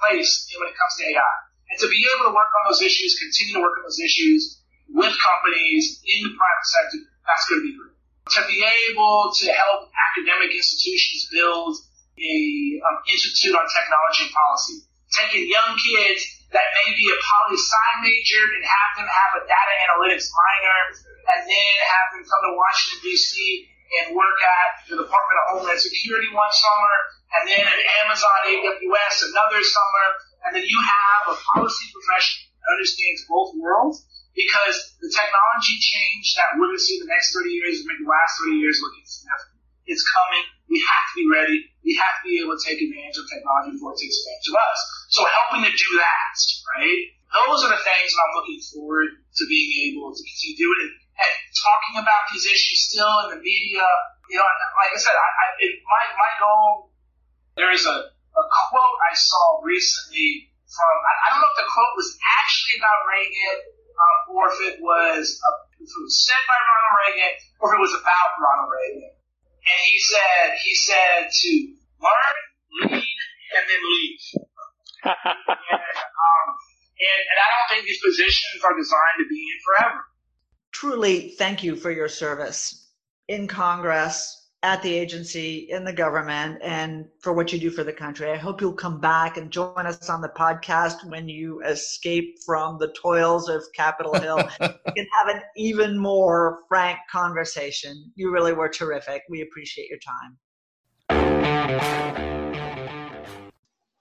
place 0.00 0.48
when 0.56 0.72
it 0.72 0.76
comes 0.76 0.94
to 0.98 1.04
AI. 1.14 1.36
And 1.70 1.76
to 1.82 1.88
be 1.90 2.00
able 2.16 2.30
to 2.30 2.34
work 2.34 2.50
on 2.62 2.62
those 2.70 2.82
issues, 2.82 3.18
continue 3.18 3.58
to 3.58 3.62
work 3.62 3.76
on 3.82 3.84
those 3.86 4.00
issues 4.00 4.62
with 4.88 5.12
companies 5.18 6.00
in 6.06 6.30
the 6.30 6.32
private 6.32 6.66
sector, 6.66 7.00
that's 7.26 7.44
going 7.50 7.60
to 7.60 7.66
be 7.66 7.74
great. 7.74 7.94
To 8.38 8.42
be 8.46 8.58
able 8.62 9.30
to 9.30 9.46
help 9.50 9.90
academic 9.94 10.54
institutions 10.54 11.30
build 11.30 11.74
a 12.18 12.34
um, 12.82 12.96
institute 13.06 13.54
on 13.54 13.66
technology 13.70 14.26
and 14.26 14.32
policy, 14.32 14.76
taking 15.14 15.46
young 15.46 15.76
kids 15.78 16.35
that 16.54 16.68
may 16.78 16.88
be 16.94 17.06
a 17.10 17.18
poli 17.18 17.58
sci 17.58 17.90
major 18.06 18.42
and 18.42 18.62
have 18.62 18.92
them 19.00 19.08
have 19.10 19.32
a 19.38 19.42
data 19.46 19.74
analytics 19.90 20.30
minor, 20.30 20.80
and 21.34 21.40
then 21.42 21.74
have 21.82 22.08
them 22.14 22.22
come 22.22 22.42
to 22.46 22.52
Washington 22.54 22.98
D.C. 23.02 23.34
and 23.98 24.14
work 24.14 24.38
at 24.38 24.70
the 24.86 24.96
Department 24.98 25.36
of 25.42 25.44
Homeland 25.58 25.82
Security 25.82 26.30
one 26.30 26.52
summer, 26.54 26.94
and 27.34 27.42
then 27.50 27.62
at 27.66 27.80
Amazon 28.06 28.38
AWS 28.46 29.16
another 29.30 29.60
summer, 29.62 30.06
and 30.46 30.50
then 30.54 30.62
you 30.62 30.78
have 30.78 31.34
a 31.34 31.36
policy 31.54 31.86
professional 31.90 32.46
that 32.62 32.68
understands 32.78 33.20
both 33.26 33.50
worlds 33.58 34.06
because 34.36 34.94
the 35.00 35.10
technology 35.10 35.74
change 35.80 36.36
that 36.36 36.54
we're 36.54 36.68
going 36.68 36.76
to 36.76 36.84
see 36.84 37.00
in 37.00 37.08
the 37.08 37.10
next 37.10 37.32
30 37.32 37.50
years 37.50 37.80
is 37.80 37.88
make 37.88 37.98
the 37.98 38.06
last 38.06 38.38
30 38.44 38.60
years 38.60 38.76
look 38.84 38.94
insignificant. 39.00 39.55
It's 39.86 40.02
coming. 40.02 40.44
We 40.66 40.82
have 40.82 41.04
to 41.10 41.14
be 41.14 41.26
ready. 41.30 41.58
We 41.86 41.94
have 41.94 42.14
to 42.18 42.22
be 42.26 42.42
able 42.42 42.58
to 42.58 42.62
take 42.62 42.82
advantage 42.82 43.18
of 43.22 43.26
technology 43.30 43.78
before 43.78 43.94
it 43.94 44.02
takes 44.02 44.18
advantage 44.18 44.48
of 44.50 44.56
us. 44.58 44.78
So 45.14 45.20
helping 45.22 45.62
to 45.62 45.72
do 45.72 45.90
that, 46.02 46.34
right? 46.74 47.02
Those 47.30 47.66
are 47.66 47.72
the 47.74 47.82
things 47.82 48.10
I'm 48.14 48.34
looking 48.34 48.60
forward 48.74 49.10
to 49.14 49.42
being 49.46 49.70
able 49.90 50.10
to 50.10 50.22
continue 50.22 50.58
doing. 50.58 50.90
And 51.16 51.32
talking 51.54 51.96
about 52.02 52.22
these 52.34 52.46
issues 52.50 52.90
still 52.90 53.14
in 53.26 53.38
the 53.38 53.40
media, 53.40 53.86
you 54.28 54.36
know, 54.36 54.46
like 54.46 54.92
I 54.92 54.98
said, 54.98 55.14
I, 55.14 55.28
I, 55.30 55.46
my, 55.64 56.02
my 56.18 56.32
goal 56.42 56.90
there 57.56 57.72
is 57.72 57.88
a, 57.88 57.96
a 58.12 58.44
quote 58.68 58.96
I 59.08 59.16
saw 59.16 59.64
recently 59.64 60.52
from, 60.68 60.94
I, 61.08 61.12
I 61.24 61.26
don't 61.32 61.40
know 61.40 61.52
if 61.56 61.60
the 61.64 61.72
quote 61.72 61.94
was 61.96 62.10
actually 62.20 62.76
about 62.84 62.98
Reagan 63.08 63.56
uh, 63.96 64.32
or 64.36 64.42
if 64.52 64.58
it 64.60 64.76
was, 64.84 65.40
uh, 65.40 65.56
if 65.80 65.88
it 65.88 66.02
was 66.04 66.16
said 66.20 66.42
by 66.44 66.58
Ronald 66.60 66.94
Reagan 67.00 67.32
or 67.60 67.64
if 67.72 67.80
it 67.80 67.82
was 67.82 67.96
about 67.96 68.28
Ronald 68.36 68.68
Reagan. 68.68 69.15
And 69.66 69.80
he 69.84 69.98
said, 69.98 70.58
he 70.62 70.74
said 70.74 71.28
to 71.30 71.50
learn, 72.00 72.90
lead, 72.90 73.18
and 73.56 73.64
then 73.66 73.82
leave. 73.82 74.20
and, 75.04 75.96
um, 76.06 76.48
and, 76.96 77.20
and 77.26 77.38
I 77.42 77.48
don't 77.50 77.68
think 77.70 77.86
these 77.86 78.00
positions 78.02 78.62
are 78.64 78.76
designed 78.76 79.18
to 79.18 79.28
be 79.28 79.40
in 79.40 79.58
forever. 79.66 80.04
Truly, 80.72 81.30
thank 81.38 81.64
you 81.64 81.76
for 81.76 81.90
your 81.90 82.08
service 82.08 82.90
in 83.28 83.48
Congress, 83.48 84.35
at 84.62 84.82
the 84.82 84.92
agency, 84.92 85.68
in 85.70 85.84
the 85.84 85.92
government, 85.92 86.58
and 86.62 87.06
for 87.20 87.32
what 87.32 87.52
you 87.52 87.58
do 87.58 87.70
for 87.70 87.84
the 87.84 87.92
country. 87.92 88.30
I 88.30 88.36
hope 88.36 88.60
you'll 88.60 88.72
come 88.72 89.00
back 89.00 89.36
and 89.36 89.50
join 89.50 89.86
us 89.86 90.08
on 90.08 90.20
the 90.20 90.30
podcast 90.30 91.08
when 91.08 91.28
you 91.28 91.62
escape 91.62 92.36
from 92.44 92.78
the 92.78 92.88
toils 93.00 93.48
of 93.48 93.62
Capitol 93.74 94.14
Hill. 94.20 94.38
we 94.38 94.66
can 94.68 95.06
have 95.20 95.36
an 95.36 95.42
even 95.56 95.98
more 95.98 96.60
frank 96.68 96.98
conversation. 97.10 98.10
You 98.16 98.32
really 98.32 98.52
were 98.52 98.68
terrific. 98.68 99.22
We 99.28 99.42
appreciate 99.42 99.88
your 99.88 100.00
time. 100.00 100.38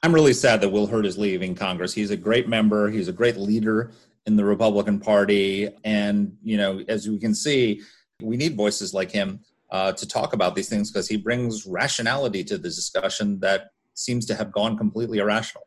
I'm 0.01 0.13
really 0.13 0.33
sad 0.33 0.61
that 0.61 0.69
Will 0.69 0.87
Hurd 0.87 1.05
is 1.05 1.17
leaving 1.17 1.55
Congress. 1.55 1.93
He's 1.93 2.11
a 2.11 2.17
great 2.17 2.47
member. 2.47 2.89
He's 2.89 3.07
a 3.07 3.13
great 3.13 3.37
leader 3.37 3.91
in 4.25 4.35
the 4.35 4.45
Republican 4.45 4.99
Party, 4.99 5.69
and 5.83 6.37
you 6.41 6.57
know, 6.57 6.83
as 6.87 7.07
we 7.07 7.19
can 7.19 7.35
see, 7.35 7.81
we 8.21 8.37
need 8.37 8.55
voices 8.55 8.93
like 8.93 9.11
him 9.11 9.41
uh, 9.75 9.91
to 9.91 10.07
talk 10.07 10.31
about 10.31 10.55
these 10.55 10.69
things 10.69 10.89
because 10.89 11.07
he 11.09 11.17
brings 11.17 11.65
rationality 11.65 12.45
to 12.45 12.57
the 12.57 12.69
discussion 12.69 13.37
that 13.41 13.71
seems 13.93 14.25
to 14.25 14.33
have 14.33 14.49
gone 14.53 14.77
completely 14.77 15.17
irrational. 15.17 15.65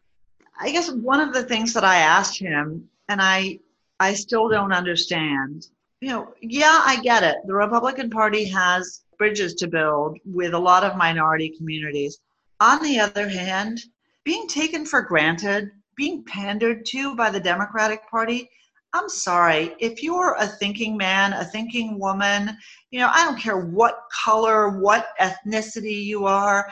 I 0.58 0.70
guess 0.70 0.90
one 0.90 1.20
of 1.20 1.34
the 1.34 1.42
things 1.42 1.74
that 1.74 1.84
I 1.84 1.96
asked 1.96 2.38
him, 2.38 2.88
and 3.10 3.20
I 3.20 3.58
I 4.00 4.14
still 4.14 4.48
don't 4.48 4.72
understand. 4.72 5.66
You 6.00 6.08
know, 6.08 6.34
yeah, 6.40 6.80
I 6.86 7.02
get 7.02 7.22
it. 7.22 7.36
The 7.46 7.52
Republican 7.52 8.08
Party 8.08 8.44
has 8.46 9.02
bridges 9.18 9.52
to 9.56 9.66
build 9.66 10.16
with 10.24 10.54
a 10.54 10.64
lot 10.70 10.84
of 10.84 10.96
minority 10.96 11.50
communities. 11.58 12.18
On 12.60 12.82
the 12.82 12.98
other 13.00 13.28
hand, 13.28 13.78
being 14.24 14.48
taken 14.48 14.86
for 14.86 15.02
granted, 15.02 15.70
being 15.96 16.24
pandered 16.24 16.86
to 16.86 17.14
by 17.14 17.28
the 17.28 17.40
Democratic 17.40 18.08
Party, 18.08 18.48
I'm 18.94 19.08
sorry, 19.08 19.74
if 19.78 20.02
you're 20.02 20.34
a 20.38 20.46
thinking 20.46 20.96
man, 20.96 21.34
a 21.34 21.44
thinking 21.44 21.98
woman, 21.98 22.56
you 22.90 23.00
know, 23.00 23.10
I 23.12 23.24
don't 23.24 23.38
care 23.38 23.60
what 23.60 24.00
color, 24.24 24.80
what 24.80 25.08
ethnicity 25.20 26.04
you 26.04 26.26
are, 26.26 26.70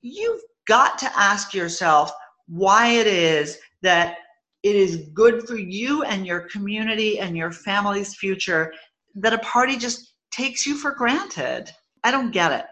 you've 0.00 0.40
got 0.66 0.98
to 0.98 1.18
ask 1.18 1.52
yourself 1.52 2.10
why 2.46 2.88
it 2.88 3.06
is 3.06 3.58
that 3.82 4.18
it 4.62 4.74
is 4.74 5.08
good 5.12 5.46
for 5.46 5.56
you 5.56 6.02
and 6.04 6.26
your 6.26 6.40
community 6.40 7.20
and 7.20 7.36
your 7.36 7.52
family's 7.52 8.14
future 8.14 8.72
that 9.14 9.32
a 9.32 9.38
party 9.38 9.76
just 9.76 10.14
takes 10.30 10.66
you 10.66 10.74
for 10.74 10.92
granted. 10.92 11.70
I 12.02 12.10
don't 12.10 12.30
get 12.30 12.52
it. 12.52 12.64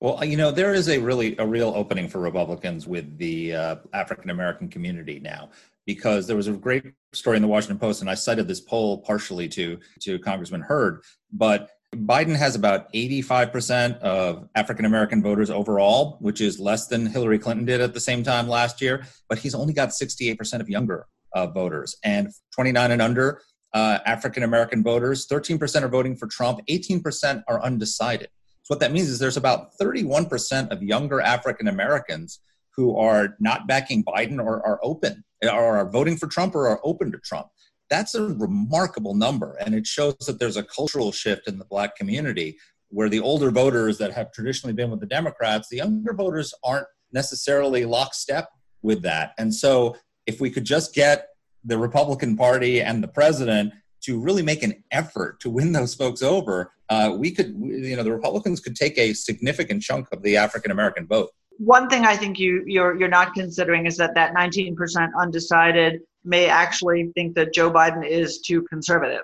Well, 0.00 0.24
you 0.24 0.36
know, 0.36 0.50
there 0.50 0.74
is 0.74 0.88
a 0.88 0.98
really 0.98 1.36
a 1.38 1.46
real 1.46 1.72
opening 1.74 2.08
for 2.08 2.20
Republicans 2.20 2.86
with 2.86 3.16
the 3.18 3.54
uh, 3.54 3.76
African 3.92 4.30
American 4.30 4.68
community 4.68 5.18
now 5.18 5.50
because 5.86 6.26
there 6.26 6.36
was 6.36 6.48
a 6.48 6.52
great 6.52 6.84
story 7.12 7.36
in 7.36 7.42
the 7.42 7.48
Washington 7.48 7.78
Post, 7.78 8.00
and 8.00 8.10
I 8.10 8.14
cited 8.14 8.48
this 8.48 8.60
poll 8.60 8.98
partially 8.98 9.48
to 9.50 9.78
to 10.00 10.18
Congressman 10.18 10.60
Hurd, 10.62 11.02
but 11.32 11.70
Biden 11.94 12.36
has 12.36 12.56
about 12.56 12.92
85% 12.92 13.98
of 14.00 14.48
African 14.54 14.84
American 14.84 15.22
voters 15.22 15.50
overall, 15.50 16.18
which 16.20 16.40
is 16.40 16.58
less 16.58 16.88
than 16.88 17.06
Hillary 17.06 17.38
Clinton 17.38 17.64
did 17.64 17.80
at 17.80 17.94
the 17.94 18.00
same 18.00 18.22
time 18.22 18.48
last 18.48 18.82
year. 18.82 19.06
But 19.28 19.38
he's 19.38 19.54
only 19.54 19.72
got 19.72 19.90
68% 19.90 20.60
of 20.60 20.68
younger 20.68 21.06
uh, 21.34 21.46
voters, 21.46 21.96
and 22.04 22.28
29 22.54 22.90
and 22.90 23.00
under 23.00 23.40
uh, 23.72 23.98
African 24.06 24.42
American 24.42 24.82
voters, 24.82 25.26
13% 25.26 25.82
are 25.82 25.88
voting 25.88 26.16
for 26.16 26.26
Trump, 26.26 26.60
18% 26.68 27.42
are 27.46 27.62
undecided. 27.62 28.28
So 28.62 28.72
what 28.72 28.80
that 28.80 28.90
means 28.90 29.08
is 29.08 29.18
there's 29.18 29.36
about 29.36 29.78
31% 29.80 30.70
of 30.70 30.82
younger 30.82 31.20
African 31.20 31.68
Americans 31.68 32.40
who 32.76 32.96
are 32.96 33.36
not 33.40 33.66
backing 33.66 34.04
Biden 34.04 34.38
or 34.38 34.64
are 34.64 34.78
open 34.82 35.24
or 35.42 35.78
are 35.78 35.90
voting 35.90 36.16
for 36.16 36.26
Trump 36.26 36.54
or 36.54 36.68
are 36.68 36.80
open 36.84 37.10
to 37.12 37.18
Trump. 37.18 37.48
That's 37.88 38.14
a 38.14 38.22
remarkable 38.22 39.14
number. 39.14 39.56
And 39.64 39.74
it 39.74 39.86
shows 39.86 40.16
that 40.26 40.38
there's 40.38 40.56
a 40.56 40.62
cultural 40.62 41.12
shift 41.12 41.48
in 41.48 41.58
the 41.58 41.64
black 41.64 41.96
community 41.96 42.58
where 42.88 43.08
the 43.08 43.20
older 43.20 43.50
voters 43.50 43.98
that 43.98 44.12
have 44.12 44.32
traditionally 44.32 44.74
been 44.74 44.90
with 44.90 45.00
the 45.00 45.06
Democrats, 45.06 45.68
the 45.68 45.78
younger 45.78 46.12
voters 46.12 46.52
aren't 46.64 46.86
necessarily 47.12 47.84
lockstep 47.84 48.48
with 48.82 49.02
that. 49.02 49.32
And 49.38 49.54
so 49.54 49.96
if 50.26 50.40
we 50.40 50.50
could 50.50 50.64
just 50.64 50.94
get 50.94 51.28
the 51.64 51.78
Republican 51.78 52.36
Party 52.36 52.80
and 52.80 53.02
the 53.02 53.08
president 53.08 53.72
to 54.02 54.20
really 54.20 54.42
make 54.42 54.62
an 54.62 54.84
effort 54.90 55.40
to 55.40 55.50
win 55.50 55.72
those 55.72 55.94
folks 55.94 56.22
over, 56.22 56.72
uh, 56.88 57.12
we 57.16 57.32
could, 57.32 57.48
you 57.58 57.96
know, 57.96 58.04
the 58.04 58.12
Republicans 58.12 58.60
could 58.60 58.76
take 58.76 58.96
a 58.98 59.12
significant 59.14 59.82
chunk 59.82 60.06
of 60.12 60.22
the 60.22 60.36
African 60.36 60.70
American 60.70 61.06
vote 61.06 61.30
one 61.58 61.88
thing 61.88 62.04
I 62.04 62.16
think 62.16 62.38
you 62.38 62.62
you're 62.66 62.98
you're 62.98 63.08
not 63.08 63.34
considering 63.34 63.86
is 63.86 63.96
that 63.96 64.14
that 64.14 64.34
19% 64.34 65.10
undecided 65.18 66.00
may 66.24 66.46
actually 66.48 67.12
think 67.14 67.34
that 67.36 67.54
Joe 67.54 67.70
Biden 67.70 68.06
is 68.06 68.40
too 68.40 68.62
conservative. 68.62 69.22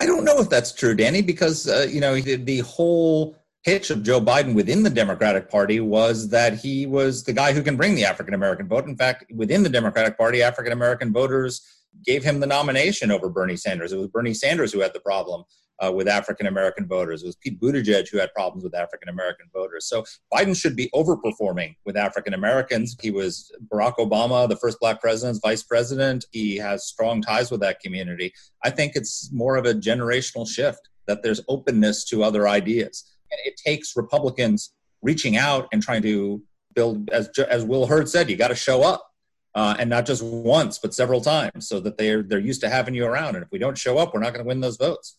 I 0.00 0.06
don't 0.06 0.24
know 0.24 0.38
if 0.38 0.48
that's 0.48 0.72
true, 0.72 0.94
Danny, 0.94 1.22
because 1.22 1.68
uh, 1.68 1.86
you 1.90 2.00
know 2.00 2.20
the, 2.20 2.36
the 2.36 2.58
whole 2.60 3.36
pitch 3.64 3.90
of 3.90 4.02
Joe 4.02 4.20
Biden 4.20 4.54
within 4.54 4.82
the 4.82 4.90
Democratic 4.90 5.50
Party 5.50 5.80
was 5.80 6.28
that 6.28 6.58
he 6.58 6.86
was 6.86 7.24
the 7.24 7.32
guy 7.32 7.52
who 7.52 7.62
can 7.62 7.76
bring 7.76 7.94
the 7.94 8.04
African 8.04 8.34
American 8.34 8.68
vote. 8.68 8.86
In 8.86 8.96
fact, 8.96 9.24
within 9.34 9.62
the 9.62 9.68
Democratic 9.68 10.18
Party, 10.18 10.42
African 10.42 10.72
American 10.72 11.12
voters 11.12 11.62
gave 12.04 12.24
him 12.24 12.40
the 12.40 12.46
nomination 12.46 13.10
over 13.10 13.28
Bernie 13.28 13.56
Sanders. 13.56 13.92
It 13.92 13.98
was 13.98 14.08
Bernie 14.08 14.34
Sanders 14.34 14.72
who 14.72 14.80
had 14.80 14.92
the 14.92 15.00
problem 15.00 15.44
uh, 15.80 15.92
with 15.92 16.08
African 16.08 16.46
American 16.46 16.86
voters. 16.86 17.22
It 17.22 17.26
was 17.26 17.36
Pete 17.36 17.60
Buttigieg 17.60 18.08
who 18.08 18.18
had 18.18 18.32
problems 18.34 18.64
with 18.64 18.74
African 18.74 19.08
American 19.08 19.46
voters. 19.52 19.86
So 19.86 20.04
Biden 20.32 20.56
should 20.56 20.76
be 20.76 20.90
overperforming 20.94 21.76
with 21.84 21.96
African 21.96 22.34
Americans. 22.34 22.96
He 23.00 23.10
was 23.10 23.50
Barack 23.72 23.96
Obama, 23.96 24.48
the 24.48 24.56
first 24.56 24.78
black 24.80 25.00
president's 25.00 25.40
vice 25.40 25.62
president. 25.62 26.24
He 26.32 26.56
has 26.56 26.86
strong 26.86 27.22
ties 27.22 27.50
with 27.50 27.60
that 27.60 27.80
community. 27.80 28.32
I 28.62 28.70
think 28.70 28.92
it's 28.94 29.30
more 29.32 29.56
of 29.56 29.66
a 29.66 29.74
generational 29.74 30.48
shift 30.48 30.88
that 31.06 31.22
there's 31.22 31.40
openness 31.48 32.04
to 32.06 32.22
other 32.22 32.48
ideas. 32.48 33.04
And 33.30 33.40
it 33.44 33.56
takes 33.56 33.96
Republicans 33.96 34.72
reaching 35.02 35.36
out 35.36 35.68
and 35.72 35.82
trying 35.82 36.02
to 36.02 36.42
build, 36.74 37.10
as, 37.10 37.28
as 37.38 37.64
Will 37.64 37.86
Hurd 37.86 38.08
said, 38.08 38.30
you 38.30 38.36
got 38.36 38.48
to 38.48 38.54
show 38.54 38.82
up. 38.82 39.10
Uh, 39.56 39.76
and 39.78 39.88
not 39.88 40.04
just 40.04 40.20
once, 40.20 40.80
but 40.80 40.92
several 40.92 41.20
times, 41.20 41.68
so 41.68 41.78
that 41.78 41.96
they're 41.96 42.24
they're 42.24 42.40
used 42.40 42.60
to 42.60 42.68
having 42.68 42.92
you 42.92 43.06
around. 43.06 43.36
And 43.36 43.44
if 43.44 43.52
we 43.52 43.58
don't 43.60 43.78
show 43.78 43.98
up, 43.98 44.12
we're 44.12 44.18
not 44.18 44.32
going 44.32 44.44
to 44.44 44.48
win 44.48 44.58
those 44.58 44.76
votes. 44.76 45.16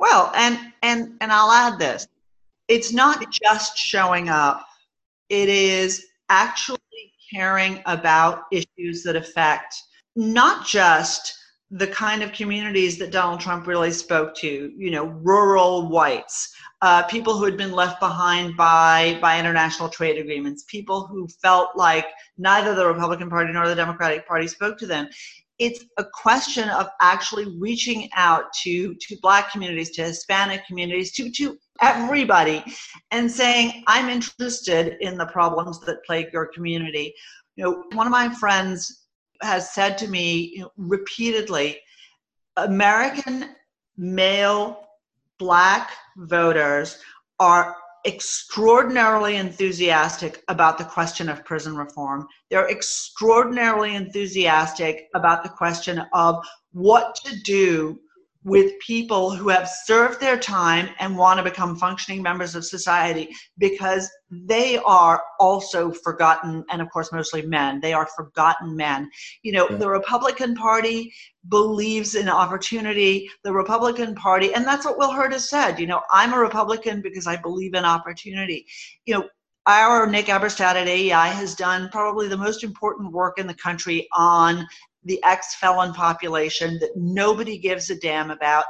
Well, 0.00 0.32
and 0.34 0.58
and 0.82 1.12
and 1.20 1.30
I'll 1.30 1.52
add 1.52 1.78
this. 1.78 2.08
It's 2.68 2.92
not 2.92 3.30
just 3.30 3.76
showing 3.76 4.30
up. 4.30 4.66
It 5.28 5.48
is 5.48 6.06
actually 6.30 6.78
caring 7.32 7.82
about 7.86 8.44
issues 8.50 9.02
that 9.04 9.14
affect 9.14 9.74
not 10.16 10.66
just 10.66 11.36
the 11.70 11.86
kind 11.86 12.22
of 12.22 12.32
communities 12.32 12.98
that 12.98 13.12
Donald 13.12 13.40
Trump 13.40 13.66
really 13.68 13.92
spoke 13.92 14.34
to, 14.36 14.72
you 14.76 14.90
know, 14.90 15.04
rural 15.04 15.88
whites, 15.88 16.52
uh, 16.82 17.04
people 17.04 17.36
who 17.36 17.44
had 17.44 17.56
been 17.56 17.70
left 17.70 18.00
behind 18.00 18.56
by 18.56 19.18
by 19.20 19.38
international 19.38 19.88
trade 19.88 20.18
agreements, 20.18 20.64
people 20.66 21.06
who 21.06 21.28
felt 21.42 21.76
like 21.76 22.06
neither 22.38 22.74
the 22.74 22.86
Republican 22.86 23.28
Party 23.28 23.52
nor 23.52 23.68
the 23.68 23.74
Democratic 23.74 24.26
Party 24.26 24.48
spoke 24.48 24.78
to 24.78 24.86
them 24.86 25.08
it's 25.60 25.84
a 25.98 26.04
question 26.04 26.70
of 26.70 26.88
actually 27.00 27.54
reaching 27.58 28.08
out 28.16 28.52
to 28.62 28.94
to 28.94 29.16
black 29.20 29.52
communities 29.52 29.90
to 29.90 30.02
hispanic 30.02 30.66
communities 30.66 31.12
to 31.12 31.30
to 31.30 31.56
everybody 31.80 32.64
and 33.12 33.30
saying 33.30 33.84
i'm 33.86 34.08
interested 34.08 34.96
in 35.00 35.16
the 35.16 35.26
problems 35.26 35.78
that 35.80 36.04
plague 36.04 36.28
your 36.32 36.46
community. 36.46 37.14
You 37.56 37.64
know 37.64 37.84
one 37.92 38.06
of 38.06 38.10
my 38.10 38.30
friends 38.34 39.06
has 39.42 39.72
said 39.72 39.96
to 39.98 40.08
me 40.08 40.64
repeatedly 40.76 41.78
american 42.56 43.50
male 43.96 44.88
black 45.38 45.90
voters 46.16 46.98
are 47.38 47.76
extraordinarily 48.04 49.36
enthusiastic 49.36 50.42
about 50.48 50.78
the 50.78 50.84
question 50.84 51.28
of 51.28 51.44
prison 51.44 51.76
reform. 51.76 52.26
They're 52.50 52.70
extraordinarily 52.70 53.94
enthusiastic 53.94 55.08
about 55.14 55.42
the 55.42 55.48
question 55.48 56.02
of 56.12 56.44
what 56.72 57.14
to 57.24 57.38
do 57.40 58.00
with 58.42 58.78
people 58.78 59.30
who 59.30 59.48
have 59.50 59.68
served 59.68 60.18
their 60.18 60.38
time 60.38 60.88
and 60.98 61.16
want 61.16 61.38
to 61.38 61.44
become 61.44 61.76
functioning 61.76 62.22
members 62.22 62.54
of 62.54 62.64
society 62.64 63.28
because 63.58 64.10
they 64.30 64.78
are 64.78 65.22
also 65.38 65.90
forgotten 65.92 66.64
and 66.70 66.80
of 66.80 66.90
course 66.90 67.12
mostly 67.12 67.42
men. 67.42 67.80
They 67.80 67.92
are 67.92 68.08
forgotten 68.16 68.74
men. 68.74 69.10
You 69.42 69.52
know 69.52 69.68
yeah. 69.68 69.76
the 69.76 69.88
republican 69.88 70.54
party 70.54 71.12
believes 71.48 72.14
in 72.14 72.28
opportunity. 72.28 73.28
The 73.44 73.52
republican 73.52 74.14
party 74.14 74.54
and 74.54 74.64
that's 74.64 74.86
what 74.86 74.98
will 74.98 75.12
hurd 75.12 75.32
has 75.32 75.50
said 75.50 75.78
you 75.78 75.86
know 75.86 76.00
i'm 76.10 76.32
a 76.32 76.38
republican 76.38 77.02
because 77.02 77.26
i 77.26 77.36
believe 77.36 77.74
in 77.74 77.84
opportunity. 77.84 78.66
You 79.04 79.14
know 79.14 79.28
our 79.66 80.06
Nick 80.06 80.26
Eberstadt 80.26 80.74
at 80.74 80.88
AEI 80.88 81.28
has 81.28 81.54
done 81.54 81.90
probably 81.92 82.28
the 82.28 82.36
most 82.36 82.64
important 82.64 83.12
work 83.12 83.38
in 83.38 83.46
the 83.46 83.54
country 83.54 84.08
on 84.12 84.66
the 85.04 85.22
ex 85.24 85.54
felon 85.56 85.92
population 85.92 86.78
that 86.80 86.96
nobody 86.96 87.58
gives 87.58 87.90
a 87.90 87.98
damn 87.98 88.30
about. 88.30 88.64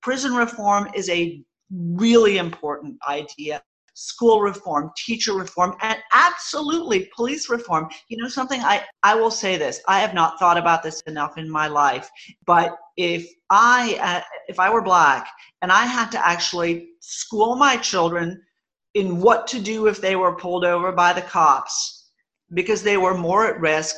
Prison 0.00 0.34
reform 0.34 0.88
is 0.94 1.08
a 1.08 1.42
really 1.70 2.38
important 2.38 2.96
idea. 3.08 3.62
School 3.96 4.40
reform, 4.40 4.90
teacher 4.96 5.34
reform, 5.34 5.76
and 5.80 5.98
absolutely 6.12 7.08
police 7.14 7.48
reform. 7.48 7.88
You 8.08 8.16
know 8.16 8.28
something? 8.28 8.60
I, 8.60 8.84
I 9.04 9.14
will 9.14 9.30
say 9.30 9.56
this. 9.56 9.80
I 9.86 10.00
have 10.00 10.14
not 10.14 10.38
thought 10.38 10.58
about 10.58 10.82
this 10.82 11.00
enough 11.02 11.38
in 11.38 11.48
my 11.48 11.68
life. 11.68 12.10
But 12.44 12.76
if 12.96 13.28
I 13.50 13.96
uh, 14.00 14.22
if 14.48 14.58
I 14.58 14.68
were 14.70 14.82
black 14.82 15.28
and 15.62 15.70
I 15.70 15.86
had 15.86 16.10
to 16.12 16.26
actually 16.26 16.90
school 17.00 17.54
my 17.54 17.76
children 17.76 18.42
in 18.94 19.20
what 19.20 19.46
to 19.48 19.60
do 19.60 19.86
if 19.86 20.00
they 20.00 20.16
were 20.16 20.36
pulled 20.36 20.64
over 20.64 20.92
by 20.92 21.12
the 21.12 21.22
cops 21.22 22.10
because 22.52 22.82
they 22.82 22.96
were 22.96 23.16
more 23.16 23.46
at 23.46 23.60
risk 23.60 23.96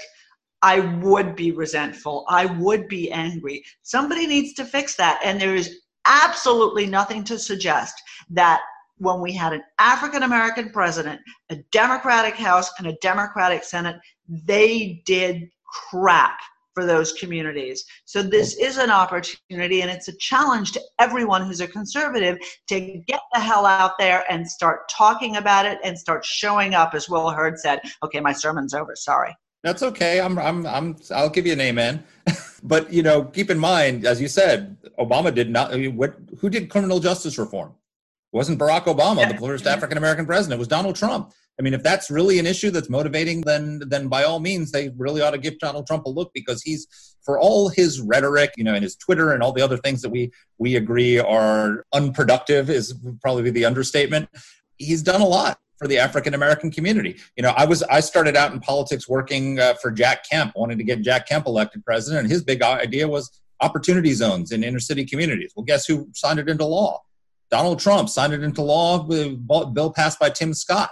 I 0.63 0.81
would 0.81 1.37
be 1.37 1.53
resentful. 1.53 2.25
I 2.29 2.47
would 2.47 2.89
be 2.89 3.11
angry. 3.11 3.65
Somebody 3.83 4.27
needs 4.27 4.55
to 4.55 4.65
fix 4.65 4.97
that. 4.97 5.21
And 5.23 5.41
there 5.41 5.55
is 5.55 5.81
absolutely 6.07 6.87
nothing 6.87 7.25
to 7.25 7.39
suggest 7.39 8.01
that 8.31 8.61
when 8.99 9.21
we 9.21 9.33
had 9.33 9.53
an 9.53 9.63
African 9.79 10.23
American 10.23 10.71
president, 10.71 11.21
a 11.51 11.57
Democratic 11.73 12.35
House, 12.35 12.71
and 12.79 12.87
a 12.87 12.97
Democratic 13.03 13.63
Senate, 13.63 13.97
they 14.29 15.03
did 15.05 15.49
crap 15.65 16.39
for 16.77 16.85
those 16.85 17.13
communities. 17.15 17.85
So 18.05 18.23
this 18.23 18.57
is 18.59 18.77
an 18.77 18.91
opportunity 18.91 19.81
and 19.81 19.91
it's 19.91 20.09
a 20.09 20.17
challenge 20.19 20.73
to 20.73 20.81
everyone 20.99 21.47
who's 21.47 21.63
a 21.63 21.67
conservative 21.67 22.37
to 22.69 23.03
get 23.07 23.21
the 23.33 23.41
hell 23.41 23.65
out 23.65 23.93
there 23.99 24.25
and 24.31 24.47
start 24.47 24.89
talking 24.91 25.37
about 25.37 25.65
it 25.65 25.79
and 25.83 25.99
start 25.99 26.23
showing 26.25 26.75
up 26.75 26.95
as 26.95 27.09
Will 27.09 27.31
Hurd 27.31 27.59
said, 27.59 27.81
okay, 28.03 28.21
my 28.21 28.33
sermon's 28.33 28.75
over, 28.75 28.95
sorry. 28.95 29.35
That's 29.67 29.83
okay. 29.83 30.21
I'm 30.21 30.39
I'm 30.39 30.65
I'm 30.65 30.97
I'll 31.13 31.29
give 31.29 31.45
you 31.45 31.53
an 31.53 31.61
amen. 31.61 32.05
but 32.63 32.93
you 32.93 33.03
know, 33.03 33.25
keep 33.25 33.51
in 33.51 33.59
mind, 33.59 34.07
as 34.07 34.21
you 34.21 34.29
said, 34.29 34.77
Obama 34.97 35.35
did 35.35 35.51
not. 35.51 35.75
I 35.75 35.77
mean, 35.77 35.97
what? 35.97 36.15
Who 36.39 36.49
did 36.49 36.71
criminal 36.71 37.01
justice 37.01 37.37
reform? 37.37 37.71
It 38.33 38.37
wasn't 38.37 38.61
Barack 38.61 38.85
Obama, 38.85 39.23
yeah. 39.23 39.33
the 39.33 39.39
first 39.39 39.67
African 39.67 39.99
American 39.99 40.25
president. 40.25 40.59
It 40.59 40.61
was 40.61 40.69
Donald 40.69 40.95
Trump. 40.95 41.33
I 41.59 41.63
mean, 41.63 41.75
if 41.75 41.83
that's 41.83 42.13
really 42.13 42.39
an 42.39 42.47
issue 42.47 42.71
that's 42.71 42.89
motivating, 42.89 43.41
then 43.41 43.83
then 43.89 44.07
by 44.07 44.23
all 44.23 44.39
means, 44.39 44.71
they 44.71 44.91
really 44.91 45.21
ought 45.21 45.33
to 45.33 45.39
give 45.39 45.59
Donald 45.59 45.89
Trump 45.89 46.05
a 46.07 46.11
look 46.11 46.31
because 46.33 46.63
he's, 46.63 46.87
for 47.25 47.37
all 47.37 47.69
his 47.69 48.01
rhetoric, 48.01 48.53
you 48.57 48.63
know, 48.63 48.75
and 48.75 48.85
his 48.85 48.95
Twitter 48.95 49.33
and 49.33 49.43
all 49.43 49.53
the 49.53 49.63
other 49.63 49.79
things 49.79 50.01
that 50.03 50.11
we 50.11 50.31
we 50.59 50.77
agree 50.77 51.19
are 51.19 51.85
unproductive 51.93 52.71
is 52.71 52.95
probably 53.21 53.51
the 53.51 53.65
understatement. 53.65 54.29
He's 54.77 55.03
done 55.03 55.23
a 55.23 55.27
lot 55.27 55.59
for 55.79 55.87
the 55.87 55.99
African 55.99 56.35
American 56.35 56.71
community. 56.71 57.17
You 57.37 57.43
know, 57.43 57.53
I 57.57 57.65
was 57.65 57.83
I 57.85 58.01
started 58.01 58.37
out 58.37 58.53
in 58.53 58.61
politics 58.61 59.09
working 59.09 59.59
uh, 59.59 59.75
for 59.75 59.91
Jack 59.91 60.29
Kemp, 60.29 60.53
wanting 60.57 60.79
to 60.79 60.85
get 60.85 61.03
Jack 61.03 61.29
Kemp 61.29 61.47
elected 61.47 61.85
president, 61.85 62.25
and 62.25 62.31
his 62.31 62.43
big 62.43 62.63
idea 62.63 63.07
was 63.07 63.31
opportunity 63.61 64.13
zones 64.13 64.53
in 64.53 64.63
inner 64.63 64.81
city 64.81 65.05
communities. 65.05 65.53
Well, 65.57 65.65
guess 65.65 65.87
who 65.87 66.09
signed 66.15 66.39
it 66.39 66.49
into 66.49 66.65
law? 66.65 67.03
Donald 67.51 67.79
Trump 67.79 68.09
signed 68.09 68.33
it 68.33 68.43
into 68.43 68.63
law. 68.63 69.07
A 69.09 69.67
bill 69.67 69.93
passed 69.93 70.19
by 70.19 70.31
Tim 70.31 70.55
Scott. 70.55 70.91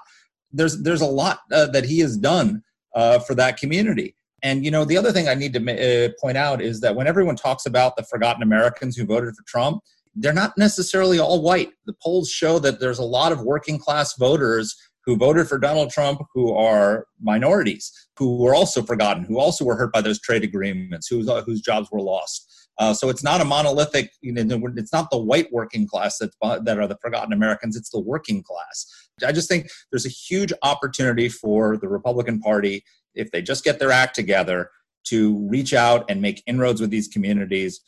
There's 0.53 0.82
there's 0.82 1.01
a 1.01 1.07
lot 1.07 1.41
uh, 1.53 1.66
that 1.66 1.85
he 1.85 2.01
has 2.01 2.16
done 2.16 2.62
uh, 2.95 3.18
for 3.18 3.35
that 3.35 3.57
community. 3.57 4.16
And 4.43 4.64
you 4.64 4.70
know, 4.70 4.85
the 4.85 4.97
other 4.97 5.11
thing 5.11 5.26
I 5.26 5.35
need 5.35 5.55
to 5.55 6.07
uh, 6.07 6.11
point 6.20 6.37
out 6.37 6.61
is 6.61 6.80
that 6.80 6.95
when 6.95 7.07
everyone 7.07 7.35
talks 7.35 7.66
about 7.66 7.97
the 7.97 8.05
forgotten 8.05 8.43
Americans 8.43 8.97
who 8.97 9.05
voted 9.07 9.35
for 9.35 9.43
Trump, 9.47 9.82
they're 10.15 10.33
not 10.33 10.57
necessarily 10.57 11.19
all 11.19 11.43
white. 11.43 11.71
The 11.87 11.95
polls 12.03 12.31
show 12.31 12.59
that 12.61 12.81
there's 12.81 12.99
a 12.99 13.05
lot 13.05 13.33
of 13.33 13.43
working 13.43 13.79
class 13.79 14.15
voters 14.17 14.77
who 15.05 15.17
voted 15.17 15.49
for 15.49 15.59
Donald 15.59 15.91
Trump 15.91 16.23
who 16.33 16.55
are 16.55 17.07
minorities, 17.21 17.93
who 18.19 18.39
were 18.39 18.55
also 18.55 18.83
forgotten, 18.83 19.25
who 19.25 19.39
also 19.39 19.65
were 19.65 19.77
hurt 19.77 19.93
by 19.93 20.01
those 20.01 20.21
trade 20.21 20.45
agreements, 20.45 21.09
whose, 21.09 21.29
uh, 21.29 21.43
whose 21.43 21.61
jobs 21.61 21.89
were 21.91 22.01
lost. 22.01 22.51
Uh, 22.79 22.93
so 22.93 23.09
it's 23.09 23.23
not 23.23 23.41
a 23.41 23.45
monolithic, 23.45 24.11
you 24.21 24.33
know, 24.33 24.67
it's 24.77 24.93
not 24.93 25.11
the 25.11 25.19
white 25.19 25.53
working 25.53 25.87
class 25.87 26.19
that, 26.19 26.33
that 26.65 26.79
are 26.79 26.89
the 26.89 26.99
forgotten 27.01 27.33
Americans, 27.33 27.77
it's 27.77 27.91
the 27.91 28.01
working 28.01 28.43
class. 28.43 28.87
I 29.25 29.31
just 29.31 29.49
think 29.49 29.69
there's 29.93 30.07
a 30.07 30.11
huge 30.11 30.53
opportunity 30.62 31.29
for 31.29 31.77
the 31.77 31.89
Republican 31.89 32.41
Party, 32.41 32.85
if 33.15 33.31
they 33.31 33.43
just 33.43 33.62
get 33.62 33.79
their 33.79 33.93
act 33.93 34.17
together, 34.17 34.71
to 35.05 35.47
reach 35.49 35.75
out 35.75 36.05
and 36.09 36.21
make 36.21 36.43
inroads 36.47 36.81
with 36.81 36.91
these 36.91 37.09
communities 37.09 37.81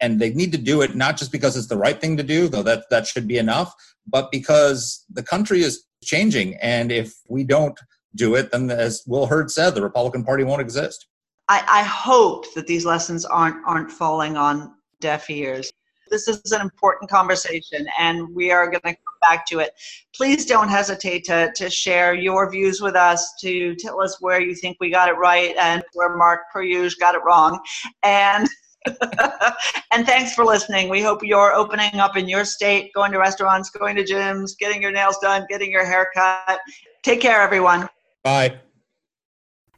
and 0.00 0.20
they 0.20 0.32
need 0.32 0.52
to 0.52 0.58
do 0.58 0.82
it 0.82 0.94
not 0.94 1.16
just 1.16 1.32
because 1.32 1.56
it's 1.56 1.66
the 1.66 1.76
right 1.76 2.00
thing 2.00 2.16
to 2.16 2.22
do 2.22 2.48
though 2.48 2.62
that 2.62 2.84
that 2.90 3.06
should 3.06 3.28
be 3.28 3.38
enough 3.38 3.74
but 4.06 4.30
because 4.30 5.04
the 5.10 5.22
country 5.22 5.62
is 5.62 5.84
changing 6.02 6.56
and 6.56 6.92
if 6.92 7.14
we 7.28 7.44
don't 7.44 7.78
do 8.14 8.34
it 8.34 8.50
then 8.52 8.70
as 8.70 9.02
will 9.06 9.26
hurd 9.26 9.50
said 9.50 9.74
the 9.74 9.82
republican 9.82 10.24
party 10.24 10.44
won't 10.44 10.60
exist. 10.60 11.06
I, 11.48 11.62
I 11.68 11.82
hope 11.82 12.46
that 12.54 12.66
these 12.66 12.86
lessons 12.86 13.24
aren't 13.24 13.56
aren't 13.66 13.90
falling 13.90 14.36
on 14.36 14.72
deaf 15.00 15.28
ears. 15.28 15.70
This 16.10 16.28
is 16.28 16.52
an 16.52 16.60
important 16.60 17.10
conversation 17.10 17.86
and 17.98 18.28
we 18.34 18.50
are 18.50 18.66
going 18.66 18.80
to 18.82 18.94
come 18.94 19.18
back 19.20 19.46
to 19.46 19.58
it. 19.58 19.72
Please 20.14 20.46
don't 20.46 20.68
hesitate 20.68 21.24
to, 21.24 21.50
to 21.56 21.68
share 21.68 22.14
your 22.14 22.50
views 22.50 22.80
with 22.80 22.94
us 22.94 23.34
to 23.40 23.74
tell 23.76 24.00
us 24.00 24.18
where 24.20 24.40
you 24.40 24.54
think 24.54 24.76
we 24.80 24.90
got 24.90 25.08
it 25.08 25.16
right 25.16 25.56
and 25.56 25.82
where 25.94 26.16
mark 26.16 26.42
Peruge 26.54 26.98
got 26.98 27.14
it 27.14 27.22
wrong. 27.24 27.58
And 28.02 28.48
and 29.92 30.06
thanks 30.06 30.34
for 30.34 30.44
listening. 30.44 30.88
We 30.88 31.02
hope 31.02 31.22
you're 31.22 31.54
opening 31.54 32.00
up 32.00 32.16
in 32.16 32.28
your 32.28 32.44
state, 32.44 32.92
going 32.94 33.12
to 33.12 33.18
restaurants, 33.18 33.70
going 33.70 33.96
to 33.96 34.04
gyms, 34.04 34.56
getting 34.58 34.82
your 34.82 34.92
nails 34.92 35.18
done, 35.18 35.46
getting 35.48 35.70
your 35.70 35.84
hair 35.84 36.08
cut. 36.14 36.60
Take 37.02 37.20
care, 37.20 37.40
everyone. 37.40 37.88
Bye. 38.22 38.58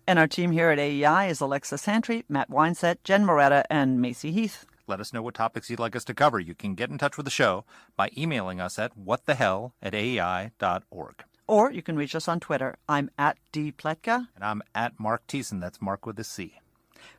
And 0.06 0.18
our 0.18 0.28
team 0.28 0.52
here 0.52 0.70
at 0.70 0.78
AEI 0.78 1.28
is 1.28 1.40
Alexa 1.40 1.78
Santry, 1.78 2.24
Matt 2.28 2.48
Weinset, 2.48 2.98
Jen 3.02 3.24
Moretta, 3.24 3.64
and 3.68 4.00
Macy 4.00 4.30
Heath. 4.30 4.64
Let 4.86 5.00
us 5.00 5.12
know 5.12 5.20
what 5.20 5.34
topics 5.34 5.68
you'd 5.68 5.80
like 5.80 5.96
us 5.96 6.04
to 6.04 6.14
cover. 6.14 6.38
You 6.38 6.54
can 6.54 6.76
get 6.76 6.90
in 6.90 6.98
touch 6.98 7.16
with 7.16 7.24
the 7.24 7.30
show 7.30 7.64
by 7.96 8.10
emailing 8.16 8.60
us 8.60 8.78
at 8.78 8.96
whatthehell 8.96 9.72
at 9.82 9.94
aei.org. 9.94 11.24
Or 11.48 11.72
you 11.72 11.82
can 11.82 11.96
reach 11.96 12.14
us 12.14 12.28
on 12.28 12.38
Twitter. 12.38 12.76
I'm 12.88 13.10
at 13.18 13.38
dpletka. 13.52 14.28
And 14.34 14.44
I'm 14.44 14.62
at 14.74 14.98
Marc 14.98 15.26
Thiessen. 15.26 15.60
That's 15.60 15.82
Mark 15.82 16.06
with 16.06 16.18
a 16.20 16.24
C. 16.24 16.54